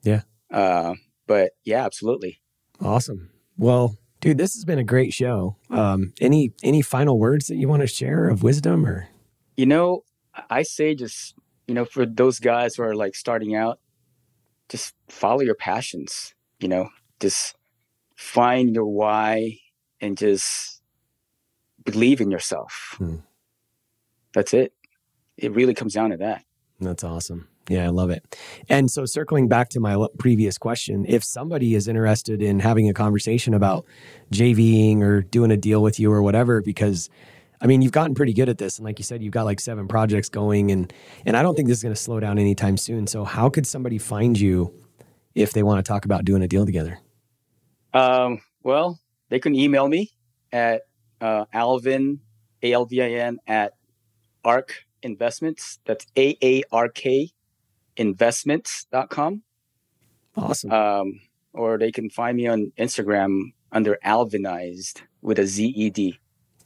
Yeah. 0.02 0.22
uh 0.52 0.94
but 1.26 1.52
yeah 1.64 1.84
absolutely 1.84 2.40
Awesome. 2.82 3.28
Well, 3.58 3.98
dude, 4.22 4.38
this 4.38 4.54
has 4.54 4.64
been 4.64 4.78
a 4.78 4.84
great 4.84 5.12
show. 5.12 5.56
Um, 5.68 6.14
any 6.18 6.54
any 6.62 6.80
final 6.80 7.18
words 7.18 7.46
that 7.48 7.56
you 7.56 7.68
want 7.68 7.82
to 7.82 7.86
share 7.86 8.30
of 8.30 8.42
wisdom 8.42 8.86
or? 8.86 9.08
you 9.56 9.66
know 9.66 10.02
i 10.48 10.62
say 10.62 10.94
just 10.94 11.34
you 11.68 11.74
know 11.74 11.84
for 11.84 12.06
those 12.06 12.38
guys 12.40 12.76
who 12.76 12.82
are 12.84 12.94
like 12.94 13.14
starting 13.14 13.54
out 13.54 13.80
just 14.70 14.94
follow 15.10 15.40
your 15.42 15.54
passions 15.54 16.34
you 16.58 16.68
know 16.68 16.88
just 17.20 17.54
find 18.16 18.74
your 18.74 18.86
why 18.86 19.58
and 20.00 20.16
just 20.16 20.80
believe 21.84 22.20
in 22.22 22.30
yourself 22.30 22.94
Hmm. 22.96 23.16
That's 24.34 24.54
it 24.54 24.72
it 25.36 25.52
really 25.52 25.74
comes 25.74 25.94
down 25.94 26.10
to 26.10 26.16
that 26.16 26.44
That's 26.80 27.04
awesome. 27.04 27.46
Yeah, 27.68 27.84
I 27.84 27.90
love 27.90 28.10
it. 28.10 28.36
And 28.68 28.90
so, 28.90 29.04
circling 29.04 29.46
back 29.46 29.68
to 29.70 29.80
my 29.80 30.06
previous 30.18 30.58
question, 30.58 31.04
if 31.06 31.22
somebody 31.22 31.74
is 31.76 31.86
interested 31.86 32.42
in 32.42 32.58
having 32.58 32.88
a 32.88 32.92
conversation 32.94 33.54
about 33.54 33.86
JVing 34.32 35.02
or 35.02 35.22
doing 35.22 35.52
a 35.52 35.56
deal 35.56 35.80
with 35.80 36.00
you 36.00 36.10
or 36.10 36.20
whatever, 36.20 36.62
because 36.62 37.08
I 37.60 37.66
mean, 37.66 37.80
you've 37.82 37.92
gotten 37.92 38.14
pretty 38.14 38.32
good 38.32 38.48
at 38.48 38.58
this, 38.58 38.78
and 38.78 38.84
like 38.84 38.98
you 38.98 39.04
said, 39.04 39.22
you've 39.22 39.32
got 39.34 39.44
like 39.44 39.60
seven 39.60 39.86
projects 39.86 40.28
going, 40.28 40.72
and 40.72 40.92
and 41.24 41.36
I 41.36 41.42
don't 41.42 41.54
think 41.54 41.68
this 41.68 41.78
is 41.78 41.82
going 41.82 41.94
to 41.94 42.00
slow 42.00 42.18
down 42.18 42.38
anytime 42.38 42.76
soon. 42.76 43.06
So, 43.06 43.24
how 43.24 43.48
could 43.50 43.66
somebody 43.66 43.98
find 43.98 44.40
you 44.40 44.72
if 45.34 45.52
they 45.52 45.62
want 45.62 45.84
to 45.84 45.88
talk 45.88 46.04
about 46.04 46.24
doing 46.24 46.42
a 46.42 46.48
deal 46.48 46.66
together? 46.66 46.98
um, 47.94 48.40
well 48.62 48.98
they 49.28 49.38
can 49.38 49.54
email 49.54 49.88
me 49.88 50.10
at 50.52 50.82
uh, 51.20 51.44
alvin 51.52 52.20
a-l-v-i-n 52.62 53.38
at 53.46 53.72
arc 54.44 54.84
investments 55.02 55.78
that's 55.84 56.06
a-a-r-k 56.16 57.30
investments.com 57.96 59.42
Awesome. 60.36 60.70
um, 60.72 61.20
or 61.52 61.78
they 61.78 61.90
can 61.90 62.08
find 62.10 62.36
me 62.36 62.46
on 62.46 62.72
Instagram 62.78 63.52
under 63.72 63.98
Alvinized 64.04 65.02
with 65.22 65.38
a 65.38 65.46
Z 65.46 65.66
E 65.66 65.90
D. 65.90 66.18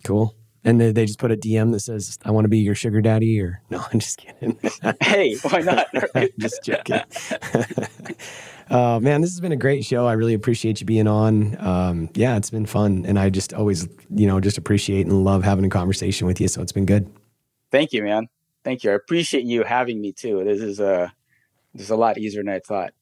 cool. 0.05 0.35
And 0.67 0.81
they, 0.81 0.93
they 0.93 1.05
just 1.05 1.19
put 1.19 1.31
a 1.31 1.37
DM 1.37 1.73
that 1.73 1.81
says, 1.81 2.19
"I 2.25 2.31
want 2.31 2.47
to 2.47 2.49
be 2.49 2.59
your 2.59 2.75
sugar 2.75 3.03
daddy," 3.03 3.39
or 3.39 3.61
no, 3.71 3.85
I'm 3.93 3.99
just 4.01 4.17
kidding. 4.19 4.59
Hey, 5.03 5.37
why 5.43 5.61
not? 5.61 5.87
just 6.39 6.63
joking. 6.65 7.01
oh 8.71 8.99
man, 9.01 9.21
this 9.21 9.31
has 9.31 9.41
been 9.41 9.53
a 9.53 9.57
great 9.57 9.85
show. 9.85 10.07
I 10.07 10.15
really 10.15 10.33
appreciate 10.35 10.81
you 10.81 10.87
being 10.87 11.07
on. 11.07 11.57
Um, 11.61 12.09
yeah, 12.15 12.37
it's 12.37 12.49
been 12.51 12.65
fun, 12.67 13.05
and 13.07 13.19
I 13.19 13.29
just 13.29 13.53
always, 13.53 13.89
you 14.09 14.27
know, 14.27 14.41
just 14.41 14.57
appreciate 14.57 15.07
and 15.07 15.23
love 15.25 15.45
having 15.45 15.67
a 15.67 15.71
conversation 15.71 16.27
with 16.27 16.41
you. 16.41 16.49
So 16.49 16.63
it's 16.63 16.73
been 16.73 16.87
good. 16.87 17.11
Thank 17.75 17.93
you, 17.93 18.05
man. 18.05 18.29
Thank 18.63 18.85
you. 18.85 18.93
I 18.93 18.95
appreciate 18.95 19.45
you 19.45 19.65
having 19.65 20.01
me 20.01 20.13
too. 20.13 20.45
This 20.45 20.61
is 20.61 20.79
uh, 20.79 21.09
this 21.75 21.83
is 21.83 21.91
a 21.91 21.97
lot 21.97 22.19
easier 22.19 22.41
than 22.45 22.55
I 22.55 22.61
thought. 22.61 22.93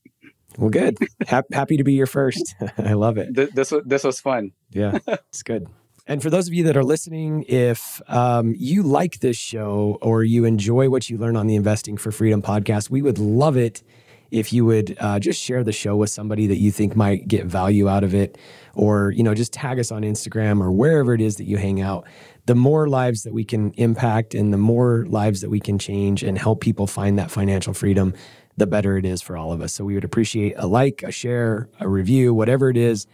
Well, 0.57 0.70
good. 0.70 0.97
Happy 1.27 1.77
to 1.77 1.85
be 1.85 1.93
your 1.93 2.07
first. 2.07 2.55
I 2.79 2.95
love 2.95 3.18
it. 3.18 3.35
Th- 3.35 3.51
This 3.51 3.70
was 3.70 3.83
this 3.85 4.03
was 4.03 4.18
fun. 4.18 4.53
Yeah, 4.70 4.99
it's 5.07 5.43
good. 5.43 5.66
And 6.07 6.23
for 6.23 6.31
those 6.31 6.49
of 6.49 6.55
you 6.55 6.64
that 6.64 6.77
are 6.79 6.85
listening, 6.85 7.45
if 7.49 8.01
um, 8.09 8.55
you 8.57 8.83
like 8.83 9.20
this 9.20 9.37
show 9.37 9.99
or 10.01 10.25
you 10.25 10.47
enjoy 10.47 10.89
what 10.89 11.11
you 11.11 11.18
learn 11.18 11.37
on 11.37 11.49
the 11.49 11.55
Investing 11.55 11.99
for 11.99 12.11
Freedom 12.11 12.41
podcast, 12.41 12.89
we 12.89 13.03
would 13.03 13.18
love 13.18 13.59
it 13.59 13.83
if 14.31 14.55
you 14.55 14.64
would 14.64 14.97
uh, 14.99 15.20
just 15.20 15.39
share 15.41 15.62
the 15.62 15.73
show 15.73 15.95
with 15.95 16.09
somebody 16.09 16.47
that 16.47 16.57
you 16.57 16.73
think 16.73 16.97
might 16.97 17.29
get 17.29 17.45
value 17.45 17.91
out 17.91 18.03
of 18.05 18.14
it, 18.14 18.39
or 18.75 19.11
you 19.11 19.23
know, 19.23 19.35
just 19.35 19.53
tag 19.53 19.79
us 19.79 19.93
on 19.93 20.01
Instagram 20.03 20.62
or 20.62 20.73
wherever 20.73 21.12
it 21.12 21.20
is 21.20 21.37
that 21.37 21.45
you 21.45 21.59
hang 21.59 21.83
out. 21.83 22.07
The 22.47 22.57
more 22.57 22.88
lives 22.88 23.22
that 23.22 23.32
we 23.32 23.45
can 23.45 23.70
impact, 23.72 24.34
and 24.34 24.53
the 24.53 24.59
more 24.59 25.07
lives 25.07 25.43
that 25.43 25.51
we 25.51 25.61
can 25.61 25.78
change 25.78 26.24
and 26.24 26.36
help 26.36 26.61
people 26.61 26.88
find 26.88 27.16
that 27.16 27.30
financial 27.30 27.72
freedom, 27.72 28.14
the 28.57 28.66
better 28.66 28.97
it 28.97 29.05
is 29.05 29.22
for 29.22 29.36
all 29.36 29.53
of 29.53 29.61
us. 29.61 29.72
So 29.72 29.84
we 29.84 29.95
would 29.95 30.03
appreciate 30.03 30.55
a 30.57 30.66
like, 30.66 31.05
a 31.05 31.12
share, 31.12 31.68
a 31.78 31.88
review, 31.88 32.34
whatever 32.34 32.68
it 32.68 32.76
is 32.76 33.07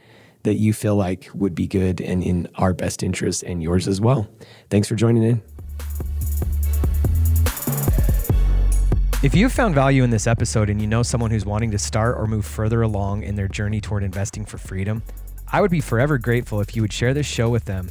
that 0.44 0.54
you 0.54 0.72
feel 0.72 0.96
like 0.96 1.28
would 1.34 1.54
be 1.54 1.66
good 1.66 2.00
and 2.00 2.22
in 2.22 2.48
our 2.54 2.72
best 2.72 3.02
interest 3.02 3.42
and 3.42 3.62
yours 3.62 3.86
as 3.86 4.00
well. 4.00 4.26
Thanks 4.70 4.88
for 4.88 4.94
joining 4.94 5.22
in. 5.22 5.42
If 9.22 9.34
you've 9.34 9.52
found 9.52 9.74
value 9.74 10.04
in 10.04 10.10
this 10.10 10.26
episode 10.26 10.70
and 10.70 10.80
you 10.80 10.86
know 10.86 11.02
someone 11.02 11.30
who's 11.30 11.44
wanting 11.44 11.72
to 11.72 11.78
start 11.78 12.16
or 12.16 12.26
move 12.26 12.46
further 12.46 12.80
along 12.80 13.24
in 13.24 13.34
their 13.34 13.48
journey 13.48 13.80
toward 13.80 14.04
investing 14.04 14.46
for 14.46 14.56
freedom, 14.56 15.02
I 15.52 15.60
would 15.60 15.70
be 15.70 15.82
forever 15.82 16.16
grateful 16.16 16.60
if 16.62 16.74
you 16.74 16.80
would 16.80 16.92
share 16.92 17.12
this 17.12 17.26
show 17.26 17.50
with 17.50 17.66
them 17.66 17.90